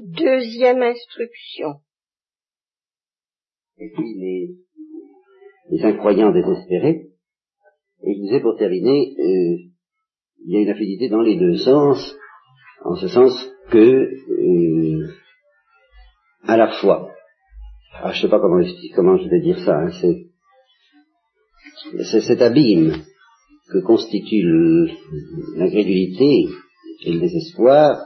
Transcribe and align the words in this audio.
Deuxième 0.00 0.82
instruction. 0.82 1.80
Et 3.78 3.90
puis 3.94 4.14
les, 4.14 4.56
les 5.70 5.84
incroyants 5.84 6.32
désespérés. 6.32 7.08
Et 8.02 8.14
je 8.14 8.20
disais 8.20 8.40
pour 8.40 8.56
terminer, 8.56 9.14
euh, 9.18 9.56
il 10.44 10.52
y 10.52 10.56
a 10.56 10.60
une 10.60 10.70
affinité 10.70 11.08
dans 11.08 11.22
les 11.22 11.36
deux 11.36 11.56
sens, 11.56 12.16
en 12.84 12.94
ce 12.96 13.08
sens 13.08 13.32
que, 13.70 13.78
euh, 13.78 15.08
à 16.44 16.56
la 16.56 16.68
fois, 16.80 17.10
ah, 17.94 18.12
je 18.12 18.18
ne 18.18 18.22
sais 18.22 18.28
pas 18.28 18.38
comment, 18.38 18.62
comment 18.94 19.16
je 19.16 19.28
vais 19.28 19.40
dire 19.40 19.58
ça, 19.64 19.78
hein, 19.78 19.90
c'est, 20.00 20.26
c'est 22.04 22.20
cet 22.20 22.42
abîme 22.42 22.92
que 23.72 23.78
constitue 23.78 24.44
l'incrédulité 25.56 26.46
et 27.04 27.12
le 27.12 27.20
désespoir 27.20 27.98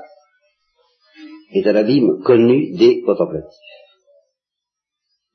est 1.52 1.66
un 1.66 1.74
abîme 1.74 2.22
connu 2.22 2.76
des 2.76 3.02
contemplatifs. 3.02 3.48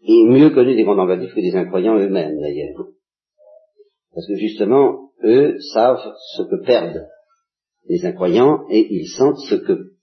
Et 0.08 0.24
mieux 0.26 0.52
connu 0.52 0.76
des 0.76 0.86
contemplatifs 0.86 1.34
que 1.34 1.42
des 1.42 1.56
incroyants 1.56 1.98
eux-mêmes 1.98 2.40
d'ailleurs. 2.40 2.88
Parce 4.14 4.28
que 4.28 4.36
justement, 4.36 5.12
eux 5.24 5.58
savent 5.74 6.14
ce 6.36 6.44
que 6.44 6.64
perdent 6.66 7.08
les 7.88 8.06
incroyants 8.06 8.66
et 8.70 8.88
ils 8.90 9.08
sentent 9.08 9.40
ce 9.50 9.56
que 9.56 9.96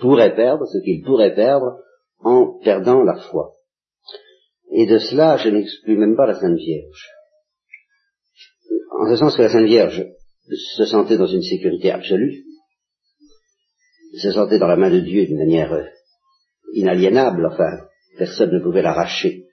pourraient 0.00 0.34
perdre, 0.34 0.66
ce 0.66 0.78
qu'ils 0.78 1.02
pourraient 1.02 1.34
perdre 1.34 1.78
en 2.20 2.58
perdant 2.62 3.02
la 3.02 3.16
foi. 3.16 3.54
Et 4.72 4.86
de 4.86 4.98
cela, 4.98 5.36
je 5.36 5.50
n'exclus 5.50 5.98
même 5.98 6.16
pas 6.16 6.26
la 6.26 6.34
Sainte 6.34 6.56
Vierge. 6.56 7.10
En 8.98 9.10
ce 9.10 9.16
sens 9.16 9.36
que 9.36 9.42
la 9.42 9.50
Sainte 9.50 9.66
Vierge 9.66 10.06
se 10.76 10.84
sentait 10.86 11.18
dans 11.18 11.26
une 11.26 11.42
sécurité 11.42 11.90
absolue, 11.90 12.44
se 14.18 14.32
sentait 14.32 14.58
dans 14.58 14.66
la 14.66 14.76
main 14.76 14.90
de 14.90 15.00
Dieu 15.00 15.26
d'une 15.26 15.38
manière 15.38 15.72
euh, 15.72 15.84
inaliénable, 16.74 17.46
enfin, 17.46 17.86
personne 18.18 18.52
ne 18.52 18.62
pouvait 18.62 18.82
l'arracher 18.82 19.44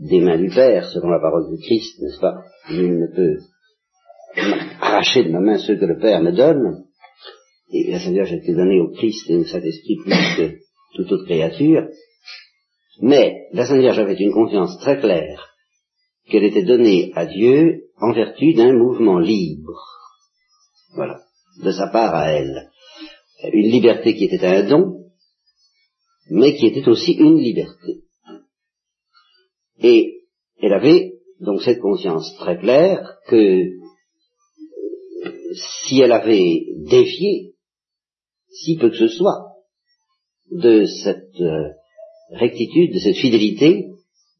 des 0.00 0.20
mains 0.20 0.38
du 0.38 0.48
Père, 0.48 0.88
selon 0.88 1.08
la 1.08 1.20
parole 1.20 1.50
du 1.50 1.62
Christ, 1.62 2.00
n'est-ce 2.00 2.20
pas? 2.20 2.42
Nul 2.70 3.00
ne 3.00 3.14
peut 3.14 3.38
arracher 4.80 5.24
de 5.24 5.30
ma 5.30 5.40
main 5.40 5.58
ceux 5.58 5.76
que 5.76 5.84
le 5.84 5.98
Père 5.98 6.22
me 6.22 6.32
donne. 6.32 6.84
Et 7.72 7.90
la 7.90 8.00
Sainte 8.00 8.14
Vierge 8.14 8.32
a 8.32 8.36
été 8.36 8.54
donnée 8.54 8.80
au 8.80 8.90
Christ 8.90 9.28
et 9.30 9.36
au 9.36 9.44
Saint-Esprit 9.44 9.96
plus 10.02 10.36
que 10.36 10.58
toute 10.96 11.12
autre 11.12 11.26
créature. 11.26 11.88
Mais 13.00 13.48
la 13.52 13.66
Sainte 13.66 13.80
Vierge 13.80 13.98
avait 13.98 14.14
une 14.14 14.32
confiance 14.32 14.78
très 14.80 14.98
claire 14.98 15.54
qu'elle 16.28 16.44
était 16.44 16.64
donnée 16.64 17.12
à 17.14 17.26
Dieu 17.26 17.84
en 18.00 18.12
vertu 18.12 18.54
d'un 18.54 18.72
mouvement 18.72 19.18
libre. 19.18 19.78
Voilà, 20.94 21.20
de 21.62 21.70
sa 21.70 21.88
part 21.88 22.14
à 22.14 22.32
elle. 22.32 22.69
Une 23.44 23.70
liberté 23.70 24.14
qui 24.14 24.24
était 24.24 24.44
un 24.44 24.68
don, 24.68 25.04
mais 26.30 26.56
qui 26.56 26.66
était 26.66 26.88
aussi 26.88 27.12
une 27.12 27.38
liberté. 27.38 28.02
Et 29.82 30.24
elle 30.60 30.74
avait 30.74 31.14
donc 31.40 31.62
cette 31.62 31.80
conscience 31.80 32.34
très 32.36 32.58
claire 32.58 33.16
que 33.28 33.64
si 35.86 36.00
elle 36.00 36.12
avait 36.12 36.66
défié, 36.88 37.54
si 38.50 38.76
peu 38.76 38.90
que 38.90 38.96
ce 38.96 39.08
soit, 39.08 39.50
de 40.50 40.84
cette 40.84 41.40
euh, 41.40 41.70
rectitude, 42.32 42.92
de 42.92 42.98
cette 42.98 43.16
fidélité, 43.16 43.86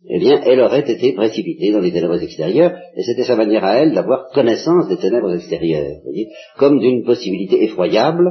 eh 0.09 0.19
bien, 0.19 0.41
elle 0.45 0.61
aurait 0.61 0.91
été 0.91 1.13
précipitée 1.13 1.73
dans 1.73 1.81
les 1.81 1.93
ténèbres 1.93 2.23
extérieures, 2.23 2.79
et 2.97 3.03
c'était 3.03 3.25
sa 3.25 3.37
manière 3.37 3.65
à 3.65 3.77
elle 3.77 3.93
d'avoir 3.93 4.31
connaissance 4.33 4.89
des 4.89 4.97
ténèbres 4.97 5.35
extérieures, 5.35 6.01
voyez, 6.05 6.29
comme 6.57 6.81
d'une 6.81 7.05
possibilité 7.05 7.65
effroyable, 7.65 8.31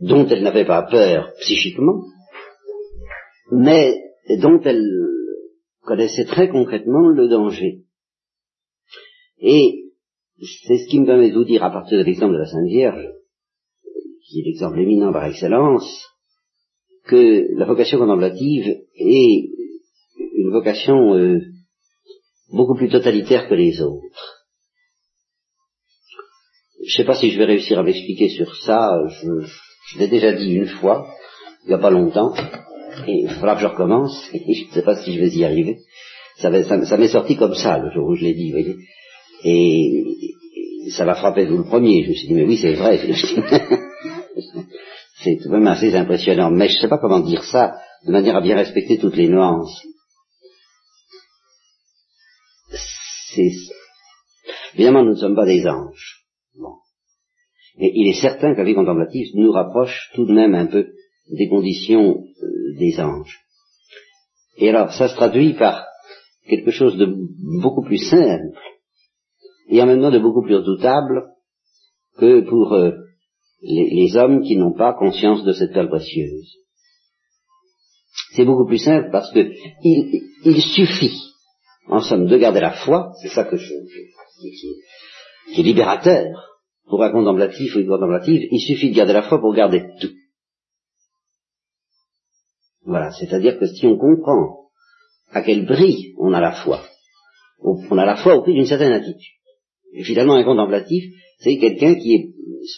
dont 0.00 0.26
elle 0.26 0.42
n'avait 0.42 0.66
pas 0.66 0.82
peur 0.82 1.32
psychiquement, 1.40 2.02
mais 3.50 3.94
dont 4.40 4.60
elle 4.64 4.84
connaissait 5.82 6.26
très 6.26 6.48
concrètement 6.48 7.08
le 7.08 7.28
danger. 7.28 7.84
Et 9.40 9.84
c'est 10.38 10.78
ce 10.78 10.88
qui 10.88 11.00
me 11.00 11.06
permet 11.06 11.30
de 11.30 11.34
vous 11.34 11.44
dire, 11.44 11.64
à 11.64 11.70
partir 11.70 11.98
de 11.98 12.04
l'exemple 12.04 12.34
de 12.34 12.38
la 12.38 12.46
Sainte 12.46 12.68
Vierge, 12.68 13.08
qui 14.26 14.40
est 14.40 14.44
l'exemple 14.44 14.78
éminent 14.78 15.12
par 15.12 15.24
excellence, 15.24 16.06
que 17.06 17.56
la 17.56 17.64
vocation 17.64 17.98
contemplative 17.98 18.82
est 18.94 19.48
une 20.34 20.50
vocation 20.50 21.14
euh, 21.14 21.40
beaucoup 22.52 22.76
plus 22.76 22.90
totalitaire 22.90 23.48
que 23.48 23.54
les 23.54 23.80
autres. 23.80 24.44
Je 26.84 26.94
ne 26.94 26.96
sais 26.98 27.04
pas 27.04 27.16
si 27.16 27.30
je 27.30 27.38
vais 27.38 27.46
réussir 27.46 27.78
à 27.78 27.82
m'expliquer 27.82 28.28
sur 28.28 28.54
ça, 28.56 29.00
je, 29.08 29.46
je 29.92 29.98
l'ai 29.98 30.08
déjà 30.08 30.32
dit 30.32 30.52
une 30.52 30.68
fois, 30.68 31.06
il 31.64 31.68
n'y 31.68 31.74
a 31.74 31.78
pas 31.78 31.90
longtemps, 31.90 32.34
et 33.06 33.22
il 33.24 33.30
faudra 33.30 33.54
que 33.54 33.62
je 33.62 33.66
recommence, 33.66 34.28
et 34.34 34.54
je 34.54 34.68
ne 34.68 34.72
sais 34.72 34.82
pas 34.82 34.96
si 34.96 35.14
je 35.14 35.20
vais 35.20 35.30
y 35.30 35.44
arriver. 35.44 35.78
Ça, 36.38 36.50
m'est 36.50 37.08
sorti 37.08 37.36
comme 37.36 37.54
ça 37.54 37.78
le 37.78 37.90
jour 37.90 38.06
où 38.08 38.14
je 38.14 38.22
l'ai 38.22 38.34
dit, 38.34 38.52
vous 38.52 38.58
voyez. 38.58 38.76
Et 39.44 40.04
ça 40.90 41.04
m'a 41.04 41.16
frappé 41.16 41.46
vous 41.46 41.58
le 41.58 41.64
premier, 41.64 42.04
je 42.04 42.10
me 42.10 42.14
suis 42.14 42.28
dit, 42.28 42.34
mais 42.34 42.44
oui, 42.44 42.58
c'est 42.60 42.74
vrai. 42.74 42.98
c'est 45.22 45.36
tout 45.42 45.48
de 45.48 45.54
même 45.54 45.66
assez 45.66 45.94
impressionnant. 45.94 46.50
Mais 46.50 46.68
je 46.68 46.76
ne 46.76 46.80
sais 46.80 46.88
pas 46.88 46.98
comment 46.98 47.20
dire 47.20 47.42
ça 47.42 47.80
de 48.06 48.12
manière 48.12 48.36
à 48.36 48.40
bien 48.40 48.56
respecter 48.56 48.98
toutes 48.98 49.16
les 49.16 49.28
nuances. 49.28 49.82
Évidemment, 54.74 55.04
nous 55.04 55.14
ne 55.14 55.18
sommes 55.18 55.36
pas 55.36 55.46
des 55.46 55.66
anges. 55.66 56.24
Bon. 56.54 56.76
Mais 57.78 57.90
il 57.94 58.08
est 58.08 58.20
certain 58.20 58.54
que 58.54 58.58
la 58.58 58.64
vie 58.64 58.74
contemplative 58.74 59.28
nous 59.34 59.52
rapproche 59.52 60.10
tout 60.14 60.26
de 60.26 60.32
même 60.32 60.54
un 60.54 60.66
peu 60.66 60.88
des 61.30 61.48
conditions 61.48 62.24
euh, 62.42 62.78
des 62.78 62.98
anges. 63.00 63.38
Et 64.56 64.68
alors, 64.68 64.92
ça 64.92 65.08
se 65.08 65.14
traduit 65.14 65.54
par 65.54 65.86
quelque 66.48 66.70
chose 66.70 66.96
de 66.96 67.06
beaucoup 67.60 67.84
plus 67.84 67.98
simple 67.98 68.58
et 69.68 69.80
en 69.82 69.86
même 69.86 70.00
temps 70.00 70.10
de 70.10 70.18
beaucoup 70.18 70.42
plus 70.42 70.56
redoutable 70.56 71.28
que 72.18 72.40
pour 72.40 72.72
euh, 72.72 72.92
les, 73.62 74.16
hommes 74.16 74.42
qui 74.42 74.56
n'ont 74.56 74.74
pas 74.74 74.94
conscience 74.94 75.44
de 75.44 75.52
cette 75.52 75.72
perle 75.72 75.88
précieuse. 75.88 76.56
C'est 78.34 78.44
beaucoup 78.44 78.66
plus 78.66 78.78
simple 78.78 79.10
parce 79.12 79.32
que 79.32 79.50
il, 79.84 80.62
suffit, 80.62 81.20
en 81.86 82.00
somme, 82.00 82.26
de 82.26 82.36
garder 82.36 82.60
la 82.60 82.72
foi, 82.72 83.12
c'est 83.22 83.28
ça 83.28 83.44
que 83.44 83.56
je, 83.56 83.72
qui, 84.40 85.60
est 85.60 85.62
libérateur 85.62 86.26
pour 86.88 87.02
un 87.02 87.10
contemplatif 87.10 87.74
ou 87.74 87.80
une 87.80 87.88
contemplative, 87.88 88.48
il 88.50 88.60
suffit 88.60 88.90
de 88.90 88.96
garder 88.96 89.12
la 89.12 89.22
foi 89.22 89.40
pour 89.40 89.54
garder 89.54 89.84
tout. 90.00 90.12
Voilà, 92.84 93.10
c'est-à-dire 93.12 93.58
que 93.58 93.66
si 93.66 93.86
on 93.86 93.98
comprend 93.98 94.70
à 95.30 95.42
quel 95.42 95.66
prix 95.66 96.14
on 96.18 96.32
a 96.32 96.40
la 96.40 96.52
foi, 96.52 96.82
on 97.60 97.98
a 97.98 98.06
la 98.06 98.16
foi 98.16 98.36
au 98.36 98.42
prix 98.42 98.54
d'une 98.54 98.66
certaine 98.66 98.92
attitude. 98.92 99.34
Et 99.92 100.04
finalement, 100.04 100.34
un 100.34 100.44
contemplatif, 100.44 101.04
c'est 101.38 101.58
quelqu'un 101.58 101.94
qui 101.96 102.14
est 102.14 102.28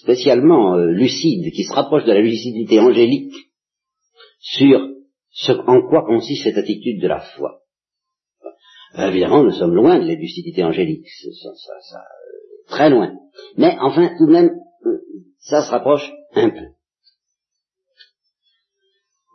spécialement 0.02 0.74
euh, 0.74 0.90
lucide, 0.90 1.52
qui 1.52 1.64
se 1.64 1.72
rapproche 1.72 2.04
de 2.04 2.12
la 2.12 2.20
lucidité 2.20 2.80
angélique 2.80 3.34
sur 4.40 5.60
en 5.68 5.82
quoi 5.88 6.04
consiste 6.04 6.44
cette 6.44 6.58
attitude 6.58 7.00
de 7.00 7.08
la 7.08 7.20
foi. 7.20 7.60
évidemment, 8.98 9.44
nous 9.44 9.52
sommes 9.52 9.74
loin 9.74 9.98
de 10.00 10.06
la 10.06 10.14
lucidité 10.14 10.64
angélique, 10.64 11.06
très 12.70 12.90
loin. 12.90 13.12
Mais 13.56 13.76
enfin, 13.80 14.10
tout 14.16 14.26
de 14.26 14.32
même, 14.32 14.50
euh, 14.86 14.98
ça 15.38 15.62
se 15.62 15.70
rapproche 15.70 16.10
un 16.34 16.50
peu. 16.50 16.66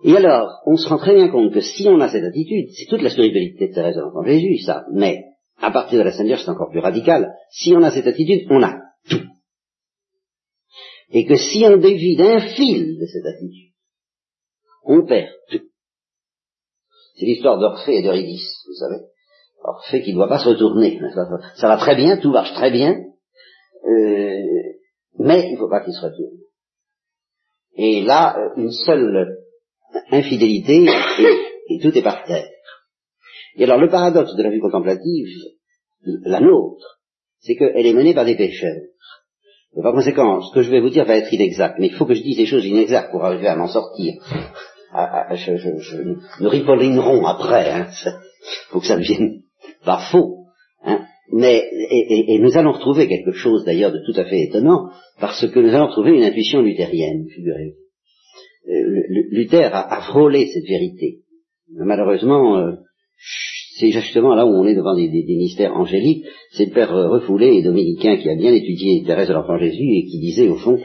Et 0.03 0.16
alors, 0.16 0.62
on 0.66 0.78
se 0.78 0.88
rend 0.88 0.97
très 0.97 1.16
bien 1.16 1.29
compte 1.29 1.53
que 1.53 1.62
si 1.62 1.88
on 1.88 2.00
a 2.00 2.09
cette 2.09 2.23
attitude, 2.23 2.69
c'est 2.78 2.85
toute 2.88 3.01
la 3.01 3.09
spiritualité 3.09 3.69
de 3.69 3.73
Thérèse 3.73 3.96
de 3.96 4.28
Jésus, 4.28 4.63
ça, 4.63 4.85
mais 4.91 5.23
à 5.57 5.72
partir 5.72 6.00
de 6.00 6.03
la 6.03 6.12
Sainte 6.12 6.28
Vierge, 6.28 6.44
c'est 6.44 6.51
encore 6.51 6.69
plus 6.69 6.79
radical. 6.79 7.34
Si 7.50 7.73
on 7.73 7.81
a 7.81 7.91
cette 7.91 8.07
attitude, 8.07 8.46
on 8.50 8.62
a 8.62 8.81
tout. 9.09 9.23
Et 11.09 11.25
que 11.25 11.35
si 11.35 11.66
on 11.66 11.78
dévie 11.78 12.17
d'un 12.17 12.40
fil 12.40 13.00
de 13.00 13.06
cette 13.06 13.25
attitude, 13.25 13.73
on 14.84 15.05
perd 15.05 15.29
tout. 15.49 15.61
C'est 17.17 17.26
l'histoire 17.26 17.58
d'Orphée 17.58 17.97
et 17.97 18.03
d'Eurydice, 18.03 18.64
vous 18.67 18.76
savez. 18.76 19.02
Orphée 19.64 20.03
qui 20.03 20.11
ne 20.11 20.17
doit 20.17 20.28
pas 20.28 20.43
se 20.43 20.49
retourner. 20.49 20.99
Ça 21.55 21.67
va 21.67 21.78
très 21.78 21.96
bien, 21.96 22.17
tout 22.17 22.32
marche 22.32 22.53
très 22.53 22.70
bien, 22.70 22.96
euh, 23.85 24.73
mais 25.20 25.47
il 25.47 25.53
ne 25.53 25.58
faut 25.58 25.70
pas 25.70 25.82
qu'il 25.82 25.93
se 25.93 26.02
retourne. 26.02 26.37
Et 27.78 28.03
là, 28.03 28.37
euh, 28.37 28.49
une 28.58 28.72
seule 28.72 29.37
infidélité 30.11 30.87
et 31.70 31.79
tout 31.79 31.97
est 31.97 32.03
par 32.03 32.23
terre. 32.26 32.49
Et 33.58 33.64
alors 33.64 33.79
le 33.79 33.90
paradoxe 33.90 34.35
de 34.35 34.43
la 34.43 34.49
vie 34.49 34.59
contemplative, 34.59 35.28
la 36.23 36.40
nôtre, 36.40 36.99
c'est 37.40 37.55
qu'elle 37.55 37.85
est 37.85 37.93
menée 37.93 38.14
par 38.14 38.26
des 38.26 38.35
pécheurs. 38.35 38.82
Et 39.78 39.82
par 39.82 39.93
conséquent, 39.93 40.41
ce 40.41 40.53
que 40.53 40.61
je 40.61 40.72
vais 40.72 40.79
vous 40.79 40.90
dire 40.90 41.05
va 41.05 41.17
être 41.17 41.34
inexact, 41.34 41.79
mais 41.79 41.87
il 41.87 41.96
faut 41.96 42.05
que 42.05 42.14
je 42.14 42.22
dise 42.23 42.37
des 42.37 42.46
choses 42.46 42.66
inexactes 42.66 43.11
pour 43.11 43.23
arriver 43.23 43.47
à 43.47 43.55
m'en 43.55 43.67
sortir. 43.67 44.14
Je, 45.32 45.58
je, 45.58 45.78
je, 45.79 45.97
nous 46.40 46.49
ripollinerons 46.49 47.26
après, 47.26 47.70
hein, 47.70 47.87
faut 48.70 48.79
que 48.79 48.87
ça 48.87 48.96
devienne 48.96 49.41
pas 49.84 49.99
faux. 50.11 50.46
Hein. 50.84 51.05
Mais, 51.31 51.63
et, 51.91 52.35
et, 52.35 52.39
nous 52.39 52.55
allons 52.57 52.73
retrouver 52.73 53.07
quelque 53.07 53.31
chose 53.31 53.66
d'ailleurs 53.66 53.91
de 53.91 53.99
tout 54.05 54.19
à 54.19 54.25
fait 54.25 54.43
étonnant, 54.43 54.89
parce 55.19 55.47
que 55.47 55.59
nous 55.59 55.73
allons 55.73 55.87
retrouver 55.87 56.11
une 56.11 56.23
intuition 56.23 56.61
luthérienne, 56.61 57.25
figurez-vous. 57.33 57.85
Luther 59.31 59.69
a, 59.73 60.01
frôlé 60.01 60.47
cette 60.47 60.67
vérité. 60.67 61.19
Malheureusement, 61.72 62.57
euh, 62.57 62.72
c'est 63.77 63.91
justement 63.91 64.35
là 64.35 64.45
où 64.45 64.49
on 64.49 64.66
est 64.66 64.75
devant 64.75 64.95
des, 64.95 65.09
mystères 65.09 65.75
angéliques, 65.75 66.25
c'est 66.51 66.66
le 66.66 66.73
père 66.73 66.91
refoulé 66.91 67.57
et 67.57 67.63
dominicain 67.63 68.17
qui 68.17 68.29
a 68.29 68.35
bien 68.35 68.53
étudié 68.53 69.03
Thérèse 69.03 69.27
de 69.27 69.33
l'Enfant 69.33 69.57
Jésus 69.57 69.83
et 69.83 70.05
qui 70.05 70.19
disait 70.19 70.49
au 70.49 70.55
fond, 70.55 70.79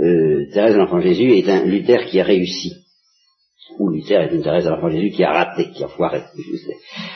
euh, 0.00 0.46
Thérèse 0.52 0.74
de 0.74 0.78
l'Enfant 0.78 1.00
Jésus 1.00 1.32
est 1.32 1.48
un 1.48 1.64
Luther 1.64 2.06
qui 2.06 2.20
a 2.20 2.24
réussi. 2.24 2.85
Ou 3.78 3.90
Luther 3.90 4.20
est 4.20 4.32
une 4.32 4.42
Thérèse 4.42 4.64
de 4.64 4.70
l'Enfant 4.70 4.90
Jésus 4.90 5.10
qui 5.10 5.24
a 5.24 5.32
raté, 5.32 5.70
qui 5.70 5.82
a 5.82 5.88
foiré. 5.88 6.22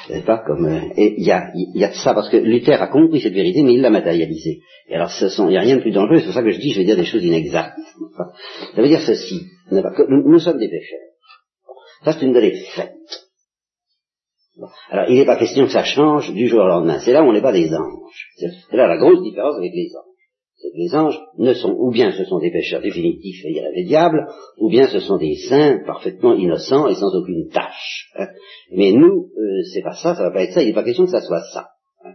Sais, 0.08 0.20
pas 0.22 0.38
comme. 0.38 0.66
Euh, 0.66 0.80
et 0.96 1.14
il 1.18 1.24
y 1.24 1.30
a, 1.30 1.52
y 1.54 1.84
a 1.84 1.92
ça 1.92 2.12
parce 2.12 2.28
que 2.28 2.36
Luther 2.36 2.82
a 2.82 2.88
compris 2.88 3.20
cette 3.20 3.34
vérité, 3.34 3.62
mais 3.62 3.74
il 3.74 3.80
l'a 3.80 3.90
matérialisée. 3.90 4.60
Et 4.88 4.96
alors, 4.96 5.10
il 5.20 5.46
n'y 5.46 5.56
a 5.56 5.60
rien 5.60 5.76
de 5.76 5.82
plus 5.82 5.92
dangereux. 5.92 6.18
C'est 6.18 6.24
pour 6.24 6.34
ça 6.34 6.42
que 6.42 6.50
je 6.50 6.58
dis, 6.58 6.72
je 6.72 6.80
vais 6.80 6.84
dire 6.84 6.96
des 6.96 7.04
choses 7.04 7.24
inexactes. 7.24 7.78
Ça 8.74 8.82
veut 8.82 8.88
dire 8.88 9.00
ceci. 9.00 9.46
Nous, 9.70 10.38
sommes 10.40 10.58
des 10.58 10.68
pécheurs. 10.68 10.98
Ça, 12.04 12.12
c'est 12.12 12.26
une 12.26 12.32
de 12.32 12.40
les. 12.40 12.60
Alors, 14.90 15.06
il 15.08 15.16
n'est 15.16 15.26
pas 15.26 15.36
question 15.36 15.64
que 15.64 15.72
ça 15.72 15.84
change 15.84 16.32
du 16.32 16.48
jour 16.48 16.60
au 16.60 16.66
lendemain. 16.66 16.98
C'est 16.98 17.12
là 17.12 17.22
où 17.22 17.26
on 17.26 17.32
n'est 17.32 17.40
pas 17.40 17.52
des 17.52 17.72
anges. 17.72 18.26
C'est 18.36 18.76
là 18.76 18.86
la 18.88 18.98
grosse 18.98 19.22
différence 19.22 19.56
avec 19.56 19.72
les 19.72 19.90
anges. 19.96 20.09
Les 20.74 20.94
anges 20.94 21.18
ne 21.38 21.54
sont, 21.54 21.74
ou 21.78 21.90
bien 21.90 22.12
ce 22.12 22.24
sont 22.24 22.38
des 22.38 22.50
pécheurs 22.50 22.82
définitifs 22.82 23.44
et 23.44 23.52
irrémédiables, 23.52 24.26
ou 24.58 24.68
bien 24.68 24.86
ce 24.88 25.00
sont 25.00 25.16
des 25.16 25.34
saints 25.48 25.80
parfaitement 25.86 26.34
innocents 26.34 26.86
et 26.86 26.94
sans 26.94 27.14
aucune 27.14 27.48
tâche. 27.48 28.10
Hein. 28.18 28.28
Mais 28.72 28.92
nous, 28.92 29.30
euh, 29.36 29.62
c'est 29.72 29.82
pas 29.82 29.94
ça, 29.94 30.14
ça 30.14 30.24
va 30.24 30.30
pas 30.30 30.42
être 30.42 30.52
ça, 30.52 30.62
il 30.62 30.68
n'est 30.68 30.74
pas 30.74 30.84
question 30.84 31.04
que 31.04 31.10
ça 31.10 31.22
soit 31.22 31.42
ça. 31.52 31.68
Hein. 32.04 32.12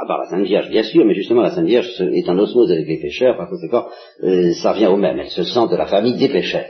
À 0.00 0.06
part, 0.06 0.18
la 0.18 0.30
Sainte 0.30 0.46
Vierge, 0.46 0.68
bien 0.68 0.82
sûr, 0.82 1.04
mais 1.04 1.14
justement 1.14 1.42
la 1.42 1.50
Sainte 1.50 1.66
Vierge 1.66 1.88
est 2.00 2.28
en 2.28 2.38
osmose 2.38 2.70
avec 2.70 2.86
les 2.86 3.00
pécheurs, 3.00 3.36
par 3.36 3.48
conséquent, 3.48 3.86
euh, 4.24 4.52
ça 4.52 4.72
revient 4.72 4.88
au 4.88 4.96
même, 4.96 5.18
elle 5.18 5.30
se 5.30 5.44
sent 5.44 5.68
de 5.70 5.76
la 5.76 5.86
famille 5.86 6.18
des 6.18 6.28
pécheurs. 6.28 6.66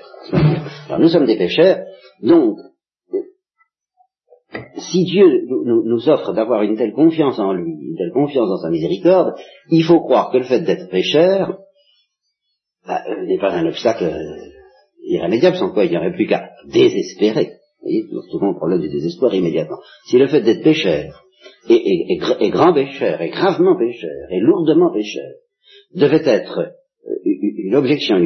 Alors 0.89 1.01
nous 1.01 1.09
sommes 1.09 1.27
des 1.27 1.39
pécheurs, 1.39 1.79
donc 2.23 2.59
si 4.53 5.05
Dieu 5.05 5.47
nous, 5.49 6.09
offre 6.09 6.33
d'avoir 6.33 6.63
une 6.63 6.77
telle 6.77 6.93
confiance 6.93 7.39
en 7.39 7.53
lui, 7.53 7.73
une 7.73 7.97
telle 7.97 8.13
confiance 8.13 8.49
dans 8.49 8.59
sa 8.59 8.71
miséricorde, 8.71 9.35
il 9.71 9.83
faut 9.83 10.01
croire 10.01 10.31
que 10.31 10.39
le 10.39 10.45
fait 10.45 10.61
d'être 10.61 10.89
pécheur 10.89 11.59
bah, 12.87 13.03
euh, 13.09 13.27
n'est 13.27 13.39
pas 13.39 13.53
un 13.53 13.67
obstacle 13.67 14.05
euh, 14.05 14.37
irrémédiable, 15.05 15.57
sans 15.57 15.73
quoi 15.73 15.85
il 15.85 15.91
n'y 15.91 15.97
aurait 15.97 16.13
plus 16.13 16.27
qu'à 16.27 16.51
désespérer. 16.67 17.53
Vous 17.81 17.89
voyez, 17.89 18.05
nous 18.11 18.21
retrouvons 18.21 18.53
le 18.53 18.57
problème 18.57 18.81
du 18.81 18.89
désespoir 18.89 19.35
immédiatement. 19.35 19.79
Si 20.09 20.19
le 20.19 20.29
fait 20.29 20.43
d'être 20.43 20.63
pécheur, 20.63 21.25
et, 21.69 22.51
grand 22.51 22.73
pécheur, 22.73 23.21
et 23.21 23.31
gravement 23.31 23.77
pécheur, 23.77 24.31
et 24.31 24.41
lourdement 24.41 24.93
pécheur, 24.93 25.33
devait 25.95 26.25
être 26.25 26.59
euh, 26.61 27.25
une 27.25 27.75
objection, 27.75 28.17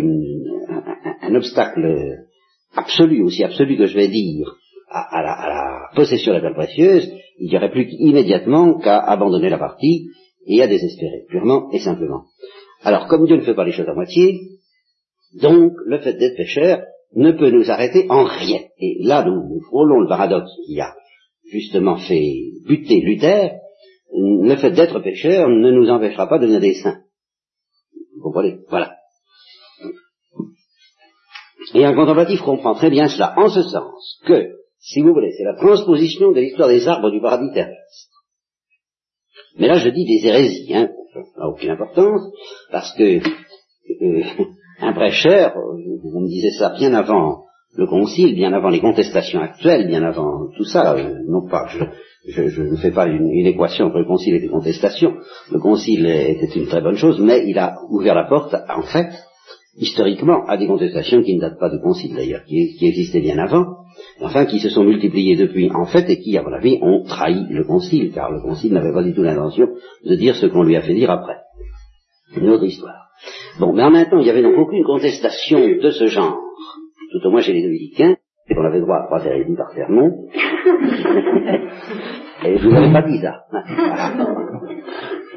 un 1.22 1.34
obstacle 1.34 2.26
absolu, 2.74 3.22
aussi 3.22 3.42
absolu 3.42 3.78
que 3.78 3.86
je 3.86 3.96
vais 3.96 4.08
dire, 4.08 4.54
à, 4.90 5.22
la, 5.22 5.88
possession 5.94 6.32
de 6.32 6.38
la 6.38 6.42
perle 6.42 6.54
précieuse, 6.54 7.10
il 7.38 7.48
n'y 7.48 7.56
aurait 7.56 7.70
plus 7.70 7.86
immédiatement 7.90 8.78
qu'à 8.78 8.98
abandonner 8.98 9.48
la 9.48 9.58
partie 9.58 10.08
et 10.46 10.62
à 10.62 10.66
désespérer, 10.66 11.24
purement 11.28 11.70
et 11.72 11.78
simplement. 11.78 12.24
Alors, 12.82 13.06
comme 13.06 13.26
Dieu 13.26 13.36
ne 13.36 13.42
fait 13.42 13.54
pas 13.54 13.64
les 13.64 13.72
choses 13.72 13.88
à 13.88 13.94
moitié, 13.94 14.40
donc 15.40 15.72
le 15.86 15.98
fait 16.00 16.14
d'être 16.14 16.36
pécheur 16.36 16.82
ne 17.14 17.32
peut 17.32 17.50
nous 17.50 17.70
arrêter 17.70 18.06
en 18.08 18.24
rien. 18.24 18.60
Et 18.78 18.98
là, 19.02 19.24
nous, 19.24 19.34
nous 19.34 19.60
frôlons 19.68 20.00
le 20.00 20.08
paradoxe 20.08 20.50
qui 20.66 20.80
a 20.80 20.94
justement 21.50 21.96
fait 21.96 22.34
buter 22.66 23.00
Luther. 23.00 23.52
Le 24.12 24.56
fait 24.56 24.72
d'être 24.72 25.00
pécheur 25.00 25.48
ne 25.48 25.70
nous 25.70 25.88
empêchera 25.88 26.28
pas 26.28 26.38
de 26.38 26.42
devenir 26.42 26.60
des 26.60 26.74
saints. 26.74 27.00
Vous 28.16 28.22
comprenez? 28.22 28.58
Voilà. 28.68 28.94
Et 31.74 31.84
un 31.84 31.94
contemplatif 31.94 32.40
comprend 32.40 32.74
très 32.74 32.90
bien 32.90 33.06
cela, 33.06 33.34
en 33.36 33.48
ce 33.48 33.62
sens 33.62 34.20
que 34.26 34.59
si 34.80 35.02
vous 35.02 35.12
voulez, 35.12 35.32
c'est 35.36 35.44
la 35.44 35.56
transposition 35.56 36.32
de 36.32 36.40
l'histoire 36.40 36.68
des 36.68 36.88
arbres 36.88 37.10
du 37.10 37.20
paradis 37.20 37.52
terrestre. 37.52 38.08
Mais 39.58 39.68
là, 39.68 39.74
je 39.74 39.90
dis 39.90 40.06
des 40.06 40.26
hérésies, 40.26 40.74
hein, 40.74 40.88
ça 41.12 41.20
n'a 41.38 41.48
aucune 41.48 41.70
importance, 41.70 42.22
parce 42.72 42.92
que 42.94 43.18
euh, 43.18 44.22
un 44.80 44.92
prêcheur, 44.94 45.54
vous 45.54 46.20
me 46.20 46.28
disiez 46.28 46.52
ça 46.52 46.70
bien 46.70 46.94
avant 46.94 47.44
le 47.76 47.86
concile, 47.86 48.34
bien 48.34 48.52
avant 48.52 48.70
les 48.70 48.80
contestations 48.80 49.40
actuelles, 49.40 49.86
bien 49.86 50.02
avant 50.02 50.48
tout 50.56 50.64
ça, 50.64 50.94
euh, 50.94 51.18
non 51.28 51.46
pas, 51.46 51.68
je, 52.26 52.62
ne 52.62 52.76
fais 52.76 52.90
pas 52.90 53.06
une, 53.06 53.46
équation 53.46 53.86
entre 53.86 53.98
le 53.98 54.06
concile 54.06 54.34
et 54.34 54.40
les 54.40 54.48
contestations, 54.48 55.14
le 55.52 55.58
concile 55.58 56.06
était 56.06 56.58
une 56.58 56.66
très 56.66 56.80
bonne 56.80 56.96
chose, 56.96 57.20
mais 57.20 57.44
il 57.46 57.58
a 57.58 57.76
ouvert 57.90 58.14
la 58.14 58.24
porte, 58.24 58.54
en 58.54 58.82
fait, 58.82 59.10
historiquement, 59.76 60.46
à 60.46 60.56
des 60.56 60.66
contestations 60.66 61.22
qui 61.22 61.36
ne 61.36 61.40
datent 61.40 61.60
pas 61.60 61.70
du 61.70 61.80
concile 61.80 62.14
d'ailleurs, 62.14 62.44
qui 62.44 62.78
existaient 62.80 63.20
bien 63.20 63.38
avant, 63.38 63.79
enfin 64.20 64.46
qui 64.46 64.60
se 64.60 64.68
sont 64.68 64.84
multipliés 64.84 65.36
depuis 65.36 65.70
en 65.70 65.86
fait 65.86 66.08
et 66.10 66.20
qui, 66.20 66.36
à 66.36 66.42
mon 66.42 66.52
avis, 66.52 66.78
ont 66.82 67.02
trahi 67.04 67.46
le 67.50 67.64
concile, 67.64 68.12
car 68.12 68.30
le 68.30 68.40
concile 68.40 68.72
n'avait 68.72 68.92
pas 68.92 69.02
du 69.02 69.14
tout 69.14 69.22
l'intention 69.22 69.68
de 70.04 70.14
dire 70.16 70.34
ce 70.34 70.46
qu'on 70.46 70.62
lui 70.62 70.76
a 70.76 70.82
fait 70.82 70.94
dire 70.94 71.10
après. 71.10 71.36
Une 72.36 72.48
autre 72.50 72.64
histoire. 72.64 73.08
Bon, 73.58 73.72
mais 73.72 73.82
en 73.82 73.90
même 73.90 74.08
temps, 74.08 74.18
il 74.18 74.24
n'y 74.24 74.30
avait 74.30 74.42
donc 74.42 74.56
aucune 74.56 74.84
contestation 74.84 75.58
de 75.60 75.90
ce 75.90 76.06
genre, 76.06 76.38
tout 77.12 77.26
au 77.26 77.30
moins 77.30 77.40
chez 77.40 77.52
les 77.52 77.62
dominicains, 77.62 78.16
et 78.48 78.54
qu'on 78.54 78.64
avait 78.64 78.80
droit 78.80 78.96
à 78.96 79.06
trois 79.06 79.24
hérésies 79.24 79.56
par 79.56 79.70
sermon. 79.72 80.10
et 82.44 82.58
je 82.58 82.68
vous 82.68 82.74
avais 82.74 82.92
pas 82.92 83.02
dit 83.02 83.20
ça. 83.20 83.42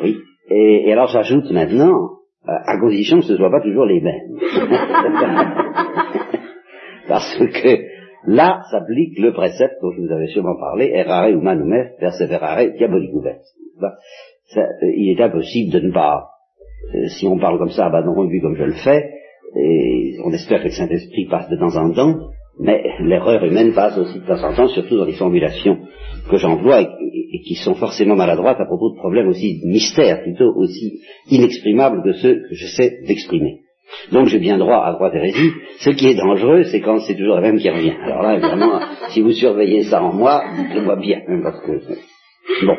oui. 0.01 0.17
Et, 0.49 0.87
et 0.87 0.93
alors 0.93 1.07
j'ajoute 1.07 1.49
maintenant, 1.51 2.11
euh, 2.47 2.51
à 2.65 2.77
condition 2.77 3.19
que 3.19 3.25
ce 3.25 3.33
ne 3.33 3.37
soient 3.37 3.51
pas 3.51 3.61
toujours 3.61 3.85
les 3.85 4.01
mêmes. 4.01 4.37
Parce 7.07 7.35
que 7.37 7.77
Là 8.25 8.61
s'applique 8.71 9.19
le 9.19 9.33
précepte 9.33 9.81
dont 9.81 9.91
je 9.91 10.01
vous 10.01 10.11
avais 10.11 10.27
sûrement 10.27 10.55
parlé, 10.57 10.91
errare 10.93 11.29
humanum 11.29 11.73
est, 11.73 11.97
perseverare 11.99 12.71
diabolicum 12.77 13.27
est. 13.27 13.41
Euh, 14.57 14.61
il 14.95 15.15
est 15.17 15.21
impossible 15.21 15.71
de 15.73 15.87
ne 15.87 15.91
pas, 15.91 16.29
euh, 16.93 17.07
si 17.07 17.27
on 17.27 17.37
parle 17.37 17.57
comme 17.57 17.71
ça, 17.71 17.89
bah 17.89 18.01
non 18.01 18.27
vu 18.27 18.41
comme 18.41 18.55
je 18.55 18.63
le 18.63 18.73
fais, 18.73 19.09
et 19.55 20.15
on 20.23 20.31
espère 20.31 20.59
que 20.59 20.65
le 20.65 20.71
Saint-Esprit 20.71 21.27
passe 21.29 21.49
de 21.49 21.57
temps 21.57 21.75
en 21.75 21.91
temps, 21.91 22.29
mais 22.59 22.83
l'erreur 22.99 23.43
humaine 23.43 23.73
passe 23.73 23.97
aussi 23.97 24.19
de 24.19 24.25
temps 24.25 24.43
en 24.43 24.55
temps, 24.55 24.67
surtout 24.67 24.97
dans 24.97 25.05
les 25.05 25.17
formulations 25.17 25.79
que 26.29 26.37
j'emploie 26.37 26.81
et, 26.81 26.87
et, 27.33 27.41
qui 27.41 27.55
sont 27.55 27.75
forcément 27.75 28.15
maladroites 28.15 28.59
à 28.59 28.65
propos 28.65 28.91
de 28.91 28.97
problèmes 28.97 29.27
aussi 29.27 29.61
mystères, 29.65 30.21
plutôt 30.21 30.53
aussi 30.55 31.01
inexprimables 31.29 32.03
que 32.03 32.13
ceux 32.13 32.35
que 32.35 32.53
j'essaie 32.53 32.99
d'exprimer. 33.07 33.62
Donc 34.11 34.27
j'ai 34.27 34.39
bien 34.39 34.57
droit 34.57 34.83
à 34.85 34.93
droite 34.93 35.13
hérésie. 35.15 35.51
Ce 35.79 35.89
qui 35.91 36.07
est 36.07 36.15
dangereux, 36.15 36.63
c'est 36.63 36.81
quand 36.81 36.99
c'est 36.99 37.15
toujours 37.15 37.35
la 37.35 37.41
même 37.41 37.57
qui 37.57 37.69
revient. 37.69 37.95
Alors 38.03 38.21
là, 38.21 38.33
évidemment, 38.33 38.79
si 39.09 39.21
vous 39.21 39.31
surveillez 39.31 39.83
ça 39.83 40.03
en 40.03 40.13
moi, 40.13 40.43
dites-le 40.55 40.81
moi 40.81 40.95
bien, 40.95 41.21
hein, 41.27 41.41
parce 41.43 41.61
que... 41.61 41.71
Bon. 42.65 42.77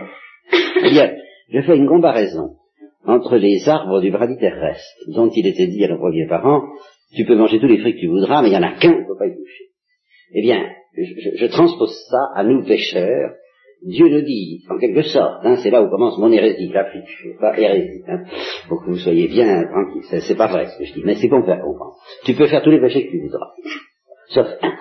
Eh 0.85 0.91
bien, 0.91 1.13
je 1.53 1.61
fais 1.63 1.77
une 1.77 1.89
comparaison 1.89 2.57
entre 3.07 3.37
les 3.37 3.69
arbres 3.69 4.01
du 4.01 4.11
paradis 4.11 4.39
terrestre, 4.39 4.95
dont 5.15 5.31
il 5.35 5.47
était 5.47 5.67
dit 5.67 5.85
à 5.85 5.89
nos 5.89 5.99
premiers 5.99 6.27
parents, 6.27 6.63
tu 7.15 7.25
peux 7.25 7.37
manger 7.37 7.61
tous 7.61 7.67
les 7.67 7.79
fruits 7.79 7.95
que 7.95 8.01
tu 8.01 8.09
voudras, 8.09 8.43
mais 8.43 8.49
il 8.49 8.55
y 8.55 8.57
en 8.57 8.63
a 8.63 8.73
qu'un, 8.73 8.93
il 8.93 9.01
ne 9.01 9.07
faut 9.07 9.19
pas 9.19 9.27
y 9.27 9.35
toucher. 9.35 9.65
Eh 10.35 10.43
bien, 10.43 10.67
je, 10.97 11.37
je 11.37 11.47
transpose 11.47 11.95
ça 12.11 12.31
à 12.35 12.45
nous 12.45 12.65
pécheurs, 12.65 13.33
Dieu 13.87 14.09
nous 14.09 14.23
dit, 14.23 14.63
en 14.71 14.79
quelque 14.79 15.03
sorte, 15.03 15.45
hein, 15.45 15.57
c'est 15.63 15.71
là 15.71 15.83
où 15.83 15.91
commence 15.91 16.19
mon 16.19 16.33
hérésie, 16.33 16.71
la 16.73 16.85
pas 17.39 17.59
hérésie, 17.59 18.03
hein, 18.09 18.23
pour 18.69 18.83
que 18.83 18.91
vous 18.91 18.99
soyez 18.99 19.29
bien 19.29 19.65
tranquille, 19.65 20.03
c'est 20.27 20.37
pas 20.37 20.47
vrai 20.47 20.67
ce 20.67 20.79
que 20.79 20.85
je 20.85 20.95
dis, 20.95 21.03
mais 21.05 21.17
c'est 21.17 21.29
qu'on 21.29 21.45
fait 21.45 21.61
comprendre. 21.61 21.97
Tu 22.25 22.35
peux 22.35 22.47
faire 22.47 22.63
tous 22.63 22.71
les 22.71 22.81
péchés 22.81 23.07
que 23.07 23.11
tu 23.11 23.21
voudras, 23.21 23.51
sauf 24.29 24.47
un. 24.63 24.73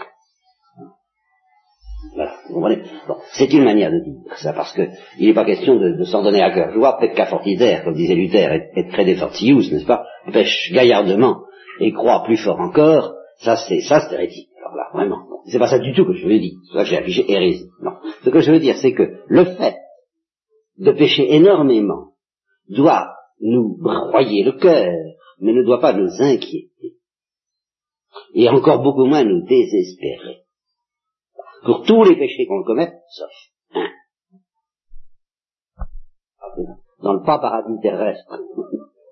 Voilà, 2.16 2.34
vous 2.48 2.54
comprenez? 2.54 2.84
Bon, 3.08 3.16
C'est 3.34 3.52
une 3.52 3.64
manière 3.64 3.92
de 3.92 4.00
dire 4.00 4.38
ça, 4.38 4.54
parce 4.54 4.72
que 4.74 4.84
il 5.20 5.28
n'est 5.28 5.34
pas 5.34 5.46
question 5.46 5.76
de, 5.76 6.04
s'en 6.04 6.24
donner 6.24 6.42
à 6.42 6.52
cœur. 6.52 6.72
Joie, 6.72 7.00
qu'à 7.16 7.26
fortidaire, 7.26 7.84
comme 7.84 7.96
disait 7.96 8.16
Luther, 8.16 8.54
et, 8.54 8.80
et 8.80 8.88
très 8.88 9.16
fortius, 9.16 9.72
n'est-ce 9.72 9.86
pas? 9.86 10.06
Pêche 10.32 10.72
gaillardement 10.72 11.42
et 11.80 11.92
croit 11.92 12.24
plus 12.24 12.38
fort 12.38 12.60
encore, 12.60 13.16
ça 13.40 13.56
c'est 13.56 13.82
ça 13.82 14.00
c'est 14.00 14.16
hérétique. 14.16 14.50
Vraiment. 14.94 15.28
C'est 15.46 15.60
pas 15.60 15.68
ça 15.68 15.80
du 15.80 15.94
tout 15.94 16.06
que 16.06 16.14
je 16.14 16.28
veux 16.28 16.40
dire. 16.40 16.54
C'est 16.68 16.78
ça 16.78 16.84
que 16.84 16.90
j'ai 16.90 16.98
affiché 16.98 17.32
hérésie. 17.32 17.70
Non. 17.82 17.94
Ce 18.24 18.30
que 18.30 18.40
je 18.40 18.52
veux 18.52 18.60
dire, 18.60 18.76
c'est 18.78 18.94
que 18.94 19.20
le 19.28 19.46
fait 19.46 19.78
de 20.78 20.92
pécher 20.92 21.34
énormément 21.36 22.14
doit 22.70 23.14
nous 23.40 23.78
broyer 23.78 24.44
le 24.44 24.54
cœur, 24.54 24.92
mais 25.40 25.54
ne 25.54 25.64
doit 25.64 25.82
pas 25.82 25.94
nous 25.94 26.10
inquiéter. 26.20 26.98
Et 28.34 28.50
encore 28.50 28.82
beaucoup 28.82 29.06
moins 29.06 29.24
nous 29.24 29.46
désespérer. 29.46 30.44
Pour 31.66 31.84
tous 31.84 32.04
les 32.04 32.16
péchés 32.16 32.46
qu'on 32.46 32.64
commet, 32.64 32.94
sauf 33.10 33.32
un. 33.74 33.88
Dans 37.02 37.14
le 37.14 37.24
pas 37.24 37.40
paradis 37.40 37.80
terrestre, 37.82 38.38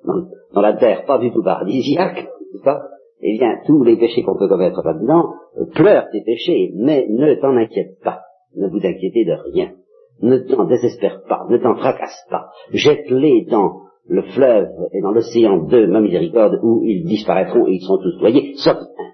dans, 0.53 0.61
la 0.61 0.73
terre 0.77 1.05
pas 1.05 1.17
du 1.17 1.31
tout 1.31 1.43
paradisiaque, 1.43 2.27
pas? 2.63 2.81
Eh 3.21 3.37
bien, 3.37 3.59
tous 3.65 3.83
les 3.83 3.97
péchés 3.97 4.23
qu'on 4.23 4.37
peut 4.37 4.47
commettre 4.47 4.81
là-dedans, 4.83 5.33
euh, 5.57 5.65
pleurent 5.73 6.09
tes 6.11 6.23
péchés, 6.23 6.71
mais 6.75 7.07
ne 7.09 7.35
t'en 7.35 7.55
inquiète 7.55 7.99
pas, 8.03 8.21
ne 8.55 8.67
vous 8.67 8.77
inquiétez 8.77 9.25
de 9.25 9.37
rien, 9.53 9.73
ne 10.21 10.37
t'en 10.39 10.65
désespère 10.65 11.23
pas, 11.27 11.45
ne 11.49 11.57
t'en 11.57 11.75
fracasse 11.75 12.25
pas, 12.29 12.49
jette-les 12.71 13.45
dans 13.49 13.81
le 14.07 14.23
fleuve 14.23 14.69
et 14.93 15.01
dans 15.01 15.11
l'océan 15.11 15.63
de 15.65 15.85
ma 15.85 16.01
miséricorde 16.01 16.59
où 16.63 16.83
ils 16.83 17.05
disparaîtront 17.05 17.67
et 17.67 17.73
ils 17.73 17.85
sont 17.85 17.97
tous 17.97 18.19
noyés, 18.19 18.53
sauf 18.55 18.75
un. 18.75 19.11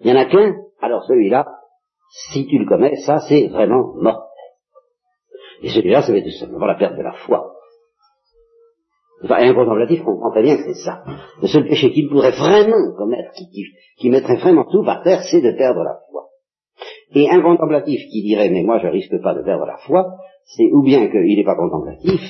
Il 0.00 0.06
n'y 0.06 0.12
en 0.12 0.20
a 0.20 0.24
qu'un, 0.24 0.56
alors 0.80 1.04
celui-là, 1.04 1.46
si 2.32 2.46
tu 2.46 2.58
le 2.58 2.66
commets, 2.66 2.96
ça 3.06 3.20
c'est 3.28 3.48
vraiment 3.48 3.94
mort. 3.96 4.28
Et 5.62 5.68
celui-là, 5.68 6.02
ça 6.02 6.14
être 6.16 6.24
tout 6.24 6.30
simplement 6.30 6.66
la 6.66 6.74
perte 6.74 6.96
de 6.96 7.02
la 7.02 7.12
foi. 7.12 7.53
Enfin, 9.24 9.36
un 9.38 9.54
contemplatif 9.54 10.02
comprend 10.02 10.30
très 10.30 10.42
bien 10.42 10.56
que 10.56 10.64
c'est 10.64 10.84
ça. 10.84 11.02
Le 11.40 11.48
seul 11.48 11.66
péché 11.66 11.90
qu'il 11.92 12.10
pourrait 12.10 12.32
vraiment 12.32 12.94
commettre, 12.94 13.30
qui, 13.98 14.10
mettrait 14.10 14.36
vraiment 14.36 14.66
tout 14.70 14.84
par 14.84 15.02
terre, 15.02 15.22
c'est 15.30 15.40
de 15.40 15.52
perdre 15.52 15.82
la 15.82 15.96
foi. 16.10 16.28
Et 17.14 17.30
un 17.30 17.40
contemplatif 17.40 18.00
qui 18.10 18.22
dirait, 18.22 18.50
mais 18.50 18.62
moi 18.62 18.80
je 18.80 18.88
risque 18.88 19.18
pas 19.22 19.34
de 19.34 19.42
perdre 19.42 19.64
la 19.64 19.78
foi, 19.78 20.16
c'est 20.44 20.70
ou 20.72 20.82
bien 20.82 21.08
qu'il 21.08 21.36
n'est 21.36 21.44
pas 21.44 21.56
contemplatif, 21.56 22.20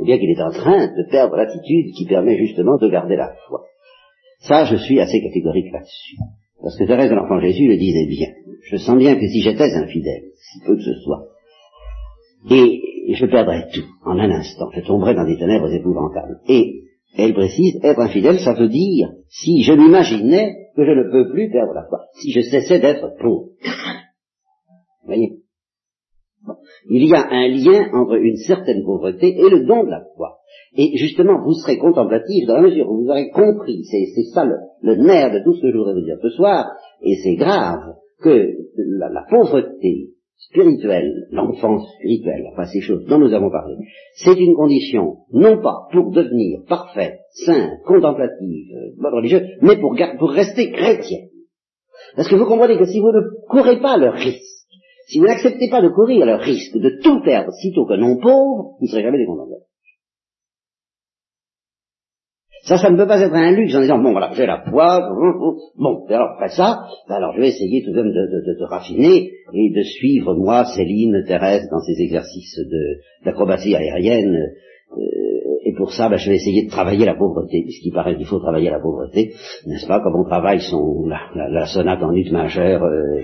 ou 0.00 0.04
bien 0.06 0.18
qu'il 0.18 0.30
est 0.30 0.42
en 0.42 0.52
train 0.52 0.86
de 0.86 1.10
perdre 1.10 1.36
l'attitude 1.36 1.92
qui 1.96 2.06
permet 2.06 2.38
justement 2.38 2.78
de 2.78 2.88
garder 2.88 3.16
la 3.16 3.34
foi. 3.46 3.64
Ça, 4.38 4.64
je 4.64 4.76
suis 4.76 5.00
assez 5.00 5.20
catégorique 5.20 5.70
là-dessus. 5.70 6.16
Parce 6.62 6.78
que 6.78 6.84
Thérèse 6.84 7.10
de 7.10 7.14
l'Enfant 7.14 7.40
Jésus 7.40 7.68
le 7.68 7.76
disait 7.76 8.06
bien. 8.06 8.28
Je 8.62 8.76
sens 8.76 8.96
bien 8.96 9.16
que 9.16 9.26
si 9.26 9.42
j'étais 9.42 9.74
infidèle, 9.74 10.30
si 10.36 10.60
peu 10.64 10.76
que 10.76 10.82
ce 10.82 10.94
soit, 11.04 11.31
et 12.50 13.14
je 13.14 13.26
perdrais 13.26 13.68
tout 13.72 13.86
en 14.04 14.18
un 14.18 14.30
instant, 14.30 14.70
je 14.74 14.80
tomberais 14.80 15.14
dans 15.14 15.26
des 15.26 15.38
ténèbres 15.38 15.72
épouvantables. 15.72 16.40
Et 16.48 16.82
elle 17.16 17.34
précise, 17.34 17.78
être 17.82 18.00
infidèle, 18.00 18.38
ça 18.38 18.54
veut 18.54 18.68
dire 18.68 19.10
si 19.28 19.62
je 19.62 19.72
m'imaginais 19.72 20.70
que 20.76 20.84
je 20.84 20.90
ne 20.90 21.10
peux 21.10 21.30
plus 21.30 21.50
perdre 21.50 21.74
la 21.74 21.84
foi, 21.88 22.06
si 22.14 22.32
je 22.32 22.40
cessais 22.40 22.80
d'être 22.80 23.16
pauvre. 23.20 23.48
Vous 25.02 25.06
voyez? 25.06 25.38
Il 26.88 27.06
y 27.06 27.14
a 27.14 27.24
un 27.28 27.48
lien 27.48 27.88
entre 27.92 28.16
une 28.16 28.36
certaine 28.36 28.82
pauvreté 28.84 29.28
et 29.28 29.48
le 29.48 29.64
don 29.64 29.84
de 29.84 29.90
la 29.90 30.04
foi. 30.16 30.38
Et 30.76 30.96
justement, 30.96 31.42
vous 31.44 31.54
serez 31.54 31.78
contemplatif 31.78 32.46
dans 32.46 32.56
la 32.56 32.62
mesure 32.62 32.90
où 32.90 33.02
vous 33.02 33.10
aurez 33.10 33.30
compris, 33.30 33.84
c'est 33.84 34.24
ça 34.34 34.44
le, 34.44 34.96
nerf 34.96 35.32
de 35.32 35.44
tout 35.44 35.54
ce 35.54 35.60
que 35.60 35.70
je 35.70 35.76
voudrais 35.76 35.94
vous 35.94 36.04
dire 36.04 36.18
ce 36.20 36.30
soir, 36.30 36.66
et 37.02 37.14
c'est 37.22 37.36
grave 37.36 37.94
que 38.22 38.48
la 38.76 39.24
pauvreté 39.28 40.11
spirituelle, 40.48 41.26
l'enfance 41.30 41.88
spirituelle, 41.94 42.44
enfin 42.52 42.64
ces 42.64 42.80
choses 42.80 43.04
dont 43.06 43.18
nous 43.18 43.32
avons 43.32 43.50
parlé, 43.50 43.76
c'est 44.16 44.38
une 44.38 44.54
condition, 44.54 45.18
non 45.32 45.60
pas 45.62 45.88
pour 45.92 46.10
devenir 46.10 46.60
parfait, 46.68 47.20
saint, 47.46 47.78
contemplative, 47.86 48.66
euh, 48.74 49.10
religieuse, 49.10 49.48
mais 49.60 49.76
pour, 49.76 49.96
pour 50.18 50.30
rester 50.30 50.70
chrétien. 50.70 51.18
Parce 52.16 52.28
que 52.28 52.34
vous 52.34 52.46
comprenez 52.46 52.78
que 52.78 52.86
si 52.86 53.00
vous 53.00 53.12
ne 53.12 53.46
courez 53.48 53.80
pas 53.80 53.96
le 53.96 54.10
risque, 54.10 54.40
si 55.06 55.18
vous 55.18 55.26
n'acceptez 55.26 55.68
pas 55.70 55.82
de 55.82 55.88
courir 55.88 56.26
le 56.26 56.34
risque 56.34 56.76
de 56.76 57.00
tout 57.02 57.20
perdre 57.22 57.52
sitôt 57.52 57.86
que 57.86 57.94
non 57.94 58.16
pauvre, 58.16 58.76
vous 58.78 58.86
ne 58.86 58.88
serez 58.88 59.02
jamais 59.02 59.18
des 59.18 59.26
contemplatifs. 59.26 59.71
Ça, 62.62 62.76
ça 62.76 62.90
ne 62.90 62.96
peut 62.96 63.08
pas 63.08 63.20
être 63.20 63.34
un 63.34 63.50
luxe 63.50 63.74
en 63.74 63.80
disant, 63.80 63.98
bon, 63.98 64.12
voilà, 64.12 64.30
j'ai 64.34 64.46
la 64.46 64.62
foi, 64.62 65.00
bon, 65.76 66.06
et 66.08 66.14
alors 66.14 66.34
après 66.34 66.50
ça, 66.50 66.84
ben 67.08 67.16
alors 67.16 67.34
je 67.34 67.40
vais 67.40 67.48
essayer 67.48 67.82
tout 67.84 67.90
de 67.90 67.96
même 67.96 68.12
de, 68.12 68.56
de, 68.56 68.64
raffiner 68.64 69.32
et 69.52 69.72
de 69.74 69.82
suivre, 69.82 70.36
moi, 70.36 70.64
Céline, 70.66 71.24
Thérèse, 71.26 71.68
dans 71.72 71.80
ces 71.80 72.00
exercices 72.00 72.60
d'acrobatie 73.24 73.74
aérienne, 73.74 74.38
et 75.64 75.74
pour 75.74 75.92
ça, 75.92 76.08
ben, 76.08 76.16
je 76.16 76.28
vais 76.28 76.36
essayer 76.36 76.66
de 76.66 76.70
travailler 76.70 77.04
la 77.04 77.14
pauvreté, 77.14 77.62
puisqu'il 77.62 77.92
paraît 77.92 78.16
qu'il 78.16 78.26
faut 78.26 78.40
travailler 78.40 78.70
la 78.70 78.80
pauvreté, 78.80 79.32
n'est-ce 79.66 79.86
pas, 79.86 80.00
comme 80.00 80.16
on 80.16 80.24
travaille 80.24 80.60
son, 80.60 81.06
la, 81.06 81.66
sonate 81.66 82.02
en 82.02 82.12
ut 82.12 82.30
majeur 82.30 82.82
euh, 82.82 83.22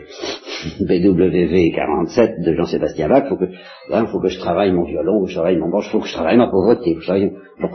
BWV 0.81 1.73
47 1.75 2.41
de 2.41 2.55
Jean-Sébastien 2.55 3.09
Bach, 3.09 3.29
faut 3.29 3.37
que, 3.37 3.47
il 3.47 4.07
faut 4.07 4.21
que 4.21 4.29
je 4.29 4.39
travaille 4.39 4.73
mon 4.73 4.85
violon, 4.85 5.25
que 5.25 5.31
je 5.31 5.35
travaille 5.35 5.57
mon 5.57 5.69
il 5.81 5.91
faut 5.91 6.01
que 6.01 6.07
je 6.07 6.15
travaille 6.15 6.37
ma 6.37 6.49
pauvreté, 6.49 6.97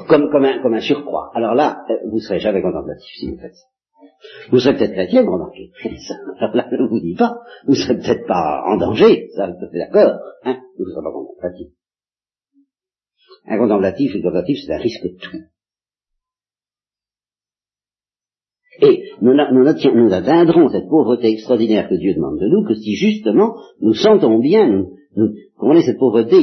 comme, 0.07 0.29
comme, 0.29 0.45
un, 0.45 0.61
comme 0.61 0.73
un 0.73 0.79
surcroît. 0.79 1.31
Alors 1.35 1.55
là, 1.55 1.79
euh, 1.89 2.09
vous 2.09 2.19
serez 2.19 2.39
jamais 2.39 2.61
contemplatif 2.61 3.11
si 3.19 3.29
vous 3.29 3.37
faites 3.37 3.53
ça. 3.53 3.67
Vous 4.51 4.59
serez 4.59 4.75
peut-être 4.77 4.93
chrétien, 4.93 5.23
vous 5.23 5.33
remarquez. 5.33 5.71
Alors 6.39 6.55
là, 6.55 6.67
je 6.71 6.81
ne 6.81 6.87
vous 6.87 7.01
dis 7.01 7.15
pas, 7.15 7.35
vous 7.67 7.75
serez 7.75 7.95
peut-être 7.95 8.25
pas 8.25 8.63
en 8.65 8.77
danger, 8.77 9.27
ça, 9.35 9.47
je 9.47 9.67
suis 9.67 9.79
d'accord, 9.79 10.19
hein, 10.45 10.57
vous 10.77 10.85
ne 10.85 10.89
serez 10.91 11.03
pas 11.03 11.11
contemplatif. 11.11 11.67
Un 13.45 13.57
contemplatif, 13.57 14.11
un 14.11 14.21
contemplatif, 14.21 14.57
c'est 14.65 14.73
un 14.73 14.77
risque 14.77 15.07
tout. 15.21 15.37
Et 18.81 19.03
nous, 19.21 19.33
nous, 19.33 20.13
atteindrons 20.13 20.69
cette 20.69 20.89
pauvreté 20.89 21.27
extraordinaire 21.27 21.87
que 21.89 21.95
Dieu 21.95 22.15
demande 22.15 22.39
de 22.39 22.47
nous 22.47 22.65
que 22.67 22.73
si 22.73 22.95
justement 22.95 23.55
nous 23.81 23.93
sentons 23.93 24.39
bien, 24.39 24.87
nous, 25.15 25.33
nous 25.61 25.81
cette 25.81 25.99
pauvreté 25.99 26.37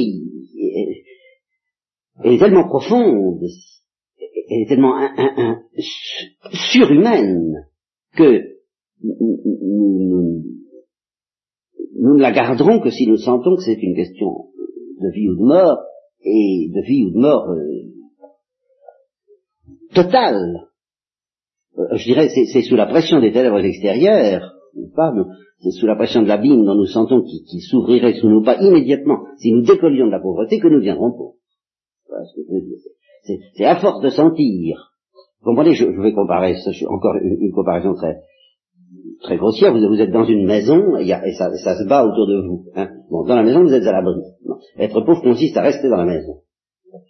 elle 2.23 2.33
est 2.33 2.39
tellement 2.39 2.67
profonde, 2.67 3.41
elle 4.49 4.61
est 4.61 4.67
tellement 4.67 4.93
surhumaine 6.71 7.67
que 8.15 8.41
nous, 9.03 10.43
nous, 11.99 12.13
ne 12.15 12.21
la 12.21 12.31
garderons 12.31 12.79
que 12.79 12.91
si 12.91 13.07
nous 13.07 13.17
sentons 13.17 13.55
que 13.55 13.63
c'est 13.63 13.81
une 13.81 13.95
question 13.95 14.49
de 14.99 15.11
vie 15.11 15.29
ou 15.29 15.35
de 15.35 15.43
mort, 15.43 15.79
et 16.23 16.69
de 16.73 16.81
vie 16.85 17.05
ou 17.05 17.11
de 17.11 17.19
mort 17.19 17.49
euh, 17.49 17.91
totale. 19.93 20.67
Euh, 21.77 21.95
je 21.95 22.03
dirais, 22.03 22.29
c'est 22.29 22.61
sous 22.61 22.75
la 22.75 22.87
pression 22.87 23.19
des 23.19 23.31
ténèbres 23.31 23.59
extérieures, 23.59 24.53
pas, 24.95 25.13
c'est 25.59 25.71
sous 25.71 25.85
la 25.85 25.95
pression 25.95 26.23
de 26.23 26.27
l'abîme 26.27 26.65
dont 26.65 26.75
nous 26.75 26.85
sentons 26.85 27.21
qu'il 27.21 27.61
s'ouvrirait 27.61 28.13
sous 28.13 28.29
nous 28.29 28.43
pas 28.43 28.61
immédiatement, 28.61 29.25
si 29.37 29.51
nous 29.51 29.61
décollions 29.61 30.07
de 30.07 30.11
la 30.11 30.19
pauvreté, 30.19 30.59
que 30.59 30.67
nous 30.67 30.79
viendrons 30.79 31.11
pauvres. 31.11 31.35
C'est 33.55 33.65
à 33.65 33.79
force 33.79 34.01
de 34.01 34.09
sentir. 34.09 34.91
Vous 35.41 35.51
comprenez, 35.51 35.73
je, 35.73 35.85
vais 35.85 36.13
comparer, 36.13 36.55
encore 36.87 37.15
une, 37.15 37.51
comparaison 37.51 37.93
très, 37.93 38.21
très 39.21 39.37
grossière. 39.37 39.73
Vous, 39.73 40.01
êtes 40.01 40.11
dans 40.11 40.25
une 40.25 40.45
maison 40.45 40.97
et, 40.97 41.07
ça, 41.33 41.49
se 41.51 41.87
bat 41.87 42.05
autour 42.05 42.27
de 42.27 42.47
vous. 42.47 42.65
Hein. 42.75 42.89
Bon, 43.09 43.25
dans 43.25 43.35
la 43.35 43.43
maison, 43.43 43.63
vous 43.63 43.73
êtes 43.73 43.85
à 43.85 43.91
l'abri. 43.91 44.21
Être 44.77 45.01
pauvre 45.01 45.21
consiste 45.21 45.57
à 45.57 45.61
rester 45.61 45.89
dans 45.89 45.97
la 45.97 46.05
maison. 46.05 46.41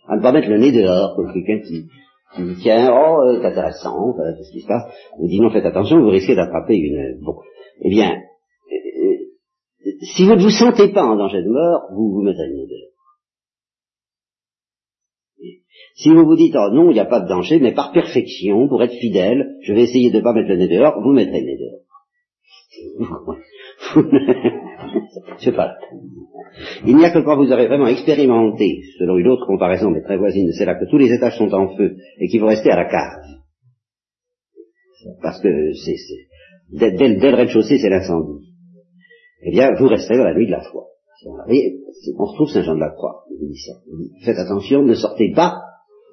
À 0.07 0.17
ne 0.17 0.21
pas 0.21 0.31
mettre 0.31 0.49
le 0.49 0.59
nez 0.59 0.71
dehors, 0.71 1.15
comme 1.15 1.33
quelqu'un 1.33 1.59
qui, 1.59 1.87
qui 2.35 2.43
dit, 2.43 2.61
tiens, 2.61 2.89
oh, 2.91 3.21
euh, 3.25 3.39
c'est 3.41 3.47
intéressant, 3.47 4.13
quest 4.13 4.47
ce 4.47 4.51
qui 4.51 4.61
se 4.61 4.67
passe. 4.67 4.83
Vous 5.19 5.27
dites, 5.27 5.41
non, 5.41 5.49
faites 5.49 5.65
attention, 5.65 6.01
vous 6.01 6.09
risquez 6.09 6.35
d'attraper 6.35 6.75
une... 6.75 7.19
Bon, 7.23 7.35
eh 7.81 7.89
bien, 7.89 8.15
si 10.15 10.25
vous 10.25 10.35
ne 10.35 10.41
vous 10.41 10.49
sentez 10.49 10.89
pas 10.89 11.03
en 11.03 11.15
danger 11.15 11.41
de 11.41 11.49
mort, 11.49 11.87
vous 11.93 12.11
vous 12.11 12.21
mettez 12.21 12.45
le 12.47 12.55
nez 12.55 12.67
dehors. 12.67 12.91
Si 15.95 16.09
vous 16.09 16.25
vous 16.25 16.35
dites, 16.35 16.55
oh 16.55 16.69
non, 16.71 16.89
il 16.89 16.93
n'y 16.93 16.99
a 16.99 17.05
pas 17.05 17.19
de 17.19 17.27
danger, 17.27 17.59
mais 17.59 17.73
par 17.73 17.91
perfection, 17.91 18.67
pour 18.67 18.81
être 18.81 18.93
fidèle, 18.93 19.57
je 19.61 19.73
vais 19.73 19.83
essayer 19.83 20.11
de 20.11 20.17
ne 20.17 20.23
pas 20.23 20.33
mettre 20.33 20.49
le 20.49 20.57
nez 20.57 20.67
dehors, 20.67 21.01
vous 21.01 21.11
mettrez 21.11 21.39
le 21.39 21.45
nez 21.45 21.57
dehors. 21.57 21.81
C'est 25.39 25.51
pas 25.51 25.75
Il 26.85 26.95
n'y 26.95 27.03
a 27.05 27.11
que 27.11 27.19
quand 27.19 27.35
vous 27.37 27.51
aurez 27.51 27.67
vraiment 27.67 27.87
expérimenté, 27.87 28.81
selon 28.97 29.17
une 29.17 29.27
autre 29.27 29.45
comparaison, 29.45 29.91
mais 29.91 30.01
très 30.01 30.17
voisine, 30.17 30.51
c'est 30.53 30.63
là 30.65 30.75
que 30.75 30.85
tous 30.89 30.97
les 30.97 31.11
étages 31.11 31.37
sont 31.37 31.53
en 31.53 31.75
feu 31.75 31.97
et 32.19 32.27
qu'il 32.27 32.39
vous 32.39 32.47
rester 32.47 32.71
à 32.71 32.77
la 32.77 32.85
cave. 32.85 33.25
Parce 35.21 35.41
que 35.41 35.73
c'est, 35.73 35.97
dès, 36.71 36.91
le 36.91 37.35
rez-de-chaussée, 37.35 37.79
c'est 37.79 37.89
l'incendie. 37.89 38.53
Eh 39.43 39.51
bien, 39.51 39.71
vous 39.77 39.87
resterez 39.87 40.17
dans 40.17 40.25
la 40.25 40.35
nuit 40.35 40.45
de 40.45 40.51
la 40.51 40.61
foi. 40.61 40.85
on 41.25 42.25
retrouve 42.25 42.49
Saint 42.49 42.63
Jean 42.63 42.75
de 42.75 42.79
la 42.79 42.91
Croix. 42.91 43.25
Faites 44.23 44.37
attention, 44.37 44.83
ne 44.83 44.93
sortez 44.93 45.33
pas 45.35 45.55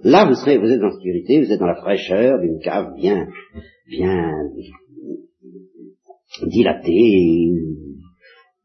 Là, 0.04 0.26
vous 0.26 0.34
serez, 0.34 0.58
vous 0.58 0.70
êtes 0.70 0.78
dans 0.78 0.86
la 0.86 0.94
sécurité, 0.94 1.44
vous 1.44 1.52
êtes 1.52 1.58
dans 1.58 1.66
la 1.66 1.74
fraîcheur 1.74 2.38
d'une 2.38 2.60
cave 2.60 2.94
bien, 2.94 3.26
bien 3.88 4.30
dilatée. 6.46 7.52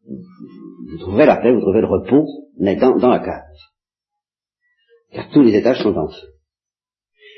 Vous 0.06 0.98
trouverez 1.00 1.26
la 1.26 1.38
paix, 1.38 1.52
vous 1.52 1.62
trouverez 1.62 1.82
le 1.82 1.88
repos, 1.88 2.26
mais 2.58 2.76
dans, 2.76 2.96
la 2.96 3.20
cave. 3.20 3.44
Car 5.12 5.30
tous 5.32 5.42
les 5.42 5.56
étages 5.56 5.82
sont 5.82 5.96
en 5.96 6.08
feu. 6.08 6.28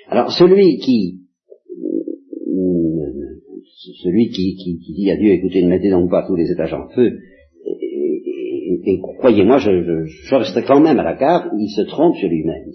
Alors, 0.07 0.31
celui 0.31 0.77
qui, 0.77 1.21
celui 4.03 4.29
qui, 4.29 4.55
qui, 4.55 4.93
dit 4.93 5.11
à 5.11 5.17
Dieu, 5.17 5.31
écoutez, 5.31 5.63
ne 5.63 5.69
mettez 5.69 5.89
donc 5.89 6.09
pas 6.09 6.25
tous 6.27 6.35
les 6.35 6.51
étages 6.51 6.73
en 6.73 6.87
feu, 6.89 7.19
et, 8.87 8.99
croyez-moi, 8.99 9.57
je, 9.57 10.05
je, 10.05 10.35
resterai 10.35 10.63
quand 10.63 10.79
même 10.79 10.99
à 10.99 11.03
la 11.03 11.15
cave, 11.15 11.49
il 11.57 11.69
se 11.69 11.81
trompe 11.81 12.15
sur 12.17 12.29
lui-même. 12.29 12.69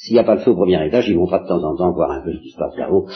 S'il 0.00 0.14
n'y 0.14 0.20
a 0.20 0.24
pas 0.24 0.36
le 0.36 0.42
feu 0.42 0.52
au 0.52 0.54
premier 0.54 0.86
étage, 0.86 1.08
il 1.08 1.16
montera 1.16 1.40
de 1.40 1.48
temps 1.48 1.60
en 1.64 1.74
temps 1.74 1.90
voir 1.92 2.12
un 2.12 2.22
peu 2.22 2.32
ce 2.32 2.38
qui 2.38 2.50
se 2.50 2.56
passe 2.56 2.76
là-haut. 2.76 3.08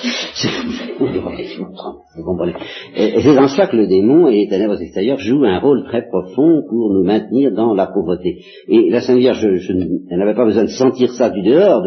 Et, 2.97 3.21
c'est 3.21 3.35
dans 3.37 3.47
cela 3.47 3.69
que 3.69 3.77
le 3.77 3.87
démon 3.87 4.27
et 4.27 4.33
les 4.33 4.49
ténèbres 4.49 4.83
extérieures 4.83 5.21
jouent 5.21 5.45
un 5.45 5.61
rôle 5.61 5.85
très 5.85 6.09
profond 6.09 6.65
pour 6.69 6.93
nous 6.93 7.05
maintenir 7.05 7.53
dans 7.53 7.73
la 7.75 7.87
pauvreté. 7.87 8.41
Et 8.67 8.91
la 8.91 9.01
Sainte 9.01 9.19
Vierge, 9.19 9.39
je, 9.39 9.73
elle 10.11 10.19
n'avait 10.19 10.35
pas 10.35 10.45
besoin 10.45 10.65
de 10.65 10.71
sentir 10.71 11.13
ça 11.13 11.31
du 11.31 11.43
dehors, 11.43 11.85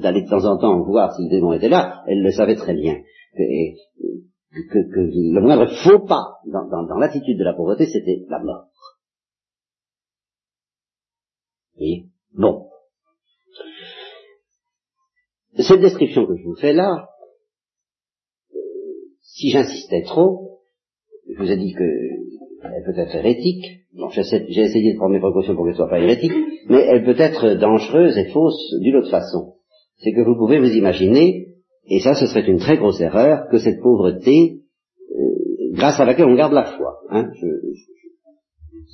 d'aller 0.00 0.22
de, 0.22 0.30
temps 0.30 0.46
en 0.46 0.56
temps 0.56 0.82
voir 0.82 1.14
si 1.14 1.24
le 1.24 1.28
démon 1.28 1.52
était 1.52 1.68
là. 1.68 2.02
Elle 2.06 2.22
le 2.22 2.30
savait 2.30 2.56
très 2.56 2.72
bien. 2.72 2.94
Que, 3.36 4.78
que, 4.94 4.98
le 4.98 5.40
moindre 5.42 5.66
faux 5.84 6.06
pas 6.06 6.38
dans, 6.50 6.66
dans, 6.70 6.86
dans 6.86 6.96
l'attitude 6.96 7.38
de 7.38 7.44
la 7.44 7.52
pauvreté, 7.52 7.84
c'était 7.84 8.22
la 8.30 8.38
mort. 8.38 8.64
Voyez? 11.76 12.06
Bon. 12.34 12.68
Cette 15.58 15.80
description 15.80 16.26
que 16.26 16.36
je 16.36 16.44
vous 16.44 16.56
fais 16.56 16.74
là, 16.74 17.08
si 19.22 19.48
si 19.48 19.50
j'insistais 19.50 20.02
trop, 20.02 20.60
je 21.28 21.38
vous 21.38 21.50
ai 21.50 21.56
dit 21.56 21.72
qu'elle 21.72 22.84
peut 22.84 22.98
être 22.98 23.14
hérétique, 23.14 23.64
j'ai 24.12 24.60
essayé 24.60 24.92
de 24.92 24.98
prendre 24.98 25.14
mes 25.14 25.20
précautions 25.20 25.54
pour 25.54 25.64
qu'elle 25.64 25.72
ne 25.72 25.76
soit 25.76 25.88
pas 25.88 26.00
hérétique, 26.00 26.32
mais 26.68 26.80
elle 26.80 27.04
peut 27.04 27.18
être 27.18 27.54
dangereuse 27.54 28.18
et 28.18 28.26
fausse 28.26 28.74
d'une 28.80 28.96
autre 28.96 29.10
façon. 29.10 29.54
C'est 29.98 30.12
que 30.12 30.20
vous 30.20 30.36
pouvez 30.36 30.58
vous 30.58 30.74
imaginer, 30.74 31.48
et 31.88 32.00
ça 32.00 32.14
ce 32.14 32.26
serait 32.26 32.46
une 32.46 32.58
très 32.58 32.76
grosse 32.76 33.00
erreur, 33.00 33.48
que 33.50 33.58
cette 33.58 33.80
pauvreté, 33.80 34.60
euh, 35.10 35.72
grâce 35.72 35.98
à 35.98 36.04
laquelle 36.04 36.26
on 36.26 36.36
garde 36.36 36.52
la 36.52 36.76
foi, 36.76 36.98
hein, 37.10 37.30
je, 37.40 37.46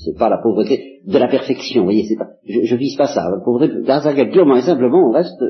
c'est 0.04 0.16
pas 0.16 0.28
la 0.28 0.38
pauvreté 0.38 1.00
de 1.06 1.18
la 1.18 1.28
perfection, 1.28 1.82
vous 1.82 1.86
voyez, 1.86 2.04
c'est 2.04 2.16
pas, 2.16 2.30
je, 2.46 2.60
je 2.62 2.76
vise 2.76 2.96
pas 2.96 3.08
ça, 3.08 3.28
la 3.30 3.44
pauvreté, 3.44 3.74
grâce 3.82 4.06
à 4.06 4.10
laquelle 4.10 4.30
purement 4.30 4.56
et 4.56 4.62
simplement 4.62 5.08
on 5.08 5.12
reste 5.12 5.42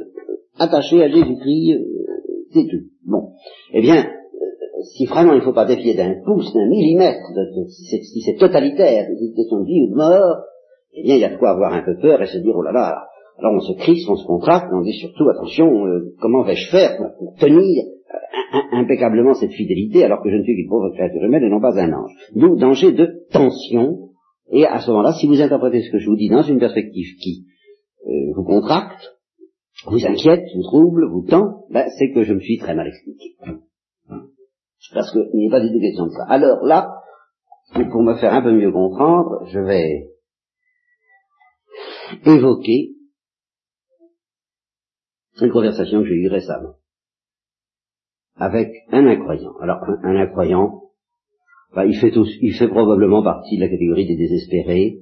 attaché 0.59 1.03
à 1.03 1.09
Jésus-Christ, 1.09 1.73
euh, 1.73 1.85
c'est 2.53 2.67
tout. 2.69 2.87
Bon. 3.07 3.33
Eh 3.73 3.81
bien, 3.81 3.97
euh, 3.97 4.83
si 4.95 5.07
vraiment 5.07 5.33
il 5.33 5.39
ne 5.39 5.45
faut 5.45 5.53
pas 5.53 5.65
défier 5.65 5.95
d'un 5.95 6.15
pouce, 6.25 6.53
d'un 6.53 6.69
millimètre, 6.69 7.21
si 7.69 8.21
c'est 8.21 8.37
totalitaire, 8.37 9.07
si 9.07 9.19
c'est 9.19 9.27
une 9.27 9.35
question 9.35 9.61
de 9.61 9.67
vie 9.67 9.83
ou 9.83 9.91
de 9.91 9.97
mort, 9.97 10.37
eh 10.95 11.03
bien 11.03 11.17
il 11.17 11.21
y 11.21 11.25
a 11.25 11.31
de 11.31 11.39
quoi 11.39 11.51
avoir 11.51 11.73
un 11.73 11.83
peu 11.83 11.97
peur 12.01 12.21
et 12.23 12.27
se 12.27 12.39
dire, 12.39 12.55
oh 12.55 12.63
là 12.63 12.73
là, 12.73 13.07
alors 13.39 13.55
on 13.55 13.61
se 13.61 13.73
crispe, 13.73 14.09
on 14.11 14.17
se 14.17 14.27
contracte, 14.27 14.69
on 14.73 14.83
dit 14.83 14.93
surtout, 14.93 15.29
attention, 15.29 15.87
euh, 15.87 16.15
comment 16.21 16.43
vais-je 16.43 16.71
faire 16.71 16.97
pour, 16.97 17.35
tenir 17.39 17.85
impeccablement 18.73 19.35
cette 19.35 19.53
fidélité 19.53 20.05
alors 20.05 20.23
que 20.23 20.31
je 20.31 20.37
ne 20.37 20.43
suis 20.43 20.55
qu'une 20.55 20.69
pauvre 20.69 20.91
créature 20.91 21.23
humaine 21.23 21.45
et 21.45 21.49
non 21.49 21.61
pas 21.61 21.79
un 21.79 21.93
ange? 21.93 22.13
D'où 22.37 22.57
danger 22.57 22.93
de 22.93 23.25
tension, 23.33 24.11
et 24.51 24.67
à 24.67 24.81
ce 24.81 24.91
moment-là, 24.91 25.13
si 25.13 25.27
vous 25.27 25.41
interprétez 25.41 25.81
ce 25.81 25.91
que 25.91 25.99
je 25.99 26.11
vous 26.11 26.17
dis 26.17 26.29
dans 26.29 26.43
une 26.43 26.59
perspective 26.59 27.17
qui 27.23 27.47
vous 28.35 28.45
contracte, 28.45 29.13
vous 29.87 30.07
inquiète, 30.07 30.45
vous 30.55 30.62
trouble, 30.62 31.09
vous 31.11 31.27
tend, 31.29 31.65
ben, 31.71 31.89
c'est 31.99 32.12
que 32.12 32.23
je 32.23 32.35
me 32.35 32.41
suis 32.41 32.59
très 32.59 32.75
mal 32.75 32.87
expliqué. 32.87 33.37
Parce 34.93 35.11
qu'il 35.12 35.29
n'est 35.35 35.51
pas 35.51 35.61
du 35.61 35.73
tout 35.73 35.81
question 35.81 36.07
de 36.07 36.11
ça. 36.11 36.25
Alors 36.29 36.65
là, 36.65 36.89
pour 37.73 38.03
me 38.03 38.15
faire 38.15 38.35
un 38.35 38.43
peu 38.43 38.53
mieux 38.53 38.73
comprendre, 38.73 39.47
je 39.47 39.61
vais 39.61 40.09
évoquer 42.27 42.91
une 45.41 45.51
conversation 45.51 46.01
que 46.01 46.09
j'ai 46.09 46.15
eue 46.15 46.29
récemment 46.29 46.75
avec 48.37 48.73
un 48.91 49.07
incroyant. 49.07 49.57
Alors, 49.61 49.79
un, 49.85 50.17
incroyant, 50.17 50.83
ben, 51.75 51.85
il, 51.85 51.97
fait 51.99 52.12
il 52.41 52.55
fait 52.55 52.69
probablement 52.69 53.23
partie 53.23 53.57
de 53.57 53.62
la 53.62 53.69
catégorie 53.69 54.07
des 54.07 54.17
désespérés. 54.17 54.99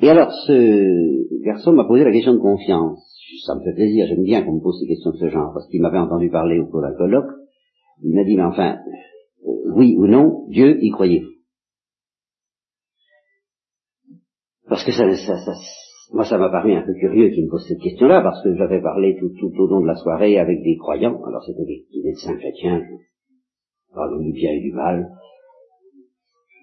Et 0.00 0.08
alors, 0.08 0.30
ce, 0.46 1.42
garçon 1.44 1.72
m'a 1.72 1.84
posé 1.84 2.04
la 2.04 2.12
question 2.12 2.34
de 2.34 2.38
confiance. 2.38 3.00
Ça 3.46 3.54
me 3.54 3.60
fait 3.60 3.74
plaisir, 3.74 4.06
j'aime 4.08 4.24
bien 4.24 4.42
qu'on 4.42 4.56
me 4.56 4.62
pose 4.62 4.80
des 4.80 4.86
questions 4.86 5.10
de 5.10 5.16
ce 5.16 5.28
genre, 5.28 5.52
parce 5.52 5.68
qu'il 5.68 5.80
m'avait 5.80 5.98
entendu 5.98 6.30
parler 6.30 6.58
au 6.58 6.66
cours 6.66 6.82
d'un 6.82 6.94
colloque. 6.94 7.30
Il 8.02 8.14
m'a 8.14 8.24
dit, 8.24 8.36
mais 8.36 8.44
enfin, 8.44 8.78
euh, 9.46 9.72
oui 9.74 9.94
ou 9.96 10.06
non, 10.06 10.46
Dieu 10.48 10.82
y 10.82 10.90
croyait. 10.90 11.22
Parce 14.68 14.84
que 14.84 14.92
ça, 14.92 15.04
moi, 16.12 16.24
ça 16.24 16.36
m'a 16.36 16.50
paru 16.50 16.74
un 16.74 16.82
peu 16.82 16.94
curieux 16.94 17.30
qu'il 17.30 17.44
me 17.44 17.50
pose 17.50 17.66
cette 17.66 17.80
question-là, 17.80 18.20
parce 18.22 18.42
que 18.42 18.54
j'avais 18.54 18.82
parlé 18.82 19.16
tout, 19.18 19.32
au 19.58 19.66
long 19.66 19.80
de 19.80 19.86
la 19.86 19.96
soirée 19.96 20.38
avec 20.38 20.62
des 20.62 20.76
croyants. 20.76 21.22
Alors, 21.24 21.42
c'était 21.44 21.64
des, 21.64 21.84
médecins 22.04 22.36
chrétiens, 22.36 22.82
parlons 23.94 24.20
du 24.20 24.32
bien 24.32 24.50
et 24.52 24.60
du 24.60 24.72
mal, 24.72 25.10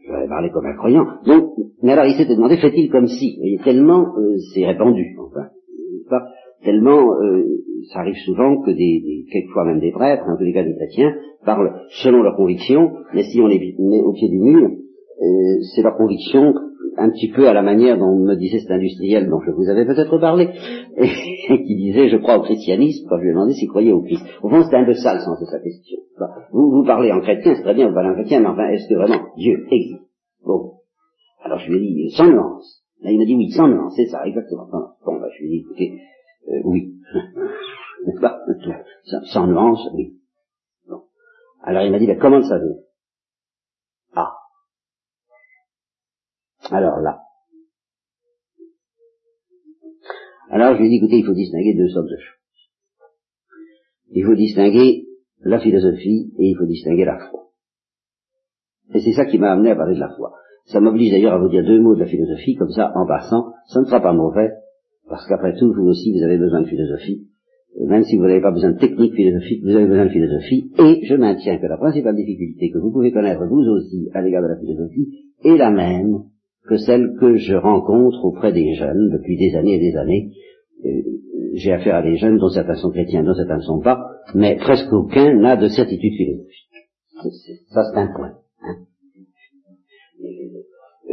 j'avais 0.10 0.28
parlé 0.28 0.50
comme 0.50 0.66
un 0.66 0.76
croyant. 0.76 1.06
Donc, 1.26 1.52
mais 1.84 1.94
alors 1.94 2.06
il 2.06 2.16
s'était 2.18 2.36
demandé, 2.36 2.58
fait-il 2.58 2.90
comme 2.90 3.08
si? 3.08 3.40
Et 3.44 3.60
tellement 3.64 4.16
euh, 4.18 4.36
c'est 4.54 4.66
répandu, 4.66 5.16
enfin, 5.20 6.22
tellement 6.64 7.14
euh, 7.22 7.46
ça 7.94 8.00
arrive 8.00 8.18
souvent 8.26 8.62
que 8.62 8.72
des, 8.72 8.76
des, 8.76 9.26
quelquefois 9.32 9.66
même 9.66 9.80
des 9.80 9.92
prêtres, 9.92 10.24
en 10.28 10.38
tous 10.38 10.44
les 10.44 10.54
cas 10.54 10.64
des 10.64 10.76
chrétiens, 10.76 11.14
parlent 11.46 11.74
selon 12.04 12.22
leur 12.22 12.36
conviction, 12.36 12.92
mais 13.14 13.24
si 13.24 13.40
on 13.40 13.48
les 13.48 13.76
met 13.80 14.02
au 14.02 14.14
pied 14.14 14.30
du 14.30 14.40
mur, 14.40 14.70
euh, 14.70 15.26
c'est 15.76 15.82
leur 15.82 15.96
conviction 15.96 16.54
un 16.98 17.10
petit 17.10 17.30
peu 17.30 17.48
à 17.48 17.54
la 17.54 17.62
manière 17.62 17.98
dont 17.98 18.16
me 18.16 18.36
disait 18.36 18.60
cet 18.60 18.72
industriel 18.72 19.30
dont 19.30 19.42
je 19.42 19.52
vous 19.52 19.70
avais 19.70 19.86
peut-être 19.86 20.18
parlé, 20.18 20.50
et, 20.98 21.64
qui 21.64 21.76
disait 21.76 22.10
je 22.10 22.18
crois 22.18 22.38
au 22.38 22.42
christianisme 22.42 23.08
quand 23.08 23.18
je 23.18 23.24
lui 23.24 23.30
ai 23.30 23.34
demandé 23.34 23.54
s'il 23.54 23.70
croyait 23.70 23.92
au 23.92 24.02
Christ. 24.02 24.26
Au 24.44 24.50
fond, 24.50 24.64
c'était 24.64 24.78
un 24.78 24.86
peu 24.86 24.94
ça 24.94 25.14
le 25.14 25.22
sens 25.22 25.40
de 25.40 25.46
sa 25.46 25.60
question. 25.60 26.00
Vous, 26.52 26.72
vous 26.72 26.86
parlez 26.86 27.12
en 27.12 27.22
chrétien, 27.22 27.56
c'est 27.56 27.64
très 27.64 27.74
bien, 27.74 27.88
vous 27.88 27.94
parlez 27.94 28.10
en 28.10 28.16
chrétien, 28.16 28.42
mais 28.42 28.48
enfin, 28.48 28.68
est-ce 28.70 28.90
que 28.90 28.96
vraiment 28.96 29.28
Dieu 29.38 29.66
existe? 29.72 30.02
Bon. 30.46 30.74
Alors 31.44 31.60
je 31.60 31.72
lui 31.72 31.78
ai 31.78 31.80
dit, 31.80 32.12
sans 32.12 32.28
nuance. 32.28 32.84
Là, 33.02 33.12
il 33.12 33.18
m'a 33.18 33.26
dit 33.26 33.36
oui, 33.36 33.50
sans 33.52 33.68
nuance, 33.68 33.94
c'est 33.96 34.08
ça, 34.08 34.26
exactement. 34.26 34.68
Bon, 34.70 35.20
bah, 35.20 35.28
je 35.38 35.44
lui 35.44 35.48
ai 35.48 35.52
dit, 35.52 35.66
écoutez, 35.66 35.94
euh, 36.50 36.62
oui. 36.66 36.96
sans, 39.32 39.48
nuance, 39.48 39.88
oui. 39.94 40.16
Bon. 40.90 41.02
Alors 41.64 41.84
il 41.84 41.92
m'a 41.92 42.00
dit, 42.00 42.08
bah, 42.08 42.18
comment 42.20 42.38
le 42.38 42.44
savez 42.44 42.76
Alors 46.72 47.00
là. 47.00 47.20
Alors 50.50 50.74
je 50.74 50.80
lui 50.80 50.88
ai 50.88 50.90
dit, 50.90 50.96
écoutez, 50.98 51.18
il 51.18 51.26
faut 51.26 51.34
distinguer 51.34 51.76
deux 51.76 51.90
sortes 51.90 52.10
de 52.10 52.18
choses. 52.18 52.40
Il 54.12 54.26
faut 54.26 54.36
distinguer 54.36 55.06
la 55.42 55.60
philosophie 55.60 56.34
et 56.38 56.50
il 56.50 56.58
faut 56.58 56.66
distinguer 56.66 57.06
la 57.06 57.20
foi. 57.30 57.50
Et 58.94 59.00
c'est 59.00 59.14
ça 59.14 59.26
qui 59.26 59.38
m'a 59.38 59.52
amené 59.52 59.72
à 59.72 59.76
parler 59.76 59.96
de 59.96 60.00
la 60.00 60.10
foi. 60.16 60.34
Ça 60.66 60.80
m'oblige 60.80 61.12
d'ailleurs 61.12 61.34
à 61.34 61.40
vous 61.40 61.50
dire 61.50 61.64
deux 61.64 61.80
mots 61.80 61.96
de 61.96 62.02
la 62.02 62.08
philosophie, 62.08 62.56
comme 62.56 62.72
ça, 62.72 62.92
en 62.96 63.06
passant, 63.08 63.54
ça 63.68 63.82
ne 63.82 63.86
sera 63.86 64.02
pas 64.02 64.14
mauvais, 64.14 64.52
parce 65.08 65.28
qu'après 65.28 65.56
tout, 65.56 65.74
vous 65.74 65.88
aussi, 65.88 66.12
vous 66.12 66.24
avez 66.24 66.38
besoin 66.38 66.62
de 66.62 66.68
philosophie. 66.68 67.28
Même 67.88 68.04
si 68.04 68.18
vous 68.18 68.24
n'avez 68.24 68.42
pas 68.42 68.52
besoin 68.52 68.72
de 68.72 68.80
technique 68.80 69.14
philosophique, 69.14 69.64
vous 69.64 69.76
avez 69.76 69.86
besoin 69.86 70.06
de 70.06 70.12
philosophie. 70.12 70.72
Et 70.80 71.06
je 71.06 71.16
maintiens 71.16 71.60
que 71.60 71.68
la 71.68 71.78
principale 71.78 72.16
difficulté 72.16 72.72
que 72.72 72.80
vous 72.80 72.92
pouvez 72.92 73.12
connaître 73.12 73.46
vous 73.46 73.62
aussi 73.62 74.10
à 74.14 74.22
l'égard 74.22 74.42
de 74.42 74.48
la 74.48 74.58
philosophie 74.58 75.08
est 75.44 75.58
la 75.58 75.72
même 75.72 76.24
que 76.68 76.78
celle 76.78 77.16
que 77.20 77.36
je 77.38 77.56
rencontre 77.56 78.24
auprès 78.26 78.52
des 78.52 78.74
jeunes 78.76 79.10
depuis 79.12 79.38
des 79.38 79.56
années 79.56 79.76
et 79.76 79.92
des 79.92 79.98
années. 79.98 80.32
Euh, 80.86 80.90
j'ai 81.56 81.74
affaire 81.74 81.96
à 81.96 82.02
des 82.02 82.18
jeunes 82.18 82.38
dont 82.38 82.50
certains 82.50 82.76
sont 82.76 82.92
chrétiens, 82.92 83.24
dont 83.24 83.34
certains 83.34 83.58
ne 83.58 83.64
sont 83.64 83.82
pas, 83.82 84.00
mais 84.36 84.56
presque 84.58 84.92
aucun 84.94 85.34
n'a 85.36 85.58
de 85.58 85.68
certitude 85.68 86.14
philosophique. 86.14 86.70
Ça, 87.70 87.82
c'est 87.84 88.00
un 88.00 88.14
point. 88.16 88.34
Hein. 88.62 88.76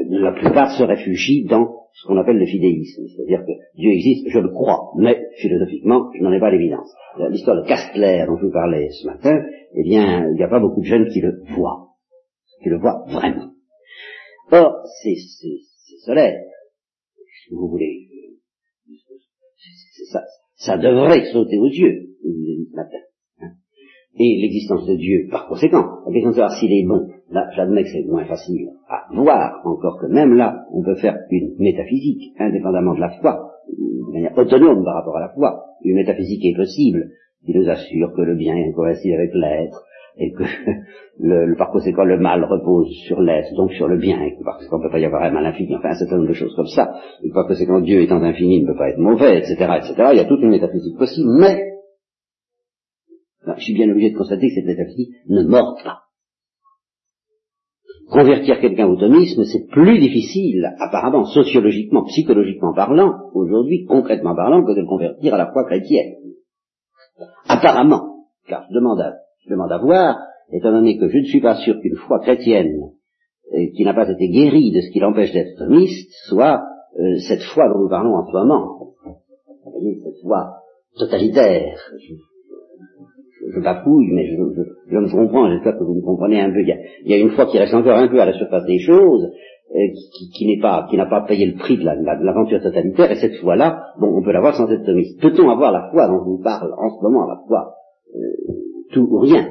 La 0.08 0.32
plupart 0.32 0.70
se 0.76 0.84
réfugient 0.84 1.46
dans 1.46 1.86
ce 1.94 2.06
qu'on 2.06 2.18
appelle 2.18 2.36
le 2.36 2.46
fidéisme, 2.46 3.02
c'est-à-dire 3.08 3.44
que 3.46 3.52
Dieu 3.76 3.90
existe, 3.90 4.28
je 4.28 4.38
le 4.38 4.50
crois, 4.50 4.92
mais 4.98 5.18
philosophiquement, 5.38 6.10
je 6.16 6.22
n'en 6.22 6.32
ai 6.32 6.38
pas 6.38 6.50
l'évidence. 6.50 6.92
L'histoire 7.30 7.56
de 7.56 7.66
Castler 7.66 8.24
dont 8.28 8.36
je 8.36 8.46
vous 8.46 8.52
parlais 8.52 8.90
ce 8.90 9.06
matin, 9.06 9.40
eh 9.74 9.82
bien, 9.82 10.28
il 10.28 10.34
n'y 10.34 10.42
a 10.42 10.48
pas 10.48 10.60
beaucoup 10.60 10.80
de 10.80 10.86
jeunes 10.86 11.08
qui 11.08 11.20
le 11.22 11.40
voient, 11.54 11.88
qui 12.62 12.68
le 12.68 12.78
voient 12.78 13.04
vraiment. 13.08 13.55
Or, 14.50 14.82
c'est 15.02 15.16
solaire, 16.04 16.40
si 17.44 17.54
vous 17.54 17.68
voulez. 17.68 18.08
Ça, 20.12 20.22
ça 20.54 20.78
devrait 20.78 21.24
sauter 21.32 21.58
aux 21.58 21.68
yeux 21.68 22.06
ce 22.22 22.76
matin. 22.76 22.98
Hein. 23.40 23.52
Et 24.18 24.38
l'existence 24.40 24.86
de 24.86 24.96
Dieu, 24.96 25.28
par 25.30 25.48
conséquent, 25.48 25.84
la 26.06 26.12
question 26.12 26.30
de 26.30 26.34
savoir 26.34 26.58
s'il 26.58 26.72
est 26.72 26.86
bon, 26.86 27.08
là, 27.30 27.48
j'admets 27.56 27.82
que 27.82 27.90
c'est 27.90 28.04
moins 28.04 28.24
facile 28.24 28.70
à 28.88 29.06
voir, 29.12 29.62
encore 29.64 29.98
que 30.00 30.06
même 30.06 30.34
là, 30.34 30.64
on 30.72 30.82
peut 30.82 30.96
faire 30.96 31.18
une 31.30 31.56
métaphysique, 31.58 32.32
indépendamment 32.38 32.94
de 32.94 33.00
la 33.00 33.10
foi, 33.20 33.50
de 33.68 34.12
manière 34.12 34.36
autonome 34.38 34.84
par 34.84 34.94
rapport 34.94 35.16
à 35.16 35.20
la 35.20 35.32
foi. 35.34 35.64
Une 35.82 35.96
métaphysique 35.96 36.44
est 36.44 36.56
possible, 36.56 37.10
qui 37.44 37.52
nous 37.52 37.68
assure 37.68 38.12
que 38.14 38.22
le 38.22 38.36
bien 38.36 38.54
coïncide 38.72 39.12
avec 39.12 39.30
l'être, 39.34 39.84
et 40.18 40.32
que 40.32 40.44
le, 41.20 41.56
par 41.56 41.70
conséquent 41.70 42.04
le 42.04 42.18
mal 42.18 42.44
repose 42.44 42.90
sur 43.06 43.20
l'être, 43.20 43.54
donc 43.54 43.72
sur 43.72 43.88
le 43.88 43.96
bien, 43.96 44.22
et 44.22 44.36
que 44.36 44.44
par 44.44 44.56
conséquent 44.56 44.78
ne 44.78 44.84
peut 44.84 44.90
pas 44.90 44.98
y 44.98 45.04
avoir 45.04 45.22
un 45.22 45.30
mal 45.30 45.46
infini, 45.46 45.76
enfin 45.76 45.90
un 45.90 45.94
certain 45.94 46.16
nombre 46.16 46.28
de 46.28 46.34
choses 46.34 46.54
comme 46.56 46.66
ça, 46.66 46.94
et 47.22 47.28
que 47.28 47.34
par 47.34 47.46
conséquent 47.46 47.80
Dieu 47.80 48.02
étant 48.02 48.22
infini 48.22 48.62
ne 48.62 48.66
peut 48.66 48.78
pas 48.78 48.90
être 48.90 48.98
mauvais, 48.98 49.38
etc., 49.38 49.54
etc., 49.78 49.94
il 50.12 50.18
y 50.18 50.20
a 50.20 50.24
toute 50.24 50.40
une 50.40 50.50
métaphysique 50.50 50.96
possible, 50.98 51.28
mais 51.40 51.76
je 53.58 53.62
suis 53.62 53.74
bien 53.74 53.90
obligé 53.90 54.10
de 54.10 54.18
constater 54.18 54.48
que 54.48 54.54
cette 54.54 54.66
métaphysique 54.66 55.14
ne 55.28 55.42
mord 55.44 55.78
pas. 55.84 56.00
Convertir 58.08 58.60
quelqu'un 58.60 58.86
au 58.86 58.96
thomisme, 58.96 59.44
c'est 59.44 59.66
plus 59.66 59.98
difficile, 59.98 60.74
apparemment, 60.78 61.24
sociologiquement, 61.24 62.04
psychologiquement 62.04 62.72
parlant, 62.72 63.30
aujourd'hui, 63.34 63.84
concrètement 63.84 64.34
parlant, 64.34 64.64
que 64.64 64.72
de 64.72 64.80
le 64.80 64.86
convertir 64.86 65.34
à 65.34 65.38
la 65.38 65.50
foi 65.52 65.64
chrétienne. 65.64 66.14
Apparemment, 67.48 68.26
car 68.46 68.64
je 68.68 68.74
demande 68.74 69.00
à 69.00 69.14
je 69.46 69.54
demande 69.54 69.72
à 69.72 69.78
voir, 69.78 70.18
étant 70.52 70.72
donné 70.72 70.98
que 70.98 71.08
je 71.08 71.18
ne 71.18 71.24
suis 71.24 71.40
pas 71.40 71.56
sûr 71.56 71.80
qu'une 71.80 71.96
foi 71.96 72.20
chrétienne 72.20 72.90
euh, 73.54 73.66
qui 73.76 73.84
n'a 73.84 73.94
pas 73.94 74.08
été 74.08 74.28
guérie 74.28 74.72
de 74.72 74.80
ce 74.80 74.90
qui 74.90 74.98
l'empêche 74.98 75.32
d'être 75.32 75.56
thomiste 75.58 76.10
soit 76.26 76.62
euh, 76.98 77.16
cette 77.28 77.42
foi 77.42 77.68
dont 77.68 77.80
nous 77.80 77.88
parlons 77.88 78.14
en 78.14 78.26
ce 78.26 78.32
moment. 78.32 78.94
Cette 80.02 80.22
foi 80.22 80.54
totalitaire. 80.98 81.78
Je, 83.54 83.60
bafouille, 83.60 84.12
mais 84.12 84.26
je, 84.26 84.34
je, 84.90 84.96
me 84.96 85.08
comprends, 85.08 85.48
j'espère 85.48 85.78
que 85.78 85.84
vous 85.84 85.94
me 85.94 86.02
comprenez 86.02 86.40
un 86.40 86.50
peu. 86.50 86.60
Il 86.60 87.10
y, 87.10 87.14
a, 87.14 87.18
une 87.18 87.30
foi 87.30 87.46
qui 87.46 87.58
reste 87.58 87.74
encore 87.74 87.96
un 87.96 88.08
peu 88.08 88.20
à 88.20 88.26
la 88.26 88.32
surface 88.32 88.64
des 88.66 88.78
choses, 88.80 89.24
euh, 89.24 89.78
qui, 90.18 90.30
qui 90.30 90.46
n'est 90.46 90.60
pas, 90.60 90.86
qui 90.90 90.96
n'a 90.96 91.06
pas 91.06 91.20
payé 91.20 91.46
le 91.46 91.56
prix 91.56 91.76
de 91.76 91.84
l'aventure 91.84 92.60
totalitaire, 92.60 93.12
et 93.12 93.16
cette 93.16 93.36
foi-là, 93.36 93.92
bon, 94.00 94.18
on 94.18 94.22
peut 94.22 94.32
l'avoir 94.32 94.56
sans 94.56 94.68
être 94.70 94.84
thomiste. 94.84 95.20
Peut-on 95.20 95.48
avoir 95.48 95.70
la 95.70 95.90
foi 95.92 96.08
dont 96.08 96.18
je 96.18 96.30
vous 96.30 96.42
parle 96.42 96.72
en 96.76 96.90
ce 96.90 97.02
moment, 97.02 97.26
la 97.26 97.40
foi 97.46 97.76
tout 98.92 99.06
ou 99.10 99.18
rien. 99.20 99.48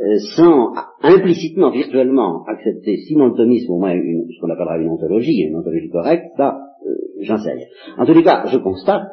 euh, 0.00 0.18
sans 0.36 0.74
implicitement, 1.02 1.70
virtuellement 1.70 2.44
accepter, 2.46 2.96
sinon 3.08 3.26
le 3.28 3.36
thomisme, 3.36 3.72
au 3.72 3.78
moins 3.78 3.92
une, 3.94 4.26
ce 4.30 4.40
qu'on 4.40 4.50
appellera 4.50 4.78
une 4.78 4.88
ontologie, 4.90 5.42
une 5.42 5.56
ontologie 5.56 5.88
correcte, 5.88 6.26
ça, 6.36 6.58
euh, 6.86 6.90
j'en 7.22 7.38
sais. 7.38 7.68
En 7.96 8.04
tous 8.04 8.12
les 8.12 8.22
cas, 8.22 8.44
je 8.46 8.58
constate, 8.58 9.04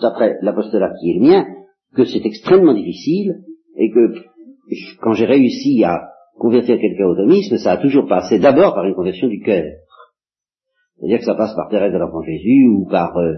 d'après 0.00 0.38
l'apostolat 0.42 0.92
qui 1.00 1.10
est 1.10 1.20
le 1.20 1.26
mien, 1.26 1.46
que 1.94 2.04
c'est 2.04 2.24
extrêmement 2.24 2.74
difficile 2.74 3.42
et 3.76 3.90
que 3.90 4.14
quand 5.02 5.12
j'ai 5.12 5.26
réussi 5.26 5.84
à 5.84 6.08
convertir 6.38 6.78
quelqu'un 6.78 7.06
au 7.06 7.16
thomisme, 7.16 7.56
ça 7.58 7.72
a 7.72 7.76
toujours 7.76 8.06
passé 8.06 8.38
d'abord 8.38 8.74
par 8.74 8.86
une 8.86 8.94
conversion 8.94 9.28
du 9.28 9.40
cœur. 9.40 9.64
C'est-à-dire 10.96 11.18
que 11.18 11.24
ça 11.24 11.34
passe 11.34 11.54
par 11.54 11.68
Thérèse 11.68 11.92
de 11.92 11.98
l'Enfant 11.98 12.22
Jésus 12.22 12.66
ou 12.68 12.86
par 12.88 13.16
euh, 13.18 13.34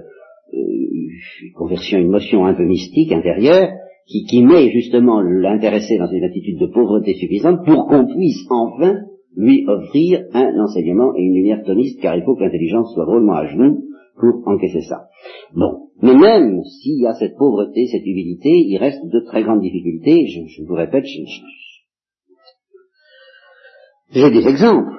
une 0.52 1.52
conversion, 1.54 1.98
une 1.98 2.10
motion 2.10 2.44
un 2.46 2.54
peu 2.54 2.64
mystique 2.64 3.12
intérieure, 3.12 3.70
qui, 4.06 4.24
qui 4.24 4.42
met 4.42 4.70
justement 4.70 5.20
l'intéressé 5.20 5.96
dans 5.98 6.10
une 6.10 6.24
attitude 6.24 6.58
de 6.58 6.66
pauvreté 6.66 7.14
suffisante 7.14 7.64
pour 7.64 7.86
qu'on 7.86 8.06
puisse 8.06 8.46
enfin 8.50 9.00
lui 9.36 9.64
offrir 9.66 10.24
un 10.32 10.58
enseignement 10.60 11.14
et 11.16 11.22
une 11.22 11.34
lumière 11.34 11.64
thomiste, 11.64 12.00
car 12.00 12.16
il 12.16 12.22
faut 12.22 12.36
que 12.36 12.42
l'intelligence 12.42 12.92
soit 12.92 13.06
drôlement 13.06 13.34
à 13.34 13.46
genoux 13.46 13.84
pour 14.18 14.46
encaisser 14.46 14.82
ça. 14.82 15.08
Bon, 15.54 15.88
mais 16.02 16.14
même 16.14 16.62
s'il 16.64 17.00
y 17.00 17.06
a 17.06 17.14
cette 17.14 17.36
pauvreté, 17.36 17.86
cette 17.86 18.04
humilité, 18.04 18.50
il 18.50 18.76
reste 18.76 19.04
de 19.04 19.20
très 19.20 19.42
grandes 19.42 19.62
difficultés. 19.62 20.26
Je, 20.26 20.62
vous 20.64 20.74
répète, 20.74 21.04
j'ai 24.12 24.30
des 24.30 24.46
exemples 24.46 24.92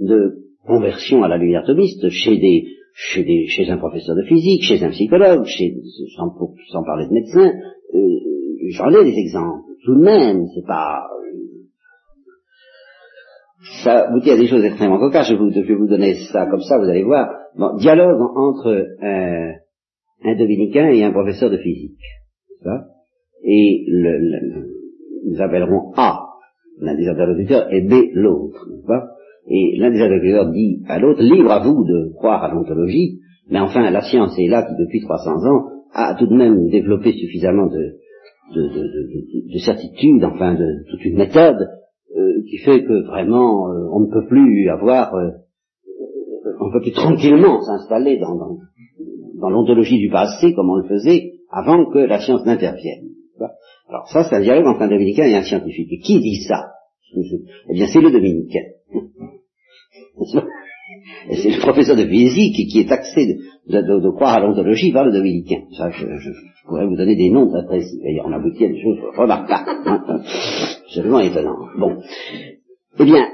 de 0.00 0.48
conversion 0.66 1.22
à 1.22 1.28
la 1.28 1.36
lumière 1.36 1.64
thomiste 1.66 2.08
chez 2.08 2.38
des, 2.38 2.64
chez, 2.94 3.24
des, 3.24 3.46
chez 3.48 3.68
un 3.70 3.78
professeur 3.78 4.16
de 4.16 4.22
physique, 4.22 4.62
chez 4.62 4.82
un 4.82 4.90
psychologue, 4.90 5.44
chez, 5.44 5.74
sans, 6.16 6.34
sans 6.70 6.84
parler 6.84 7.06
de 7.08 7.12
médecin, 7.12 7.52
j'en 7.92 8.90
ai 8.90 9.04
des 9.04 9.18
exemples. 9.18 9.64
Tout 9.84 9.94
de 9.94 10.04
même, 10.04 10.46
c'est 10.54 10.66
pas... 10.66 11.06
Ça 13.82 14.08
vous 14.12 14.20
dit 14.20 14.30
à 14.30 14.36
des 14.36 14.46
choses 14.46 14.64
extrêmement 14.64 14.98
cocasses, 14.98 15.28
je, 15.28 15.34
vais 15.34 15.74
vous 15.74 15.88
donner 15.88 16.14
ça 16.32 16.46
comme 16.46 16.60
ça, 16.60 16.78
vous 16.78 16.88
allez 16.88 17.02
voir. 17.02 17.28
Bon, 17.56 17.76
dialogue 17.76 18.20
entre 18.36 18.86
un, 19.02 19.52
un 20.24 20.36
dominicain 20.36 20.88
et 20.90 21.02
un 21.02 21.12
professeur 21.12 21.50
de 21.50 21.58
physique. 21.58 21.98
Ça 22.62 22.86
et 23.42 23.84
le, 23.88 24.18
le, 24.18 24.66
nous 25.26 25.40
appellerons 25.40 25.92
A, 25.96 26.20
l'un 26.80 26.96
des 26.96 27.08
interlocuteurs, 27.08 27.72
et 27.72 27.82
B, 27.82 28.10
l'autre. 28.14 28.66
Et 29.50 29.76
l'un 29.78 29.90
des 29.90 30.00
interlocuteurs 30.00 30.50
dit 30.50 30.82
à 30.88 30.98
l'autre, 30.98 31.22
libre 31.22 31.50
à 31.50 31.60
vous 31.60 31.84
de 31.84 32.12
croire 32.14 32.44
à 32.44 32.52
l'ontologie, 32.52 33.20
mais 33.50 33.60
enfin 33.60 33.90
la 33.90 34.02
science 34.02 34.38
est 34.38 34.48
là 34.48 34.68
depuis 34.78 35.00
300 35.00 35.46
ans 35.46 35.64
a 35.92 36.14
tout 36.14 36.26
de 36.26 36.34
même 36.34 36.68
développé 36.68 37.12
suffisamment 37.12 37.66
de, 37.66 37.98
de, 38.54 38.62
de, 38.62 39.52
de 39.52 39.58
certitude, 39.58 40.24
enfin 40.24 40.54
de 40.54 40.84
toute 40.90 41.04
une 41.04 41.16
méthode 41.16 41.68
euh, 42.16 42.42
qui 42.48 42.58
fait 42.58 42.82
que 42.84 43.06
vraiment 43.06 43.70
euh, 43.70 43.88
on 43.92 44.00
ne 44.00 44.10
peut 44.10 44.26
plus 44.26 44.68
avoir, 44.70 45.14
euh, 45.14 45.30
on 46.60 46.68
ne 46.68 46.72
peut 46.72 46.82
plus 46.82 46.92
tranquillement 46.92 47.60
s'installer 47.62 48.18
dans, 48.18 48.36
dans, 48.36 48.58
dans 49.40 49.50
l'ontologie 49.50 49.98
du 49.98 50.10
passé 50.10 50.54
comme 50.54 50.70
on 50.70 50.76
le 50.76 50.88
faisait 50.88 51.32
avant 51.50 51.90
que 51.90 51.98
la 51.98 52.20
science 52.20 52.44
n'intervienne. 52.44 53.08
Alors 53.88 54.06
ça, 54.08 54.24
c'est 54.24 54.36
un 54.36 54.40
dialogue 54.40 54.66
entre 54.66 54.82
un 54.82 54.88
dominicain 54.88 55.24
et 55.24 55.34
un 55.34 55.42
scientifique. 55.42 55.90
Et 55.90 55.98
qui 56.00 56.20
dit 56.20 56.42
ça? 56.46 56.72
Eh 57.14 57.72
bien, 57.72 57.86
c'est 57.90 58.00
le 58.00 58.10
dominicain. 58.10 58.64
C'est 61.30 61.50
le 61.50 61.60
professeur 61.60 61.96
de 61.96 62.06
physique 62.06 62.68
qui 62.70 62.80
est 62.80 62.88
taxé 62.88 63.36
de, 63.68 64.10
croire 64.10 64.34
à 64.34 64.40
l'ontologie 64.40 64.92
par 64.92 65.04
le 65.04 65.12
dominicain. 65.12 65.62
Ça, 65.76 65.90
je, 65.90 66.06
pourrais 66.66 66.86
vous 66.86 66.96
donner 66.96 67.16
des 67.16 67.30
noms 67.30 67.48
très 67.50 67.64
précis. 67.66 68.00
D'ailleurs, 68.02 68.26
on 68.26 68.32
aboutit 68.32 68.64
à 68.64 68.68
des 68.68 68.82
choses 68.82 68.98
remarquables. 69.16 69.70
Hein. 69.86 70.22
Absolument 70.86 71.20
étonnant. 71.20 71.56
Bon. 71.78 71.96
Eh 73.00 73.04
bien, 73.04 73.28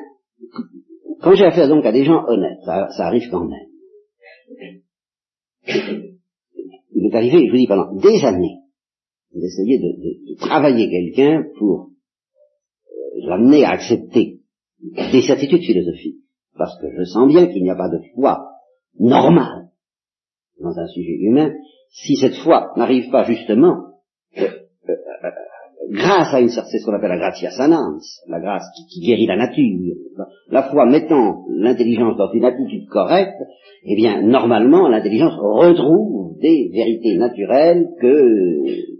quand 1.20 1.34
j'ai 1.34 1.44
affaire 1.44 1.68
donc 1.68 1.84
à 1.86 1.92
des 1.92 2.04
gens 2.04 2.24
honnêtes, 2.26 2.58
ça, 2.64 3.06
arrive 3.06 3.28
quand 3.30 3.46
même. 3.46 3.68
Il 6.94 7.06
est 7.06 7.14
arrivé, 7.14 7.46
je 7.46 7.50
vous 7.50 7.56
dis, 7.56 7.66
pendant 7.66 7.94
des 7.94 8.24
années, 8.24 8.58
d'essayer 9.34 9.78
de, 9.78 10.36
travailler 10.38 10.90
quelqu'un 10.90 11.44
pour 11.58 11.90
euh, 12.86 13.28
l'amener 13.28 13.64
à 13.64 13.70
accepter 13.70 14.40
des 15.12 15.22
certitudes 15.22 15.62
philosophiques 15.62 16.23
parce 16.56 16.78
que 16.80 16.86
je 16.96 17.04
sens 17.04 17.28
bien 17.28 17.46
qu'il 17.46 17.62
n'y 17.62 17.70
a 17.70 17.76
pas 17.76 17.88
de 17.88 18.00
foi 18.14 18.50
normale 18.98 19.68
dans 20.60 20.78
un 20.78 20.86
sujet 20.86 21.16
humain, 21.20 21.52
si 21.90 22.16
cette 22.16 22.36
foi 22.36 22.72
n'arrive 22.76 23.10
pas 23.10 23.24
justement 23.24 23.76
euh, 24.38 24.42
euh, 24.42 24.92
euh, 24.92 25.30
grâce 25.90 26.32
à 26.32 26.40
une 26.40 26.48
certaine, 26.48 26.70
c'est 26.70 26.78
ce 26.78 26.86
qu'on 26.86 26.94
appelle 26.94 27.10
la 27.10 27.18
gratia 27.18 27.50
sanans, 27.50 27.98
la 28.28 28.40
grâce 28.40 28.64
qui, 28.88 29.00
guérit 29.00 29.26
la 29.26 29.36
nature, 29.36 29.96
la 30.48 30.64
foi 30.64 30.86
mettant 30.86 31.44
l'intelligence 31.50 32.16
dans 32.16 32.32
une 32.32 32.44
attitude 32.44 32.88
correcte, 32.88 33.40
eh 33.84 33.96
bien, 33.96 34.22
normalement, 34.22 34.88
l'intelligence 34.88 35.34
retrouve 35.36 36.38
des 36.40 36.70
vérités 36.72 37.16
naturelles 37.16 37.86
que 38.00 38.94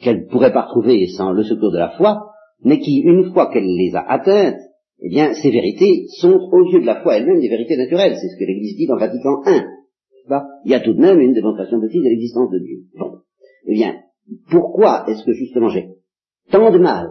qu'elle 0.00 0.24
ne 0.24 0.28
pourrait 0.28 0.52
pas 0.52 0.64
trouver 0.64 1.06
sans 1.06 1.32
le 1.32 1.42
secours 1.42 1.72
de 1.72 1.78
la 1.78 1.90
foi, 1.96 2.32
mais 2.62 2.78
qui, 2.78 3.00
une 3.00 3.32
fois 3.32 3.50
qu'elle 3.50 3.64
les 3.64 3.94
a 3.94 4.00
atteintes, 4.00 4.60
eh 5.00 5.08
bien, 5.08 5.34
ces 5.34 5.50
vérités 5.50 6.06
sont, 6.20 6.38
aux 6.52 6.72
yeux 6.72 6.80
de 6.80 6.86
la 6.86 7.02
foi 7.02 7.16
elle-même, 7.16 7.40
des 7.40 7.48
vérités 7.48 7.76
naturelles. 7.76 8.16
C'est 8.16 8.28
ce 8.28 8.38
que 8.38 8.44
l'Église 8.44 8.76
dit 8.76 8.86
dans 8.86 8.96
Vatican 8.96 9.42
I. 9.46 9.62
Il 10.64 10.70
y 10.70 10.74
a 10.74 10.80
tout 10.80 10.94
de 10.94 11.00
même 11.00 11.20
une 11.20 11.34
démonstration 11.34 11.78
de 11.78 11.86
de 11.86 12.08
l'existence 12.08 12.50
de 12.50 12.58
Dieu. 12.58 12.78
Bon. 12.98 13.18
Eh 13.66 13.74
bien, 13.74 13.94
pourquoi 14.50 15.04
est-ce 15.08 15.24
que 15.24 15.32
justement 15.32 15.68
j'ai 15.68 15.88
tant 16.50 16.70
de 16.70 16.78
mal 16.78 17.08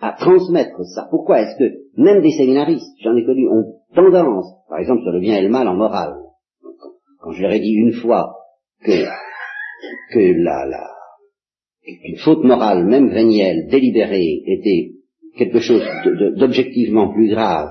à 0.00 0.12
transmettre 0.12 0.84
ça? 0.86 1.06
Pourquoi 1.10 1.42
est-ce 1.42 1.56
que 1.56 1.72
même 1.96 2.22
des 2.22 2.32
séminaristes, 2.32 2.96
j'en 3.02 3.16
ai 3.16 3.24
connu, 3.24 3.48
ont 3.48 3.80
tendance, 3.94 4.46
par 4.68 4.78
exemple 4.78 5.02
sur 5.02 5.12
le 5.12 5.20
bien 5.20 5.36
et 5.36 5.42
le 5.42 5.50
mal 5.50 5.68
en 5.68 5.74
morale, 5.74 6.16
quand 7.20 7.30
je 7.30 7.42
leur 7.42 7.52
ai 7.52 7.60
dit 7.60 7.72
une 7.72 7.92
fois 7.92 8.34
que, 8.84 9.04
que 10.12 10.42
la, 10.42 10.66
la, 10.66 10.90
qu'une 11.84 12.16
faute 12.16 12.42
morale, 12.42 12.84
même 12.86 13.10
vénielle, 13.10 13.68
délibérée, 13.70 14.42
était 14.46 14.94
quelque 15.36 15.60
chose 15.60 15.82
d'objectivement 16.36 17.12
plus 17.12 17.28
grave 17.28 17.70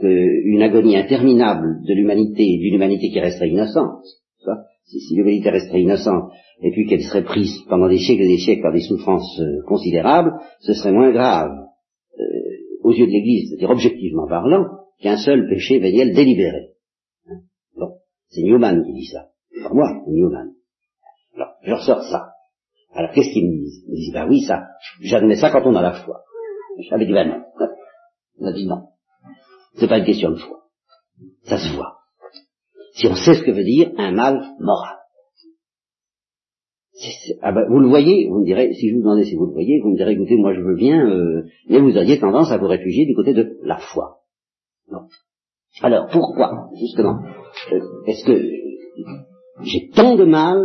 qu'une 0.00 0.62
agonie 0.62 0.96
interminable 0.96 1.82
de 1.86 1.94
l'humanité, 1.94 2.44
d'une 2.58 2.74
humanité 2.74 3.10
qui 3.10 3.20
resterait 3.20 3.48
innocente. 3.48 4.04
si, 4.84 5.16
l'humanité 5.16 5.50
resterait 5.50 5.82
innocente 5.82 6.30
et 6.62 6.70
puis 6.70 6.86
qu'elle 6.86 7.02
serait 7.02 7.24
prise 7.24 7.62
pendant 7.68 7.88
des 7.88 7.98
siècles 7.98 8.22
et 8.22 8.28
des 8.28 8.38
siècles 8.38 8.62
par 8.62 8.72
des 8.72 8.80
souffrances 8.80 9.40
euh, 9.40 9.62
considérables, 9.66 10.32
ce 10.60 10.72
serait 10.74 10.92
moins 10.92 11.12
grave 11.12 11.50
euh, 12.18 12.24
aux 12.82 12.92
yeux 12.92 13.06
de 13.06 13.12
l'Église, 13.12 13.50
c'est-à-dire 13.50 13.70
objectivement 13.70 14.26
parlant, 14.26 14.64
qu'un 15.00 15.16
seul 15.16 15.48
péché 15.48 15.78
véniel 15.78 16.14
délibéré. 16.14 16.70
Hein 17.28 17.40
bon, 17.76 17.92
c'est 18.28 18.42
Newman 18.42 18.82
qui 18.84 18.92
dit 18.92 19.06
ça. 19.06 19.28
Pas 19.62 19.72
moi, 19.72 20.02
Newman. 20.08 20.52
Alors, 21.36 21.54
je 21.62 21.72
ressors 21.72 22.02
ça. 22.02 22.30
Alors, 22.94 23.12
qu'est-ce 23.12 23.30
qu'ils 23.30 23.46
me 23.46 23.56
disent 23.56 23.84
Ils 23.86 23.94
disent, 23.94 24.14
bah 24.14 24.26
oui, 24.28 24.40
ça, 24.42 24.66
j'admets 25.00 25.36
ça 25.36 25.50
quand 25.50 25.64
on 25.64 25.76
a 25.76 25.82
la 25.82 25.92
foi. 25.92 26.22
J'avais 26.78 27.06
dit, 27.06 27.12
ben 27.12 27.28
non. 27.28 27.44
On 28.40 28.46
a 28.46 28.52
dit 28.52 28.66
non. 28.66 28.88
C'est 29.74 29.88
pas 29.88 29.98
une 29.98 30.04
question 30.04 30.30
de 30.30 30.36
foi. 30.36 30.64
Ça 31.44 31.58
se 31.58 31.74
voit. 31.74 31.98
Si 32.94 33.06
on 33.06 33.14
sait 33.14 33.34
ce 33.34 33.42
que 33.42 33.50
veut 33.50 33.64
dire 33.64 33.90
un 33.96 34.12
mal 34.12 34.54
moral. 34.60 34.96
ah 37.42 37.52
ben, 37.52 37.66
vous 37.68 37.78
le 37.78 37.88
voyez, 37.88 38.28
vous 38.28 38.40
me 38.40 38.44
direz, 38.44 38.72
si 38.74 38.88
je 38.88 38.94
vous 38.94 39.02
demandais 39.02 39.24
si 39.24 39.36
vous 39.36 39.46
le 39.46 39.52
voyez, 39.52 39.80
vous 39.80 39.90
me 39.90 39.96
direz, 39.96 40.12
écoutez, 40.12 40.36
moi 40.36 40.54
je 40.54 40.60
veux 40.60 40.74
bien, 40.74 41.08
euh, 41.08 41.44
mais 41.68 41.80
vous 41.80 41.96
auriez 41.96 42.18
tendance 42.18 42.50
à 42.50 42.58
vous 42.58 42.66
réfugier 42.66 43.06
du 43.06 43.14
côté 43.14 43.34
de 43.34 43.58
la 43.62 43.78
foi. 43.78 44.18
Alors, 45.80 46.08
pourquoi, 46.10 46.70
justement, 46.76 47.20
euh, 47.72 47.80
est-ce 48.06 48.24
que 48.24 48.42
j'ai 49.62 49.90
tant 49.90 50.16
de 50.16 50.24
mal 50.24 50.58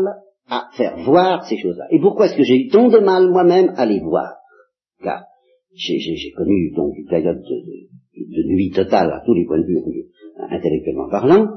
à 0.50 0.70
faire 0.76 0.98
voir 1.04 1.46
ces 1.46 1.58
choses-là? 1.58 1.86
Et 1.92 2.00
pourquoi 2.00 2.28
est-ce 2.28 2.36
que 2.36 2.44
j'ai 2.44 2.66
eu 2.66 2.70
tant 2.70 2.90
de 2.90 3.00
mal 3.00 3.30
moi-même 3.30 3.74
à 3.76 3.86
les 3.86 4.00
voir? 4.00 4.38
Car 5.04 5.24
j'ai 5.76 6.32
connu 6.36 6.72
donc 6.76 6.96
une 6.98 7.08
période 7.08 7.42
de, 7.42 8.44
nuit 8.48 8.72
totale 8.72 9.12
à 9.12 9.24
tous 9.26 9.34
les 9.34 9.46
points 9.46 9.60
de 9.60 9.66
vue 9.66 9.80
intellectuellement 10.50 11.10
parlant, 11.10 11.48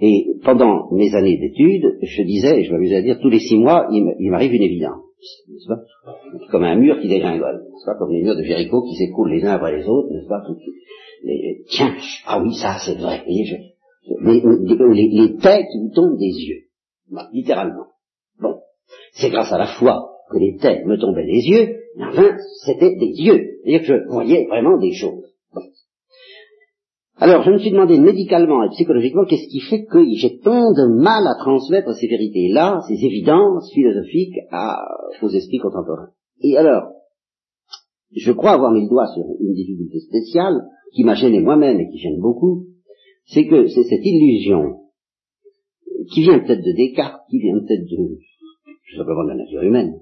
et 0.00 0.26
pendant 0.44 0.92
mes 0.92 1.14
années 1.14 1.38
d'études, 1.38 1.98
je 2.02 2.22
disais, 2.22 2.64
je 2.64 2.72
m'amusais 2.72 2.96
à 2.96 3.02
dire, 3.02 3.18
tous 3.20 3.30
les 3.30 3.38
six 3.38 3.56
mois, 3.56 3.88
il 3.90 4.30
m'arrive 4.30 4.52
une 4.52 4.62
évidence, 4.62 5.02
n'est-ce 5.48 5.68
pas? 5.68 5.82
Comme 6.50 6.64
un 6.64 6.76
mur 6.76 7.00
qui 7.00 7.08
dégringole, 7.08 7.62
n'est-ce 7.64 7.86
pas? 7.86 7.96
Comme 7.98 8.12
les 8.12 8.22
murs 8.22 8.36
de 8.36 8.42
Jéricho 8.42 8.82
qui 8.82 8.94
s'écoulent 8.96 9.30
les 9.30 9.44
uns 9.44 9.52
après 9.52 9.76
les 9.76 9.86
autres, 9.86 10.12
n'est-ce 10.12 10.28
pas? 10.28 10.42
Tiens, 11.68 11.94
ah 12.26 12.42
oui, 12.42 12.54
ça 12.54 12.76
c'est 12.84 12.98
vrai, 12.98 13.24
les, 13.26 13.44
les, 14.20 15.08
les 15.08 15.36
têtes 15.36 15.66
me 15.82 15.94
tombent 15.94 16.18
des 16.18 16.26
yeux, 16.26 16.64
bah, 17.10 17.28
littéralement. 17.32 17.86
Bon, 18.40 18.60
c'est 19.12 19.30
grâce 19.30 19.52
à 19.52 19.58
la 19.58 19.66
foi 19.66 20.10
que 20.30 20.38
les 20.38 20.56
têtes 20.56 20.84
me 20.86 20.98
tombaient 20.98 21.26
des 21.26 21.48
yeux, 21.48 21.76
enfin, 22.00 22.36
c'était 22.64 22.94
des 22.96 23.12
yeux. 23.18 23.60
C'est-à-dire 23.64 23.80
que 23.80 23.86
je 23.86 24.08
voyais 24.08 24.46
vraiment 24.46 24.78
des 24.78 24.92
choses. 24.92 25.24
Alors, 27.18 27.42
je 27.44 27.50
me 27.50 27.58
suis 27.58 27.70
demandé 27.70 27.98
médicalement 27.98 28.62
et 28.62 28.68
psychologiquement 28.70 29.24
qu'est-ce 29.24 29.48
qui 29.48 29.60
fait 29.60 29.86
que 29.86 30.04
j'ai 30.16 30.38
tant 30.40 30.72
de 30.72 31.00
mal 31.00 31.26
à 31.26 31.34
transmettre 31.38 31.94
ces 31.94 32.08
vérités-là, 32.08 32.80
ces 32.88 33.06
évidences 33.06 33.72
philosophiques 33.72 34.36
à, 34.50 34.76
aux 35.22 35.30
esprits 35.30 35.58
contemporains? 35.58 36.10
Et 36.42 36.58
alors, 36.58 36.92
je 38.14 38.32
crois 38.32 38.52
avoir 38.52 38.70
mis 38.70 38.82
le 38.82 38.88
doigt 38.88 39.06
sur 39.14 39.24
une 39.40 39.54
difficulté 39.54 40.00
spéciale 40.00 40.60
qui 40.92 41.04
m'a 41.04 41.14
gêné 41.14 41.40
moi-même 41.40 41.80
et 41.80 41.88
qui 41.88 41.98
gêne 41.98 42.20
beaucoup, 42.20 42.66
c'est 43.24 43.46
que 43.46 43.66
c'est 43.68 43.84
cette 43.84 44.04
illusion 44.04 44.80
qui 46.12 46.20
vient 46.20 46.38
peut-être 46.38 46.62
de 46.62 46.72
Descartes, 46.76 47.22
qui 47.30 47.38
vient 47.38 47.58
peut-être 47.58 47.84
de, 47.84 47.96
tout 47.96 48.96
simplement 48.96 49.24
de 49.24 49.30
la 49.30 49.36
nature 49.36 49.62
humaine, 49.62 50.00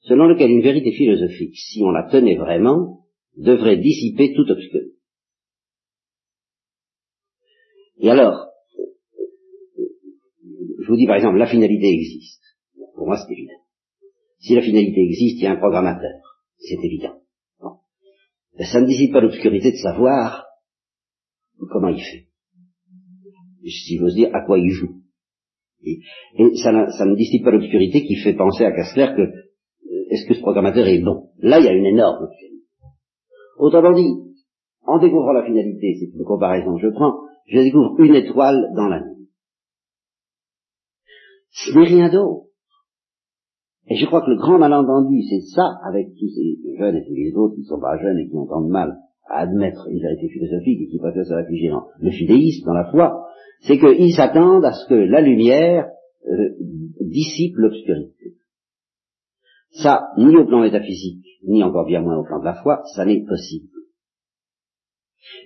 selon 0.00 0.26
laquelle 0.28 0.50
une 0.50 0.62
vérité 0.62 0.92
philosophique, 0.92 1.56
si 1.56 1.82
on 1.82 1.90
la 1.90 2.08
tenait 2.10 2.36
vraiment, 2.36 3.06
devrait 3.36 3.78
dissiper 3.78 4.34
toute 4.34 4.50
obscurité. 4.50 4.94
Et 7.98 8.10
alors, 8.10 8.48
je 10.80 10.86
vous 10.86 10.96
dis 10.96 11.06
par 11.06 11.16
exemple, 11.16 11.38
la 11.38 11.46
finalité 11.46 11.88
existe. 11.88 12.42
Pour 12.94 13.06
moi, 13.06 13.16
c'est 13.16 13.32
évident. 13.32 13.60
Si 14.38 14.54
la 14.54 14.62
finalité 14.62 15.02
existe, 15.02 15.38
il 15.38 15.44
y 15.44 15.46
a 15.46 15.52
un 15.52 15.56
programmateur. 15.56 16.20
C'est 16.58 16.82
évident. 16.82 17.20
Ça 18.58 18.80
ne 18.80 18.86
dissipe 18.86 19.12
pas 19.12 19.20
l'obscurité 19.20 19.72
de 19.72 19.76
savoir 19.76 20.46
comment 21.70 21.88
il 21.88 22.00
fait. 22.00 22.26
Si 23.64 23.98
j'ose 23.98 24.14
dire, 24.14 24.34
à 24.34 24.44
quoi 24.46 24.58
il 24.58 24.70
joue. 24.70 25.02
Et, 25.82 26.00
ça, 26.62 26.72
ne 26.72 27.16
dissipe 27.16 27.44
pas 27.44 27.50
l'obscurité 27.50 28.02
qui 28.04 28.16
fait 28.16 28.34
penser 28.34 28.64
à 28.64 28.72
Kastler 28.72 29.08
que 29.16 29.45
est-ce 30.16 30.26
que 30.26 30.34
ce 30.34 30.40
programmateur 30.40 30.86
est 30.86 31.02
bon? 31.02 31.28
Là, 31.38 31.58
il 31.60 31.66
y 31.66 31.68
a 31.68 31.72
une 31.72 31.86
énorme 31.86 32.24
obscurité. 32.24 32.64
Autrement 33.58 33.92
dit, 33.92 34.08
en 34.86 34.98
découvrant 34.98 35.32
la 35.32 35.44
finalité, 35.44 35.96
c'est 35.98 36.16
une 36.16 36.24
comparaison 36.24 36.74
que 36.76 36.82
je 36.82 36.88
prends, 36.88 37.20
je 37.46 37.58
découvre 37.60 38.00
une 38.00 38.14
étoile 38.14 38.72
dans 38.74 38.88
la 38.88 39.00
nuit. 39.00 39.28
Ce 41.50 41.76
n'est 41.76 41.84
rien 41.84 42.10
d'autre. 42.10 42.46
Et 43.88 43.96
je 43.96 44.06
crois 44.06 44.22
que 44.22 44.30
le 44.30 44.36
grand 44.36 44.58
malentendu, 44.58 45.22
c'est 45.22 45.42
ça, 45.54 45.78
avec 45.84 46.08
tous 46.18 46.28
ces 46.28 46.76
jeunes 46.78 46.96
et 46.96 47.04
tous 47.06 47.14
les 47.14 47.32
autres 47.34 47.54
qui 47.54 47.60
ne 47.60 47.66
sont 47.66 47.80
pas 47.80 47.98
jeunes 47.98 48.18
et 48.18 48.28
qui 48.28 48.36
entendent 48.36 48.70
mal 48.70 48.96
à 49.28 49.40
admettre 49.40 49.86
une 49.88 50.00
vérité 50.00 50.28
philosophique 50.28 50.80
et 50.82 50.88
qui 50.88 50.98
préfèrent 50.98 51.26
se 51.26 51.34
réfugier 51.34 51.70
dans 51.70 51.84
le 52.00 52.10
fidéisme, 52.10 52.66
dans 52.66 52.74
la 52.74 52.90
foi, 52.90 53.26
c'est 53.60 53.78
qu'ils 53.78 54.14
s'attendent 54.14 54.64
à 54.64 54.72
ce 54.72 54.88
que 54.88 54.94
la 54.94 55.20
lumière 55.20 55.88
euh, 56.28 56.50
dissipe 57.00 57.54
l'obscurité. 57.56 58.34
Ça, 59.82 60.08
ni 60.16 60.36
au 60.36 60.46
plan 60.46 60.60
métaphysique, 60.60 61.24
ni 61.46 61.62
encore 61.62 61.86
bien 61.86 62.00
moins 62.00 62.18
au 62.18 62.24
plan 62.24 62.40
de 62.40 62.44
la 62.44 62.54
foi, 62.62 62.82
ça 62.94 63.04
n'est 63.04 63.24
possible. 63.24 63.68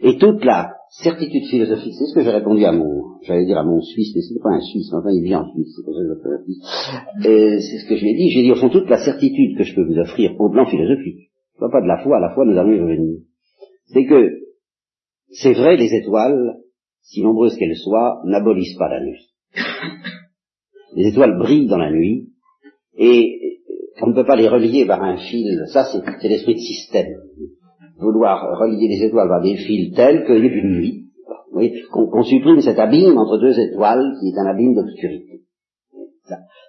Et 0.02 0.18
toute 0.18 0.44
la 0.44 0.74
certitude 1.02 1.46
philosophique, 1.48 1.94
c'est 1.98 2.06
ce 2.06 2.14
que 2.14 2.22
j'ai 2.22 2.30
répondu 2.30 2.64
à 2.64 2.72
mon, 2.72 3.18
j'allais 3.22 3.46
dire 3.46 3.58
à 3.58 3.64
mon 3.64 3.80
Suisse, 3.80 4.12
mais 4.14 4.22
c'est 4.22 4.42
pas 4.42 4.50
un 4.50 4.60
Suisse, 4.60 4.92
enfin 4.92 5.10
il 5.10 5.22
vit 5.22 5.34
en 5.34 5.48
Suisse, 5.52 5.72
c'est 5.76 5.84
pour 5.84 5.94
ça 5.94 6.00
que 6.00 6.08
je 6.08 7.58
C'est 7.60 7.78
ce 7.78 7.88
que 7.88 7.96
je 7.96 8.02
lui 8.02 8.10
ai 8.10 8.16
dit, 8.16 8.30
j'ai 8.30 8.42
dit 8.42 8.52
au 8.52 8.56
fond 8.56 8.68
toute 8.68 8.88
la 8.88 9.04
certitude 9.04 9.56
que 9.56 9.64
je 9.64 9.74
peux 9.74 9.84
vous 9.84 9.98
offrir 9.98 10.38
au 10.38 10.50
plan 10.50 10.66
philosophique, 10.66 11.30
pas, 11.58 11.70
pas 11.70 11.80
de 11.80 11.86
la 11.86 12.02
foi, 12.02 12.18
la 12.20 12.34
foi 12.34 12.44
nous 12.44 12.58
allons 12.58 12.72
y 12.72 12.80
revenir, 12.80 13.20
c'est 13.86 14.04
que 14.04 14.30
c'est 15.30 15.54
vrai 15.54 15.76
les 15.76 15.94
étoiles, 15.94 16.56
si 17.02 17.22
nombreuses 17.22 17.56
qu'elles 17.56 17.76
soient, 17.76 18.20
n'abolissent 18.24 18.76
pas 18.76 18.88
la 18.88 19.04
nuit. 19.04 19.30
Les 20.96 21.08
étoiles 21.08 21.38
brillent 21.38 21.68
dans 21.68 21.78
la 21.78 21.92
nuit, 21.92 22.30
et 22.98 23.39
on 24.02 24.08
ne 24.08 24.14
peut 24.14 24.26
pas 24.26 24.36
les 24.36 24.48
relier 24.48 24.86
par 24.86 25.02
un 25.02 25.16
fil, 25.16 25.64
ça 25.72 25.84
c'est 25.84 26.28
l'esprit 26.28 26.54
de 26.54 26.60
système 26.60 27.14
vouloir 28.00 28.58
relier 28.58 28.88
les 28.88 29.04
étoiles 29.04 29.28
par 29.28 29.42
des 29.42 29.56
fils 29.56 29.94
tels 29.94 30.24
qu'il 30.24 30.40
n'y 30.40 30.46
ait 30.46 30.62
de 30.62 30.68
nuit. 30.68 31.06
qu'on 31.90 32.22
supprime 32.22 32.60
cet 32.60 32.78
abîme 32.78 33.18
entre 33.18 33.38
deux 33.38 33.58
étoiles 33.58 34.16
qui 34.20 34.28
est 34.28 34.38
un 34.38 34.46
abîme 34.46 34.74
d'obscurité. 34.74 35.42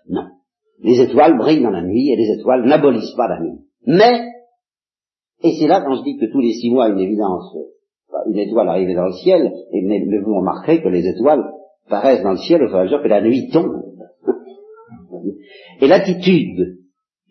Non. 0.10 0.26
Les 0.84 1.00
étoiles 1.00 1.38
brillent 1.38 1.62
dans 1.62 1.72
la 1.72 1.84
nuit 1.84 2.10
et 2.12 2.16
les 2.16 2.40
étoiles 2.40 2.66
n'abolissent 2.66 3.16
pas 3.16 3.28
la 3.28 3.40
nuit. 3.40 3.60
Mais, 3.86 4.28
et 5.44 5.52
c'est 5.60 5.68
là 5.68 5.82
quand 5.86 5.96
je 5.96 6.04
dis 6.04 6.18
que 6.18 6.32
tous 6.32 6.40
les 6.40 6.54
six 6.54 6.72
mois, 6.72 6.90
une 6.90 7.00
évidence, 7.00 7.56
une 8.28 8.38
étoile 8.38 8.70
arrive 8.70 8.96
dans 8.96 9.06
le 9.06 9.14
ciel, 9.14 9.52
et 9.72 9.82
mais, 9.84 10.04
vous 10.24 10.36
remarquerez 10.36 10.82
que 10.82 10.90
les 10.90 11.08
étoiles 11.08 11.44
paraissent 11.88 12.24
dans 12.24 12.32
le 12.32 12.38
ciel 12.38 12.64
au 12.64 12.68
fur 12.68 12.78
et 12.78 12.82
à 12.82 12.84
mesure 12.84 13.04
que 13.04 13.08
la 13.08 13.22
nuit 13.22 13.50
tombe. 13.52 13.84
Et 15.82 15.88
l'attitude 15.88 16.81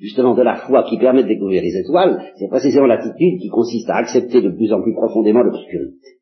justement 0.00 0.34
de 0.34 0.42
la 0.42 0.56
foi 0.66 0.84
qui 0.84 0.98
permet 0.98 1.22
de 1.22 1.28
découvrir 1.28 1.62
les 1.62 1.76
étoiles, 1.76 2.32
c'est 2.38 2.48
précisément 2.48 2.86
l'attitude 2.86 3.38
qui 3.40 3.48
consiste 3.48 3.88
à 3.90 3.96
accepter 3.96 4.40
de 4.40 4.50
plus 4.50 4.72
en 4.72 4.82
plus 4.82 4.94
profondément 4.94 5.42
l'obscurité. 5.42 6.18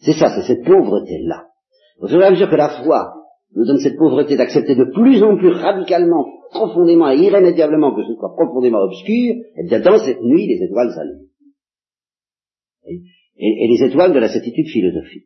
C'est 0.00 0.12
ça, 0.12 0.28
c'est 0.28 0.46
cette 0.46 0.64
pauvreté-là. 0.64 1.46
Au 2.00 2.06
fur 2.06 2.20
et 2.20 2.26
à 2.26 2.30
mesure 2.30 2.50
que 2.50 2.56
la 2.56 2.84
foi 2.84 3.14
nous 3.56 3.64
donne 3.64 3.78
cette 3.78 3.96
pauvreté 3.96 4.36
d'accepter 4.36 4.76
de 4.76 4.84
plus 4.84 5.22
en 5.22 5.36
plus 5.36 5.50
radicalement, 5.50 6.26
profondément 6.50 7.10
et 7.10 7.16
irrémédiablement 7.16 7.94
que 7.94 8.04
ce 8.04 8.14
soit 8.14 8.34
profondément 8.34 8.78
obscur, 8.78 9.34
et 9.34 9.44
eh 9.56 9.66
bien 9.66 9.80
dans 9.80 9.98
cette 9.98 10.22
nuit, 10.22 10.46
les 10.46 10.62
étoiles 10.64 10.92
s'allument. 10.94 11.24
Et, 12.86 13.02
et, 13.36 13.68
les 13.68 13.86
étoiles 13.86 14.12
de 14.12 14.18
la 14.18 14.28
certitude 14.28 14.66
philosophique. 14.66 15.24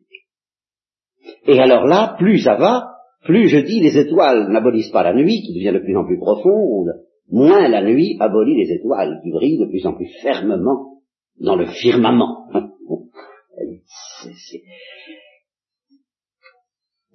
Et 1.47 1.59
alors 1.59 1.85
là, 1.85 2.15
plus 2.17 2.39
ça 2.39 2.55
va, 2.55 2.92
plus 3.23 3.47
je 3.47 3.59
dis 3.59 3.79
les 3.79 3.97
étoiles 3.97 4.49
n'abolissent 4.49 4.91
pas 4.91 5.03
la 5.03 5.13
nuit, 5.13 5.41
qui 5.41 5.53
devient 5.53 5.73
de 5.73 5.79
plus 5.83 5.97
en 5.97 6.05
plus 6.05 6.17
profonde, 6.17 6.89
moins 7.29 7.67
la 7.67 7.81
nuit 7.81 8.17
abolit 8.19 8.55
les 8.55 8.73
étoiles, 8.73 9.19
qui 9.23 9.31
brillent 9.31 9.59
de 9.59 9.65
plus 9.65 9.85
en 9.85 9.93
plus 9.93 10.09
fermement 10.21 10.99
dans 11.39 11.55
le 11.55 11.65
firmament. 11.65 12.49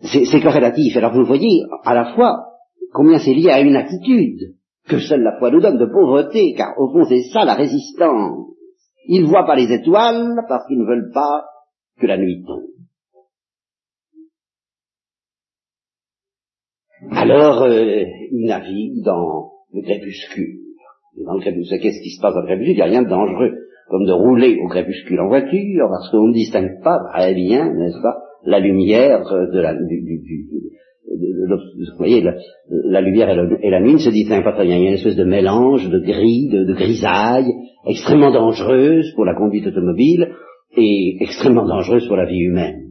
C'est 0.00 0.40
corrélatif. 0.40 0.96
Alors 0.96 1.12
vous 1.12 1.24
voyez 1.24 1.64
à 1.84 1.94
la 1.94 2.14
fois 2.14 2.46
combien 2.92 3.18
c'est 3.18 3.34
lié 3.34 3.50
à 3.50 3.60
une 3.60 3.76
attitude 3.76 4.54
que 4.88 5.00
seule 5.00 5.22
la 5.22 5.38
foi 5.38 5.50
nous 5.50 5.60
donne 5.60 5.78
de 5.78 5.86
pauvreté, 5.86 6.54
car 6.56 6.78
au 6.78 6.90
fond 6.92 7.04
c'est 7.04 7.24
ça 7.32 7.44
la 7.44 7.54
résistance. 7.54 8.46
Ils 9.06 9.22
ne 9.22 9.26
voient 9.26 9.44
pas 9.44 9.56
les 9.56 9.72
étoiles 9.72 10.44
parce 10.48 10.66
qu'ils 10.66 10.78
ne 10.78 10.86
veulent 10.86 11.10
pas 11.12 11.44
que 12.00 12.06
la 12.06 12.16
nuit 12.16 12.44
tombe. 12.46 12.77
Alors, 17.10 17.62
euh, 17.62 18.04
il 18.32 18.46
navigue 18.46 19.04
dans 19.04 19.50
le 19.72 19.82
crépuscule. 19.82 20.58
Dans 21.24 21.34
le 21.34 21.40
crépuscule, 21.40 21.80
qu'est-ce 21.80 22.02
qui 22.02 22.10
se 22.10 22.20
passe 22.20 22.34
dans 22.34 22.40
le 22.40 22.46
crépuscule? 22.46 22.74
Il 22.74 22.76
n'y 22.76 22.82
a 22.82 22.86
rien 22.86 23.02
de 23.02 23.08
dangereux, 23.08 23.52
comme 23.88 24.04
de 24.04 24.12
rouler 24.12 24.58
au 24.64 24.68
crépuscule 24.68 25.20
en 25.20 25.28
voiture, 25.28 25.88
parce 25.88 26.10
qu'on 26.10 26.28
ne 26.28 26.32
distingue 26.32 26.82
pas 26.82 26.98
très 27.12 27.34
bien, 27.34 27.72
n'est-ce 27.72 28.00
pas, 28.02 28.18
la 28.44 28.60
lumière 28.60 29.24
de 29.24 29.60
la, 29.60 29.74
du, 29.74 30.02
du, 30.02 30.18
du 30.18 30.46
vous 31.08 31.96
voyez, 31.96 32.22
la, 32.70 33.00
lumière 33.00 33.30
et, 33.30 33.70
la 33.70 33.80
nuit 33.80 33.94
ne 33.94 33.98
se 33.98 34.10
distinguent 34.10 34.44
pas 34.44 34.52
très 34.52 34.64
bien. 34.64 34.76
Il 34.76 34.82
y 34.82 34.86
a 34.86 34.88
une 34.90 34.94
espèce 34.94 35.16
de 35.16 35.24
mélange 35.24 35.88
de 35.88 35.98
gris, 35.98 36.48
de, 36.48 36.74
grisaille, 36.74 37.52
extrêmement 37.86 38.30
dangereuse 38.30 39.12
pour 39.14 39.24
la 39.24 39.34
conduite 39.34 39.66
automobile 39.66 40.28
et 40.76 41.16
extrêmement 41.20 41.66
dangereuse 41.66 42.06
pour 42.06 42.16
la 42.16 42.26
vie 42.26 42.40
humaine. 42.40 42.90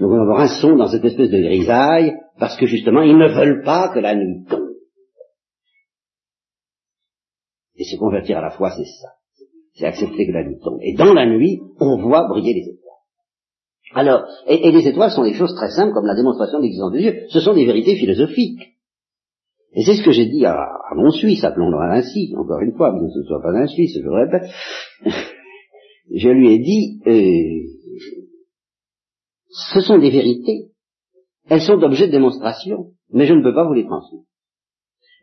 Avoir 0.00 0.40
un 0.40 0.60
son 0.60 0.76
dans 0.76 0.88
cette 0.88 1.04
espèce 1.04 1.30
de 1.30 1.40
grisaille, 1.40 2.12
parce 2.38 2.56
que 2.56 2.66
justement, 2.66 3.02
ils 3.02 3.16
ne 3.16 3.28
veulent 3.28 3.62
pas 3.62 3.90
que 3.92 4.00
la 4.00 4.14
nuit 4.14 4.44
tombe. 4.48 4.70
Et 7.76 7.84
se 7.84 7.96
convertir 7.96 8.38
à 8.38 8.42
la 8.42 8.50
foi, 8.50 8.70
c'est 8.70 8.84
ça. 8.84 9.08
C'est 9.74 9.86
accepter 9.86 10.26
que 10.26 10.32
la 10.32 10.44
nuit 10.44 10.58
tombe. 10.62 10.78
Et 10.82 10.94
dans 10.94 11.12
la 11.12 11.26
nuit, 11.26 11.60
on 11.80 12.00
voit 12.00 12.28
briller 12.28 12.54
les 12.54 12.60
étoiles. 12.60 12.84
Alors, 13.94 14.24
et, 14.46 14.70
les 14.70 14.88
étoiles 14.88 15.10
sont 15.10 15.24
des 15.24 15.34
choses 15.34 15.54
très 15.54 15.70
simples, 15.70 15.92
comme 15.92 16.06
la 16.06 16.14
démonstration 16.14 16.58
de 16.58 16.64
l'existence 16.64 16.92
de 16.92 16.98
Dieu. 16.98 17.26
Ce 17.28 17.40
sont 17.40 17.54
des 17.54 17.66
vérités 17.66 17.96
philosophiques. 17.96 18.74
Et 19.76 19.82
c'est 19.82 19.96
ce 19.96 20.04
que 20.04 20.12
j'ai 20.12 20.26
dit 20.26 20.44
à, 20.46 20.68
mon 20.94 21.10
Suisse, 21.10 21.42
appelons-le 21.42 21.78
ainsi, 21.78 22.32
encore 22.36 22.60
une 22.60 22.76
fois, 22.76 22.92
que 22.92 23.08
ce 23.08 23.18
ne 23.18 23.24
soit 23.24 23.42
pas 23.42 23.50
un 23.50 23.66
Suisse, 23.66 23.96
je 23.96 24.04
le 24.04 24.12
répète. 24.12 24.50
je 26.14 26.28
lui 26.28 26.54
ai 26.54 26.58
dit, 26.58 27.00
euh, 27.06 27.74
ce 29.48 29.80
sont 29.80 29.98
des 29.98 30.10
vérités 30.10 30.73
elles 31.48 31.62
sont 31.62 31.76
d'objet 31.76 32.06
de 32.06 32.12
démonstration, 32.12 32.92
mais 33.10 33.26
je 33.26 33.34
ne 33.34 33.42
peux 33.42 33.54
pas 33.54 33.66
vous 33.66 33.74
les 33.74 33.84
transmettre. 33.84 34.24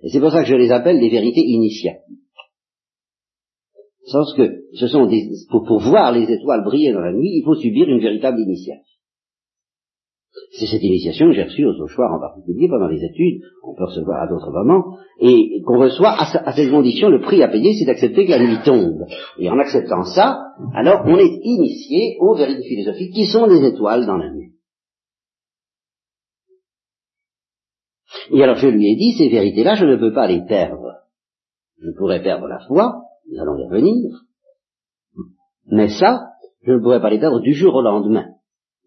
Et 0.03 0.10
c'est 0.10 0.19
pour 0.19 0.31
ça 0.31 0.43
que 0.43 0.49
je 0.49 0.55
les 0.55 0.71
appelle 0.71 0.99
des 0.99 1.10
vérités 1.10 1.41
initiatiques. 1.41 2.17
Sens 4.05 4.34
que 4.36 4.63
ce 4.73 4.88
sont 4.88 5.05
des, 5.05 5.29
pour, 5.49 5.79
voir 5.79 6.12
les 6.12 6.31
étoiles 6.31 6.63
briller 6.63 6.91
dans 6.91 7.01
la 7.01 7.13
nuit, 7.13 7.38
il 7.38 7.43
faut 7.45 7.55
subir 7.55 7.88
une 7.88 7.99
véritable 8.01 8.39
initiation. 8.39 8.84
C'est 10.57 10.65
cette 10.65 10.81
initiation 10.81 11.27
que 11.27 11.34
j'ai 11.34 11.43
reçue 11.43 11.65
au 11.65 11.73
Sauchoir 11.73 12.13
en 12.13 12.19
particulier 12.19 12.67
pendant 12.67 12.88
les 12.88 13.03
études, 13.03 13.41
on 13.63 13.75
peut 13.75 13.86
recevoir 13.86 14.23
à 14.23 14.27
d'autres 14.27 14.51
moments, 14.51 14.97
et 15.19 15.62
qu'on 15.65 15.79
reçoit 15.79 16.10
à, 16.10 16.49
à 16.49 16.53
cette 16.53 16.71
condition, 16.71 17.10
le 17.10 17.21
prix 17.21 17.43
à 17.43 17.47
payer, 17.47 17.73
c'est 17.73 17.86
d'accepter 17.86 18.25
que 18.25 18.31
la 18.31 18.39
nuit 18.39 18.57
tombe. 18.65 19.05
Et 19.38 19.49
en 19.49 19.60
acceptant 19.60 20.03
ça, 20.03 20.39
alors 20.73 21.03
on 21.05 21.17
est 21.17 21.39
initié 21.43 22.17
aux 22.19 22.36
vérités 22.36 22.67
philosophiques 22.67 23.13
qui 23.13 23.25
sont 23.25 23.45
les 23.45 23.65
étoiles 23.67 24.05
dans 24.05 24.17
la 24.17 24.31
nuit. 24.34 24.51
Et 28.34 28.44
alors 28.44 28.56
je 28.56 28.67
lui 28.67 28.91
ai 28.91 28.96
dit, 28.96 29.13
ces 29.17 29.30
vérités-là, 29.30 29.76
je 29.76 29.86
ne 29.86 29.98
peux 29.98 30.13
pas 30.13 30.28
les 30.28 30.46
perdre. 30.46 31.02
Je 31.80 31.91
pourrais 31.98 32.22
perdre 32.22 32.48
la 32.48 32.60
foi, 32.60 33.04
nous 33.30 33.39
allons 33.39 33.58
y 33.58 33.65
revenir, 33.65 34.22
mais 35.67 35.89
ça, 35.89 36.20
je 36.63 36.72
ne 36.74 36.80
pourrais 36.80 37.02
pas 37.02 37.10
les 37.10 37.20
perdre 37.20 37.39
du 37.39 37.54
jour 37.54 37.74
au 37.76 37.82
lendemain. 37.82 38.26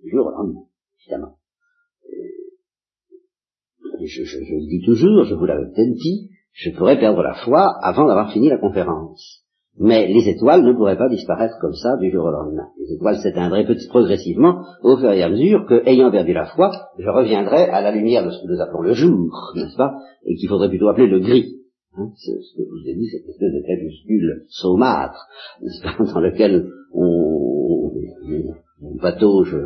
Du 0.03 0.11
jour 0.11 0.27
au 0.27 0.31
lendemain, 0.31 0.65
évidemment. 1.01 1.37
Je, 4.01 4.07
je, 4.07 4.45
je 4.45 4.55
le 4.55 4.69
dis 4.69 4.83
toujours, 4.85 5.25
je 5.25 5.35
vous 5.35 5.47
l'avais 5.47 5.67
peut-être 5.67 5.95
dit, 5.95 6.31
je 6.53 6.71
pourrais 6.71 6.99
perdre 6.99 7.23
la 7.23 7.35
foi 7.35 7.75
avant 7.83 8.07
d'avoir 8.07 8.33
fini 8.33 8.49
la 8.49 8.59
conférence. 8.59 9.44
Mais 9.79 10.07
les 10.07 10.29
étoiles 10.29 10.63
ne 10.63 10.73
pourraient 10.73 10.97
pas 10.97 11.09
disparaître 11.09 11.57
comme 11.61 11.75
ça 11.75 11.97
du 11.97 12.11
jour 12.11 12.25
au 12.25 12.31
lendemain. 12.31 12.69
Les 12.79 12.95
étoiles 12.95 13.19
s'éteindraient 13.19 13.67
progressivement 13.89 14.63
au 14.83 14.97
fur 14.97 15.11
et 15.11 15.23
à 15.23 15.29
mesure 15.29 15.67
que, 15.67 15.83
ayant 15.87 16.13
perdu 16.13 16.33
la 16.33 16.47
foi, 16.47 16.71
je 16.99 17.09
reviendrai 17.09 17.65
à 17.65 17.81
la 17.81 17.91
lumière 17.91 18.25
de 18.25 18.31
ce 18.31 18.41
que 18.41 18.53
nous 18.53 18.61
appelons 18.61 18.83
le 18.83 18.93
jour, 18.93 19.53
n'est-ce 19.57 19.77
pas, 19.77 19.95
et 20.25 20.37
qu'il 20.37 20.49
faudrait 20.49 20.69
plutôt 20.69 20.89
appeler 20.89 21.09
le 21.09 21.19
gris. 21.19 21.57
Hein, 21.97 22.11
ce 22.17 22.57
que 22.57 22.63
je 22.65 22.71
vous 22.71 22.89
ai 22.89 22.95
dit, 22.95 23.09
cette 23.09 23.29
espèce 23.29 23.53
de 23.53 23.63
crépuscule 23.63 24.45
saumâtre, 24.49 25.27
dans 26.15 26.21
lequel 26.21 26.69
on, 26.93 27.91
on 28.83 28.97
patauge 29.01 29.57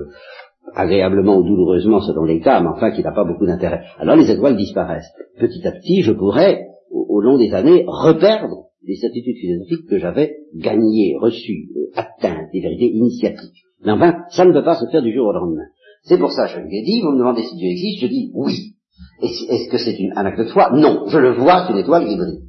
agréablement 0.74 1.38
ou 1.38 1.42
douloureusement 1.42 2.00
selon 2.00 2.24
les 2.24 2.40
cas, 2.40 2.60
mais 2.60 2.68
enfin 2.68 2.90
qui 2.90 3.02
n'a 3.02 3.12
pas 3.12 3.24
beaucoup 3.24 3.46
d'intérêt. 3.46 3.82
Alors 3.98 4.16
les 4.16 4.30
étoiles 4.30 4.56
disparaissent. 4.56 5.10
Petit 5.38 5.66
à 5.66 5.72
petit, 5.72 6.02
je 6.02 6.12
pourrais, 6.12 6.66
au, 6.90 7.20
long 7.20 7.38
des 7.38 7.52
années, 7.52 7.84
reperdre 7.86 8.67
des 8.88 8.96
certitudes 8.96 9.36
philosophiques 9.36 9.86
que 9.88 9.98
j'avais 9.98 10.38
gagnées, 10.56 11.14
reçues, 11.20 11.68
euh, 11.76 11.90
atteintes, 11.94 12.48
des 12.52 12.60
vérités 12.60 12.90
initiatiques. 12.90 13.62
Mais 13.84 13.92
enfin, 13.92 14.24
ça 14.30 14.46
ne 14.46 14.52
peut 14.52 14.64
pas 14.64 14.76
se 14.76 14.86
faire 14.90 15.02
du 15.02 15.12
jour 15.12 15.26
au 15.26 15.32
lendemain. 15.32 15.66
C'est 16.04 16.18
pour 16.18 16.32
ça, 16.32 16.46
je 16.46 16.58
lui 16.58 16.78
ai 16.78 16.82
dit, 16.82 17.02
vous 17.02 17.12
me 17.12 17.18
demandez 17.18 17.42
si 17.42 17.54
Dieu 17.56 17.68
existe, 17.68 18.00
je 18.02 18.06
dis 18.06 18.32
oui. 18.34 18.74
Est-ce 19.22 19.70
que 19.70 19.78
c'est 19.78 19.96
un 20.16 20.24
acte 20.24 20.38
de 20.38 20.46
foi? 20.46 20.70
Non, 20.72 21.04
je 21.06 21.18
le 21.18 21.32
vois, 21.32 21.66
c'est 21.66 21.74
une 21.74 21.80
étoile 21.80 22.08
qui 22.08 22.16
brille. 22.16 22.44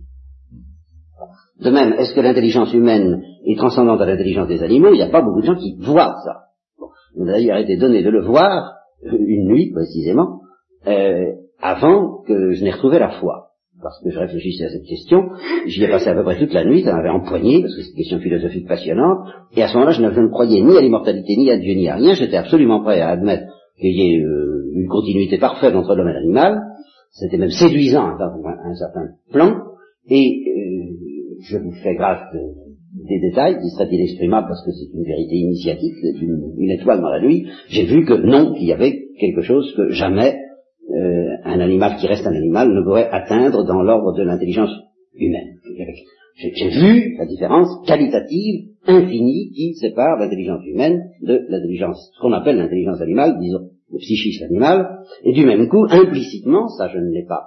De 1.61 1.69
même, 1.71 1.93
est-ce 1.93 2.13
que 2.13 2.21
l'intelligence 2.21 2.73
humaine 2.73 3.21
est 3.45 3.57
transcendante 3.57 3.99
à 3.99 4.05
l'intelligence 4.05 4.47
des 4.47 4.63
animaux? 4.63 4.93
Il 4.93 4.97
n'y 4.97 5.01
a 5.01 5.09
pas 5.09 5.21
beaucoup 5.21 5.41
de 5.41 5.45
gens 5.45 5.55
qui 5.55 5.75
voient 5.77 6.15
ça. 6.23 6.45
Il 7.17 7.25
m'a 7.25 7.33
d'ailleurs 7.33 7.57
été 7.57 7.75
donné 7.75 8.01
de 8.01 8.09
le 8.09 8.23
voir, 8.23 8.75
une 9.03 9.47
nuit 9.47 9.71
précisément, 9.73 10.39
euh, 10.87 11.33
avant 11.59 12.23
que 12.25 12.53
je 12.53 12.63
n'ai 12.63 12.71
retrouvé 12.71 12.99
la 12.99 13.19
foi. 13.19 13.48
Parce 13.81 14.01
que 14.03 14.09
je 14.09 14.19
réfléchissais 14.19 14.65
à 14.65 14.69
cette 14.69 14.85
question, 14.85 15.29
j'y 15.65 15.83
ai 15.83 15.87
passé 15.87 16.09
à 16.09 16.13
peu 16.13 16.23
près 16.23 16.37
toute 16.37 16.53
la 16.53 16.65
nuit, 16.65 16.83
ça 16.83 16.93
m'avait 16.93 17.09
empoigné, 17.09 17.61
parce 17.61 17.75
que 17.75 17.81
c'est 17.81 17.91
une 17.91 17.95
question 17.95 18.19
philosophique 18.19 18.67
passionnante, 18.67 19.19
et 19.55 19.63
à 19.63 19.67
ce 19.67 19.73
moment-là, 19.75 19.91
je 19.91 20.01
ne, 20.01 20.27
croyais 20.27 20.61
ni 20.61 20.77
à 20.77 20.81
l'immortalité, 20.81 21.37
ni 21.37 21.49
à 21.49 21.57
Dieu, 21.57 21.73
ni 21.75 21.87
à 21.87 21.95
rien, 21.95 22.13
j'étais 22.13 22.35
absolument 22.35 22.81
prêt 22.83 22.99
à 22.99 23.09
admettre 23.09 23.43
qu'il 23.79 23.95
y 23.95 24.15
ait 24.15 24.19
euh, 24.19 24.71
une 24.73 24.87
continuité 24.89 25.37
parfaite 25.37 25.75
entre 25.75 25.95
l'homme 25.95 26.09
et 26.09 26.13
l'animal, 26.13 26.59
c'était 27.11 27.37
même 27.37 27.51
séduisant 27.51 28.03
à 28.03 28.17
un, 28.65 28.75
certain 28.75 29.07
plan, 29.31 29.55
et 30.09 30.43
euh, 30.45 31.39
je 31.41 31.57
vous 31.57 31.71
fais 31.81 31.95
grâce 31.95 32.21
de, 32.33 32.39
des 33.07 33.19
détails 33.19 33.59
qui 33.61 33.69
seraient 33.69 33.89
inexprimables 33.89 34.47
parce 34.47 34.65
que 34.65 34.71
c'est 34.71 34.93
une 34.93 35.05
vérité 35.05 35.35
initiatique, 35.35 35.93
c'est 36.01 36.21
une, 36.21 36.69
étoile 36.69 37.01
dans 37.01 37.09
la 37.09 37.21
nuit, 37.21 37.47
j'ai 37.69 37.85
vu 37.85 38.05
que 38.05 38.13
non, 38.13 38.53
qu'il 38.53 38.67
y 38.67 38.73
avait 38.73 39.07
quelque 39.19 39.41
chose 39.41 39.73
que 39.75 39.89
jamais 39.91 40.35
un 41.59 41.65
animal 41.65 41.97
qui 41.97 42.07
reste 42.07 42.25
un 42.25 42.35
animal 42.35 42.69
ne 42.69 42.81
pourrait 42.81 43.09
atteindre 43.11 43.65
dans 43.65 43.81
l'ordre 43.81 44.17
de 44.17 44.23
l'intelligence 44.23 44.71
humaine. 45.13 45.57
J'ai 46.35 46.69
vu 46.69 47.17
la 47.17 47.25
différence 47.25 47.85
qualitative 47.85 48.69
infinie 48.87 49.51
qui 49.51 49.73
sépare 49.73 50.17
l'intelligence 50.17 50.63
humaine 50.65 51.01
de 51.21 51.45
l'intelligence, 51.49 52.11
ce 52.15 52.21
qu'on 52.21 52.31
appelle 52.31 52.57
l'intelligence 52.57 53.01
animale, 53.01 53.37
disons, 53.41 53.71
le 53.91 53.97
psychisme 53.97 54.45
animal, 54.45 54.99
et 55.23 55.33
du 55.33 55.45
même 55.45 55.67
coup, 55.67 55.85
implicitement, 55.89 56.69
ça 56.69 56.87
je 56.87 56.97
ne 56.97 57.11
l'ai 57.11 57.25
pas, 57.25 57.43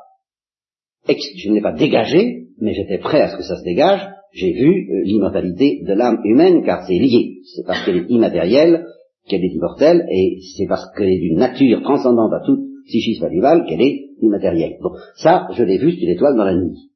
je 1.08 1.48
ne 1.48 1.54
l'ai 1.54 1.62
pas 1.62 1.72
dégagé, 1.72 2.48
mais 2.60 2.74
j'étais 2.74 2.98
prêt 2.98 3.22
à 3.22 3.28
ce 3.28 3.36
que 3.36 3.42
ça 3.44 3.56
se 3.56 3.64
dégage, 3.64 4.06
j'ai 4.34 4.52
vu 4.52 4.88
euh, 4.90 5.02
l'immortalité 5.04 5.82
de 5.86 5.92
l'âme 5.92 6.20
humaine, 6.24 6.62
car 6.64 6.86
c'est 6.86 6.98
lié. 6.98 7.40
C'est 7.44 7.66
parce 7.66 7.84
qu'elle 7.84 7.98
est 7.98 8.06
immatérielle 8.08 8.86
qu'elle 9.28 9.44
est 9.44 9.54
immortelle, 9.54 10.04
et 10.10 10.38
c'est 10.56 10.66
parce 10.66 10.84
qu'elle 10.96 11.08
est 11.08 11.20
d'une 11.20 11.38
nature 11.38 11.82
transcendante 11.82 12.32
à 12.32 12.40
tout 12.44 12.71
psychisme 12.86 13.24
animal 13.24 13.64
qu'elle 13.66 13.82
est 13.82 14.08
immatérielle. 14.20 14.78
Bon, 14.80 14.90
ça, 15.16 15.48
je 15.52 15.62
l'ai 15.62 15.78
vu, 15.78 15.92
c'est 15.92 16.02
une 16.02 16.10
étoile 16.10 16.36
dans 16.36 16.44
la 16.44 16.54
nuit. 16.54 16.90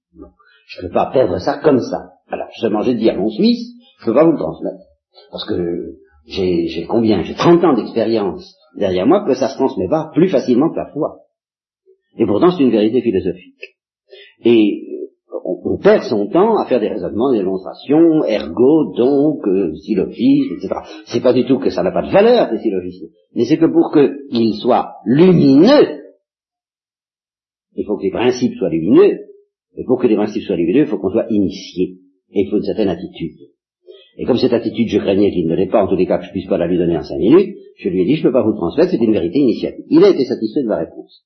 Je 0.69 0.83
ne 0.83 0.89
peux 0.89 0.95
pas 0.95 1.11
perdre 1.13 1.39
ça 1.39 1.59
comme 1.63 1.81
ça. 1.81 2.11
Alors, 2.29 2.49
seulement 2.61 2.83
j'ai 2.83 2.95
dit 2.95 3.09
à 3.09 3.17
mon 3.17 3.29
Suisse, 3.31 3.73
je 4.01 4.05
ne 4.05 4.07
peux 4.07 4.19
pas 4.19 4.25
vous 4.25 4.33
le 4.33 4.39
transmettre. 4.39 4.83
Parce 5.31 5.47
que 5.47 5.97
j'ai 6.27 6.87
combien 6.89 7.23
J'ai 7.23 7.35
30 7.35 7.65
ans 7.65 7.75
d'expérience 7.75 8.57
derrière 8.77 9.07
moi 9.07 9.25
que 9.25 9.35
ça 9.35 9.49
se 9.49 9.57
transmet 9.57 9.89
pas 9.89 10.11
plus 10.13 10.29
facilement 10.29 10.71
que 10.71 10.77
la 10.77 10.91
foi. 10.93 11.21
Et 12.19 12.27
pourtant, 12.27 12.51
c'est 12.51 12.63
une 12.63 12.71
vérité 12.71 13.01
philosophique. 13.01 13.77
Et 14.45 14.96
on, 15.45 15.79
perd 15.79 16.03
son 16.05 16.29
temps 16.29 16.57
à 16.57 16.67
faire 16.67 16.81
des 16.81 16.89
raisonnements, 16.89 17.33
des 17.33 17.39
démonstrations, 17.39 18.25
ergo, 18.25 18.95
donc, 18.97 19.47
euh, 19.47 19.73
etc. 19.73 20.69
C'est 21.07 21.23
pas 21.23 21.33
du 21.33 21.45
tout 21.45 21.59
que 21.59 21.71
ça 21.71 21.83
n'a 21.83 21.93
pas 21.93 22.03
de 22.03 22.11
valeur, 22.11 22.49
ces 22.51 22.59
syllogismes, 22.59 23.09
mais 23.35 23.45
c'est 23.45 23.59
que 23.59 23.67
pour 23.67 23.93
qu'ils 23.93 24.55
soient 24.55 24.95
lumineux, 25.05 26.01
il 27.75 27.85
faut 27.85 27.97
que 27.97 28.05
les 28.05 28.11
principes 28.11 28.55
soient 28.55 28.71
lumineux, 28.71 29.19
et 29.77 29.85
pour 29.85 30.01
que 30.01 30.07
les 30.07 30.17
principes 30.17 30.43
soient 30.45 30.57
lumineux, 30.57 30.83
il 30.83 30.87
faut 30.87 30.99
qu'on 30.99 31.11
soit 31.11 31.27
initié, 31.31 31.99
et 32.31 32.43
il 32.43 32.51
faut 32.51 32.57
une 32.57 32.63
certaine 32.63 32.89
attitude. 32.89 33.37
Et 34.19 34.25
comme 34.25 34.39
cette 34.39 34.55
attitude, 34.55 34.89
je 34.89 34.99
craignais 34.99 35.31
qu'il 35.31 35.47
ne 35.47 35.55
l'ait 35.55 35.69
pas, 35.69 35.85
en 35.85 35.89
tous 35.89 35.97
les 35.97 36.07
cas 36.07 36.19
que 36.19 36.25
je 36.25 36.31
puisse 36.31 36.49
pas 36.49 36.57
la 36.57 36.67
lui 36.67 36.79
donner 36.79 36.97
en 36.97 37.03
cinq 37.03 37.19
minutes, 37.19 37.55
je 37.77 37.89
lui 37.91 38.03
ai 38.03 38.05
dit, 38.07 38.15
je 38.17 38.21
ne 38.21 38.29
peux 38.29 38.33
pas 38.33 38.43
vous 38.43 38.55
transmettre, 38.55 38.91
c'est 38.91 39.05
une 39.05 39.13
vérité 39.13 39.39
initiatique. 39.39 39.85
Il 39.91 40.03
a 40.05 40.09
été 40.09 40.25
satisfait 40.25 40.63
de 40.63 40.69
ma 40.69 40.79
réponse. 40.79 41.25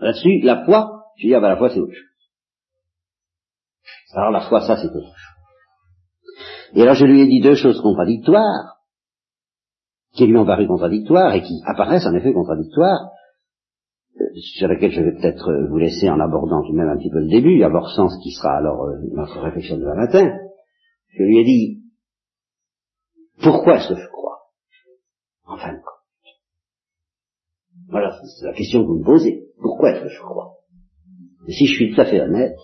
Là-dessus, 0.00 0.40
la 0.42 0.64
foi, 0.64 1.04
je 1.16 1.26
lui 1.26 1.32
ai 1.32 1.36
dit, 1.36 1.42
la 1.42 1.56
foi 1.56 1.70
c'est 1.70 1.78
autre 1.78 1.92
chose. 1.92 2.07
Alors 4.14 4.30
la 4.30 4.48
foi, 4.48 4.60
ça 4.60 4.76
c'est 4.76 4.88
autre 4.88 5.14
chose. 5.14 5.38
Et 6.74 6.82
alors 6.82 6.94
je 6.94 7.06
lui 7.06 7.20
ai 7.20 7.26
dit 7.26 7.40
deux 7.40 7.54
choses 7.54 7.80
contradictoires, 7.80 8.78
qui 10.14 10.26
lui 10.26 10.36
ont 10.36 10.46
paru 10.46 10.66
contradictoires 10.66 11.34
et 11.34 11.42
qui 11.42 11.60
apparaissent 11.66 12.06
en 12.06 12.14
effet 12.14 12.32
contradictoires, 12.32 13.10
euh, 14.20 14.24
sur 14.56 14.68
lesquelles 14.68 14.92
je 14.92 15.02
vais 15.02 15.12
peut-être 15.12 15.48
euh, 15.48 15.68
vous 15.68 15.78
laisser 15.78 16.08
en 16.10 16.20
abordant 16.20 16.62
tout 16.62 16.72
de 16.72 16.78
même 16.78 16.88
un 16.88 16.96
petit 16.96 17.10
peu 17.10 17.20
le 17.20 17.28
début, 17.28 17.62
avoir 17.62 17.90
sens 17.90 18.16
qui 18.22 18.32
sera 18.32 18.56
alors 18.56 18.84
euh, 18.84 18.96
notre 19.12 19.40
réflexion 19.40 19.76
de 19.76 19.84
la 19.84 19.94
matin. 19.94 20.38
Je 21.10 21.22
lui 21.22 21.38
ai 21.38 21.44
dit, 21.44 21.82
pourquoi 23.42 23.76
est-ce 23.76 23.88
que 23.88 24.00
je 24.00 24.08
crois 24.08 24.38
En 25.46 25.56
fin 25.56 25.72
de 25.72 25.78
compte? 25.78 26.34
Voilà, 27.90 28.20
c'est 28.38 28.46
la 28.46 28.52
question 28.52 28.82
que 28.82 28.86
vous 28.86 28.98
me 28.98 29.04
posez. 29.04 29.46
Pourquoi 29.60 29.90
est-ce 29.92 30.02
que 30.02 30.08
je 30.08 30.20
crois? 30.20 30.56
Et 31.46 31.52
si 31.52 31.66
je 31.66 31.74
suis 31.74 31.94
tout 31.94 32.00
à 32.00 32.04
fait 32.04 32.20
honnête, 32.20 32.56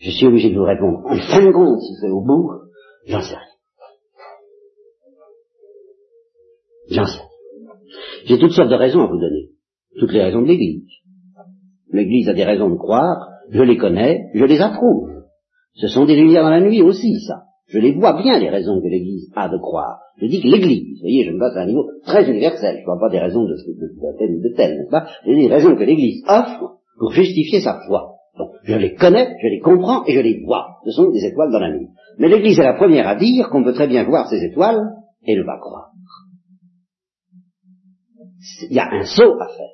je 0.00 0.10
suis 0.10 0.26
obligé 0.26 0.50
de 0.50 0.58
vous 0.58 0.64
répondre. 0.64 1.02
En 1.04 1.16
fin 1.16 1.44
de 1.44 1.52
compte, 1.52 1.80
si 1.80 1.94
c'est 2.00 2.08
au 2.08 2.22
bout, 2.22 2.50
j'en 3.06 3.20
sais 3.20 3.36
rien. 3.36 3.46
J'en 6.90 7.06
sais. 7.06 7.20
J'ai 8.24 8.38
toutes 8.38 8.52
sortes 8.52 8.70
de 8.70 8.74
raisons 8.74 9.02
à 9.02 9.06
vous 9.06 9.20
donner. 9.20 9.50
Toutes 9.98 10.12
les 10.12 10.22
raisons 10.22 10.42
de 10.42 10.46
l'Église. 10.46 10.88
L'Église 11.92 12.28
a 12.28 12.34
des 12.34 12.44
raisons 12.44 12.70
de 12.70 12.76
croire, 12.76 13.28
je 13.50 13.62
les 13.62 13.76
connais, 13.76 14.30
je 14.34 14.44
les 14.44 14.60
approuve. 14.60 15.10
Ce 15.74 15.88
sont 15.88 16.06
des 16.06 16.16
lumières 16.16 16.44
dans 16.44 16.50
la 16.50 16.60
nuit 16.60 16.82
aussi, 16.82 17.20
ça. 17.20 17.44
Je 17.66 17.78
les 17.78 17.92
vois 17.92 18.20
bien, 18.20 18.38
les 18.38 18.48
raisons 18.48 18.80
que 18.80 18.88
l'Église 18.88 19.30
a 19.36 19.48
de 19.48 19.58
croire. 19.58 19.98
Je 20.16 20.26
dis 20.26 20.40
que 20.40 20.48
l'Église, 20.48 20.96
vous 20.96 21.02
voyez, 21.02 21.24
je 21.24 21.30
me 21.30 21.38
base 21.38 21.56
à 21.56 21.62
un 21.62 21.66
niveau 21.66 21.84
très 22.04 22.28
universel, 22.28 22.76
je 22.76 22.80
ne 22.80 22.84
vois 22.86 22.98
pas 23.00 23.10
des 23.10 23.20
raisons 23.20 23.44
de, 23.44 23.54
de, 23.54 23.72
de, 23.72 24.36
ou 24.36 24.42
de 24.42 24.54
telle, 24.56 24.76
n'est-ce 24.76 24.90
pas? 24.90 25.06
Dis 25.26 25.34
des 25.34 25.48
raisons 25.48 25.76
que 25.76 25.84
l'Église 25.84 26.22
offre 26.26 26.78
pour 26.98 27.12
justifier 27.12 27.60
sa 27.60 27.80
foi 27.86 28.09
je 28.64 28.74
les 28.74 28.94
connais, 28.94 29.36
je 29.42 29.48
les 29.48 29.60
comprends 29.60 30.04
et 30.06 30.14
je 30.14 30.20
les 30.20 30.42
vois. 30.44 30.78
Ce 30.84 30.92
sont 30.92 31.10
des 31.10 31.24
étoiles 31.24 31.50
dans 31.50 31.58
la 31.58 31.70
nuit. 31.70 31.88
Mais 32.18 32.28
l'Église 32.28 32.58
est 32.58 32.64
la 32.64 32.74
première 32.74 33.08
à 33.08 33.16
dire 33.16 33.48
qu'on 33.50 33.64
peut 33.64 33.72
très 33.72 33.88
bien 33.88 34.04
voir 34.04 34.28
ces 34.28 34.42
étoiles 34.44 34.80
et 35.24 35.36
ne 35.36 35.44
pas 35.44 35.58
croire. 35.58 35.90
Il 38.68 38.74
y 38.74 38.78
a 38.78 38.88
un 38.90 39.04
saut 39.04 39.40
à 39.40 39.48
faire. 39.48 39.70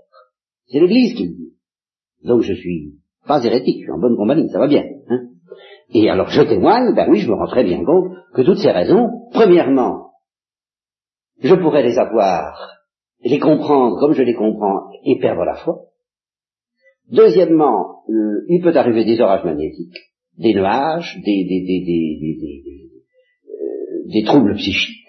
C'est 0.68 0.80
l'Église 0.80 1.14
qui 1.14 1.24
le 1.24 1.34
dit. 1.34 1.52
Donc 2.24 2.42
je 2.42 2.54
suis 2.54 2.94
pas 3.26 3.44
hérétique, 3.44 3.78
je 3.80 3.84
suis 3.84 3.92
en 3.92 3.98
bonne 3.98 4.16
compagnie, 4.16 4.48
ça 4.50 4.58
va 4.58 4.68
bien. 4.68 4.84
Hein 5.08 5.26
et 5.90 6.10
alors 6.10 6.28
je 6.28 6.42
témoigne, 6.42 6.94
ben 6.94 7.08
oui, 7.10 7.20
je 7.20 7.28
me 7.28 7.34
rends 7.34 7.46
très 7.46 7.64
bien 7.64 7.84
compte 7.84 8.12
que 8.34 8.42
toutes 8.42 8.58
ces 8.58 8.70
raisons, 8.70 9.28
premièrement, 9.32 10.10
je 11.40 11.54
pourrais 11.54 11.82
les 11.82 11.98
avoir, 11.98 12.76
les 13.20 13.38
comprendre 13.38 13.98
comme 14.00 14.12
je 14.12 14.22
les 14.22 14.34
comprends 14.34 14.90
et 15.04 15.18
perdre 15.20 15.44
la 15.44 15.54
foi. 15.56 15.82
Deuxièmement, 17.10 18.02
euh, 18.08 18.44
il 18.48 18.60
peut 18.62 18.76
arriver 18.76 19.04
des 19.04 19.20
orages 19.20 19.44
magnétiques, 19.44 19.96
des 20.38 20.54
nuages, 20.54 21.16
euh, 21.18 21.22
des, 24.12 24.24
troubles 24.24 24.54
psychiques, 24.56 25.06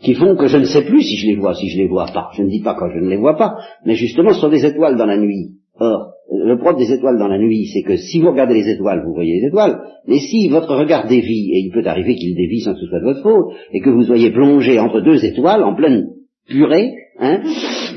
qui 0.00 0.14
font 0.14 0.36
que 0.36 0.46
je 0.46 0.58
ne 0.58 0.64
sais 0.64 0.84
plus 0.84 1.02
si 1.02 1.16
je 1.16 1.26
les 1.26 1.36
vois, 1.36 1.54
si 1.54 1.68
je 1.70 1.78
les 1.78 1.88
vois 1.88 2.06
pas. 2.06 2.30
Je 2.36 2.42
ne 2.42 2.48
dis 2.48 2.62
pas 2.62 2.74
quand 2.74 2.90
je 2.90 3.00
ne 3.00 3.08
les 3.08 3.16
vois 3.16 3.36
pas, 3.36 3.56
mais 3.84 3.94
justement 3.94 4.32
ce 4.32 4.40
sont 4.40 4.48
des 4.48 4.64
étoiles 4.64 4.96
dans 4.96 5.06
la 5.06 5.18
nuit. 5.18 5.56
Or, 5.80 6.12
le 6.30 6.56
propre 6.58 6.78
des 6.78 6.92
étoiles 6.92 7.18
dans 7.18 7.28
la 7.28 7.38
nuit, 7.38 7.66
c'est 7.72 7.82
que 7.82 7.96
si 7.96 8.20
vous 8.20 8.30
regardez 8.30 8.54
les 8.54 8.68
étoiles, 8.68 9.02
vous 9.04 9.14
voyez 9.14 9.40
les 9.40 9.48
étoiles, 9.48 9.80
mais 10.06 10.18
si 10.18 10.48
votre 10.48 10.76
regard 10.76 11.08
dévie, 11.08 11.50
et 11.52 11.58
il 11.58 11.72
peut 11.72 11.84
arriver 11.84 12.14
qu'il 12.14 12.36
dévie 12.36 12.60
sans 12.60 12.74
que 12.74 12.80
ce 12.80 12.86
soit 12.86 13.00
de 13.00 13.04
votre 13.04 13.22
faute, 13.22 13.54
et 13.72 13.80
que 13.80 13.90
vous 13.90 14.04
soyez 14.04 14.30
plongé 14.30 14.78
entre 14.78 15.00
deux 15.00 15.24
étoiles 15.24 15.64
en 15.64 15.74
pleine 15.74 16.17
purée, 16.48 16.92
hein, 17.20 17.40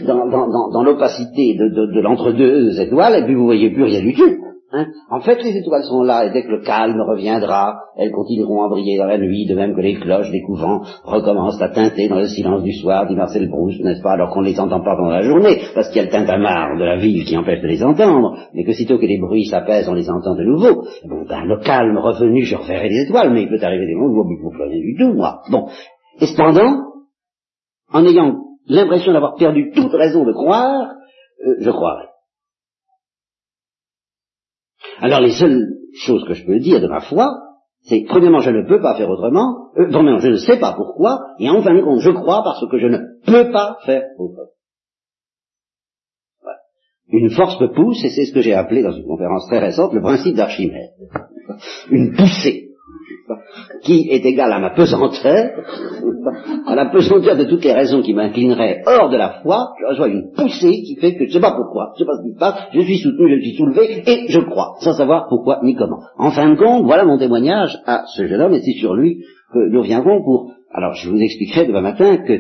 dans, 0.06 0.84
l'opacité 0.84 1.56
de, 1.56 1.70
de, 1.70 1.96
de 1.96 2.02
l'entre-deux 2.02 2.80
étoiles, 2.80 3.24
et 3.24 3.26
puis 3.26 3.36
vous 3.36 3.46
voyez 3.46 3.72
plus 3.72 3.84
rien 3.84 4.02
du 4.02 4.14
tout. 4.14 4.30
Hein 4.74 4.86
en 5.10 5.20
fait, 5.20 5.44
les 5.44 5.58
étoiles 5.58 5.84
sont 5.84 6.02
là, 6.02 6.26
et 6.26 6.32
dès 6.32 6.44
que 6.44 6.52
le 6.52 6.62
calme 6.62 7.02
reviendra, 7.02 7.76
elles 7.98 8.12
continueront 8.12 8.64
à 8.64 8.70
briller 8.70 8.98
dans 8.98 9.06
la 9.06 9.18
nuit, 9.18 9.46
de 9.46 9.54
même 9.54 9.76
que 9.76 9.82
les 9.82 9.96
cloches 9.96 10.32
des 10.32 10.42
couvents 10.44 10.82
recommencent 11.04 11.62
à 11.62 11.68
teinter 11.70 12.08
dans 12.08 12.20
le 12.20 12.28
silence 12.28 12.64
du 12.64 12.72
soir, 12.72 13.06
dit 13.06 13.16
Marcel 13.16 13.50
Proust, 13.50 13.84
n'est-ce 13.84 14.02
pas, 14.02 14.14
alors 14.14 14.30
qu'on 14.30 14.42
ne 14.42 14.46
les 14.48 14.60
entend 14.62 14.80
pas 14.80 14.96
pendant 14.96 15.10
la 15.10 15.24
journée, 15.24 15.58
parce 15.76 15.90
qu'il 15.90 15.98
y 15.98 16.00
a 16.00 16.06
le 16.06 16.12
tintamarre 16.12 16.78
de 16.78 16.86
la 16.86 16.96
ville 16.96 17.26
qui 17.26 17.36
empêche 17.36 17.62
de 17.62 17.68
les 17.68 17.84
entendre, 17.84 18.38
mais 18.54 18.64
que 18.64 18.72
sitôt 18.72 18.98
que 18.98 19.06
les 19.06 19.20
bruits 19.20 19.46
s'apaisent, 19.46 19.90
on 19.90 19.94
les 19.94 20.10
entend 20.10 20.36
de 20.36 20.44
nouveau. 20.44 20.84
Bon, 21.06 21.26
ben, 21.28 21.44
le 21.44 21.58
calme 21.58 21.98
revenu, 21.98 22.44
je 22.44 22.56
reverrai 22.56 22.88
les 22.88 23.08
étoiles, 23.08 23.34
mais 23.34 23.44
il 23.44 23.50
peut 23.50 23.60
arriver 23.62 23.88
des 23.88 23.96
moments 23.96 24.22
où 24.22 24.24
je 24.24 24.36
ne 24.36 24.56
vois 24.56 24.68
plus 24.68 24.80
du 24.80 24.96
tout, 24.98 25.14
moi. 25.14 25.42
Bon. 25.52 25.68
Et 26.22 26.28
cependant, 26.28 26.91
en 27.92 28.06
ayant 28.06 28.44
l'impression 28.68 29.14
d'avoir 29.14 29.36
perdu 29.36 29.72
toute 29.72 29.94
raison 29.94 30.24
de 30.24 30.34
croire, 30.34 30.94
euh, 31.46 31.56
je 31.60 31.70
croirai. 31.70 32.08
Alors 35.00 35.22
les 35.22 35.32
seules 35.32 35.68
choses 35.96 36.26
que 36.28 36.34
je 36.34 36.46
peux 36.46 36.60
dire 36.60 36.80
de 36.80 36.88
ma 36.88 37.02
foi, 37.02 37.28
c'est 37.84 38.06
premièrement 38.08 38.40
je 38.40 38.52
ne 38.52 38.68
peux 38.68 38.82
pas 38.82 38.96
faire 38.96 39.10
autrement, 39.10 39.72
euh, 39.78 39.90
premièrement 39.92 40.20
je 40.20 40.30
ne 40.30 40.38
sais 40.38 40.60
pas 40.60 40.74
pourquoi, 40.74 41.20
et 41.40 41.50
en 41.50 41.62
fin 41.62 41.74
de 41.74 41.82
compte 41.82 42.02
je 42.02 42.12
crois 42.12 42.44
parce 42.44 42.66
que 42.70 42.78
je 42.78 42.88
ne 42.88 43.00
peux 43.26 43.52
pas 43.52 43.78
faire 43.86 44.04
autrement. 44.18 44.50
Une 47.14 47.30
force 47.30 47.60
me 47.60 47.68
pousse, 47.68 48.02
et 48.06 48.10
c'est 48.10 48.24
ce 48.24 48.34
que 48.34 48.40
j'ai 48.40 48.54
appelé 48.54 48.84
dans 48.84 48.94
une 48.94 49.06
conférence 49.06 49.46
très 49.48 49.60
récente 49.60 49.92
le 49.94 50.02
principe 50.02 50.36
d'Archimède. 50.36 50.92
Une 51.90 52.16
poussée 52.16 52.71
qui 53.84 54.08
est 54.10 54.26
égale 54.26 54.52
à 54.52 54.60
ma 54.60 54.72
pesanteur, 54.72 55.50
à 56.68 56.76
la 56.76 56.86
pesanteur 56.88 57.38
de 57.38 57.46
toutes 57.46 57.64
les 57.64 57.74
raisons 57.74 58.02
qui 58.02 58.14
m'inclineraient 58.14 58.82
hors 58.86 59.10
de 59.10 59.18
la 59.18 59.42
foi, 59.42 59.70
je 59.80 59.86
reçois 59.88 60.08
une 60.08 60.32
poussée 60.36 60.82
qui 60.84 60.96
fait 61.00 61.16
que 61.16 61.26
je 61.26 61.30
ne 61.30 61.34
sais 61.34 61.40
pas 61.40 61.56
pourquoi, 61.56 61.94
je 61.98 62.04
ne 62.04 62.06
sais 62.06 62.10
pas 62.10 62.18
ce 62.18 62.28
qui 62.28 62.34
se 62.34 62.40
passe, 62.40 62.56
je 62.74 62.82
suis 62.82 62.98
soutenu, 62.98 63.38
je 63.38 63.48
suis 63.48 63.58
soulevé, 63.58 64.04
et 64.06 64.26
je 64.28 64.40
crois, 64.42 64.76
sans 64.80 64.94
savoir 64.94 65.28
pourquoi 65.30 65.60
ni 65.64 65.76
comment. 65.76 66.00
En 66.18 66.32
fin 66.32 66.50
de 66.50 66.56
compte, 66.56 66.86
voilà 66.86 67.06
mon 67.06 67.18
témoignage 67.18 67.78
à 67.86 68.04
ce 68.16 68.28
jeune 68.28 68.42
homme, 68.42 68.54
et 68.54 68.62
c'est 68.62 68.80
sur 68.80 68.94
lui 68.94 69.24
que 69.54 69.70
nous 69.70 69.82
reviendrons 69.82 70.24
pour... 70.24 70.54
Alors 70.74 70.94
je 70.94 71.10
vous 71.10 71.20
expliquerai 71.20 71.66
demain 71.66 71.82
matin 71.82 72.18
que, 72.18 72.34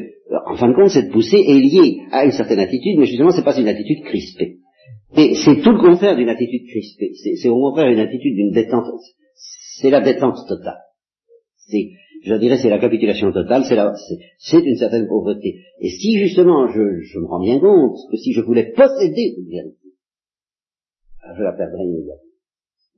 en 0.47 0.55
fin 0.55 0.69
de 0.69 0.73
compte, 0.73 0.89
cette 0.89 1.11
poussée 1.11 1.43
est 1.45 1.59
liée 1.59 1.97
à 2.11 2.25
une 2.25 2.31
certaine 2.31 2.59
attitude, 2.59 2.97
mais 2.97 3.05
justement, 3.05 3.31
ce 3.31 3.37
n'est 3.37 3.43
pas 3.43 3.59
une 3.59 3.67
attitude 3.67 4.03
crispée. 4.05 4.57
Et 5.17 5.33
c'est 5.35 5.61
tout 5.61 5.71
le 5.71 5.79
contraire 5.79 6.15
d'une 6.15 6.29
attitude 6.29 6.65
crispée. 6.69 7.11
C'est 7.35 7.49
au 7.49 7.59
contraire 7.59 7.89
une 7.89 7.99
attitude 7.99 8.33
d'une 8.33 8.51
détente 8.51 8.85
c'est 9.81 9.89
la 9.89 10.01
détente 10.01 10.47
totale. 10.47 10.77
Je 12.23 12.35
dirais, 12.35 12.57
c'est 12.61 12.69
la 12.69 12.79
capitulation 12.79 13.31
totale, 13.31 13.63
c'est, 13.65 14.59
une 14.59 14.75
certaine 14.75 15.07
pauvreté. 15.07 15.61
Et 15.79 15.89
si 15.89 16.17
justement, 16.17 16.67
je, 16.67 16.99
je, 17.01 17.19
me 17.19 17.25
rends 17.25 17.41
bien 17.41 17.59
compte 17.59 17.97
que 18.11 18.17
si 18.17 18.33
je 18.33 18.41
voulais 18.41 18.71
posséder 18.75 19.33
cette 19.35 19.49
vérité, 19.49 19.89
je 21.37 21.43
la 21.43 21.53
perdrais 21.53 21.83
immédiatement. 21.83 22.31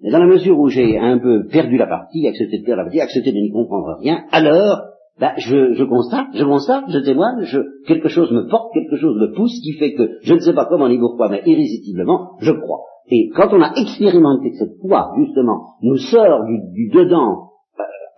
Mais 0.01 0.11
dans 0.11 0.19
la 0.19 0.28
mesure 0.28 0.59
où 0.59 0.67
j'ai 0.67 0.97
un 0.97 1.17
peu 1.19 1.47
perdu 1.47 1.78
la 1.78 1.88
partie, 1.88 2.28
accepté 2.28 2.59
de 2.59 2.65
perdre 2.65 2.80
la 2.80 2.84
partie, 2.86 2.99
accepté 2.99 3.32
de 3.32 3.38
n'y 3.38 3.51
comprendre 3.51 3.97
rien, 4.01 4.26
alors, 4.32 4.82
ben, 5.19 5.32
je, 5.38 5.74
je, 5.74 5.84
constate, 5.86 6.28
je 6.34 6.43
constate, 6.43 6.86
je 6.89 6.99
témoigne, 6.99 7.43
je, 7.43 7.59
quelque 7.88 8.09
chose 8.09 8.32
me 8.32 8.49
porte, 8.49 8.74
quelque 8.74 8.97
chose 8.97 9.15
me 9.15 9.34
pousse, 9.34 9.57
qui 9.63 9.74
fait 9.74 9.93
que 9.93 10.17
je 10.24 10.34
ne 10.34 10.39
sais 10.39 10.53
pas 10.53 10.65
comment 10.65 10.89
ni 10.89 10.97
pourquoi, 10.97 11.30
mais 11.30 11.41
irrésistiblement, 11.45 12.32
je 12.41 12.51
crois. 12.51 12.82
Et 13.09 13.30
quand 13.36 13.53
on 13.53 13.61
a 13.61 13.74
expérimenté 13.76 14.51
que 14.51 14.57
cette 14.57 14.80
foi, 14.82 15.11
justement, 15.17 15.61
nous 15.82 15.97
sort 15.97 16.45
du, 16.45 16.89
dedans, 16.89 17.32
euh, 17.32 17.53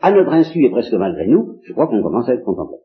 à 0.01 0.11
notre 0.11 0.31
insu 0.33 0.63
et 0.63 0.69
presque 0.69 0.93
malgré 0.93 1.27
nous, 1.27 1.59
je 1.63 1.73
crois 1.73 1.87
qu'on 1.87 2.01
commence 2.01 2.29
à 2.29 2.33
être 2.33 2.43
contemplatif. 2.43 2.84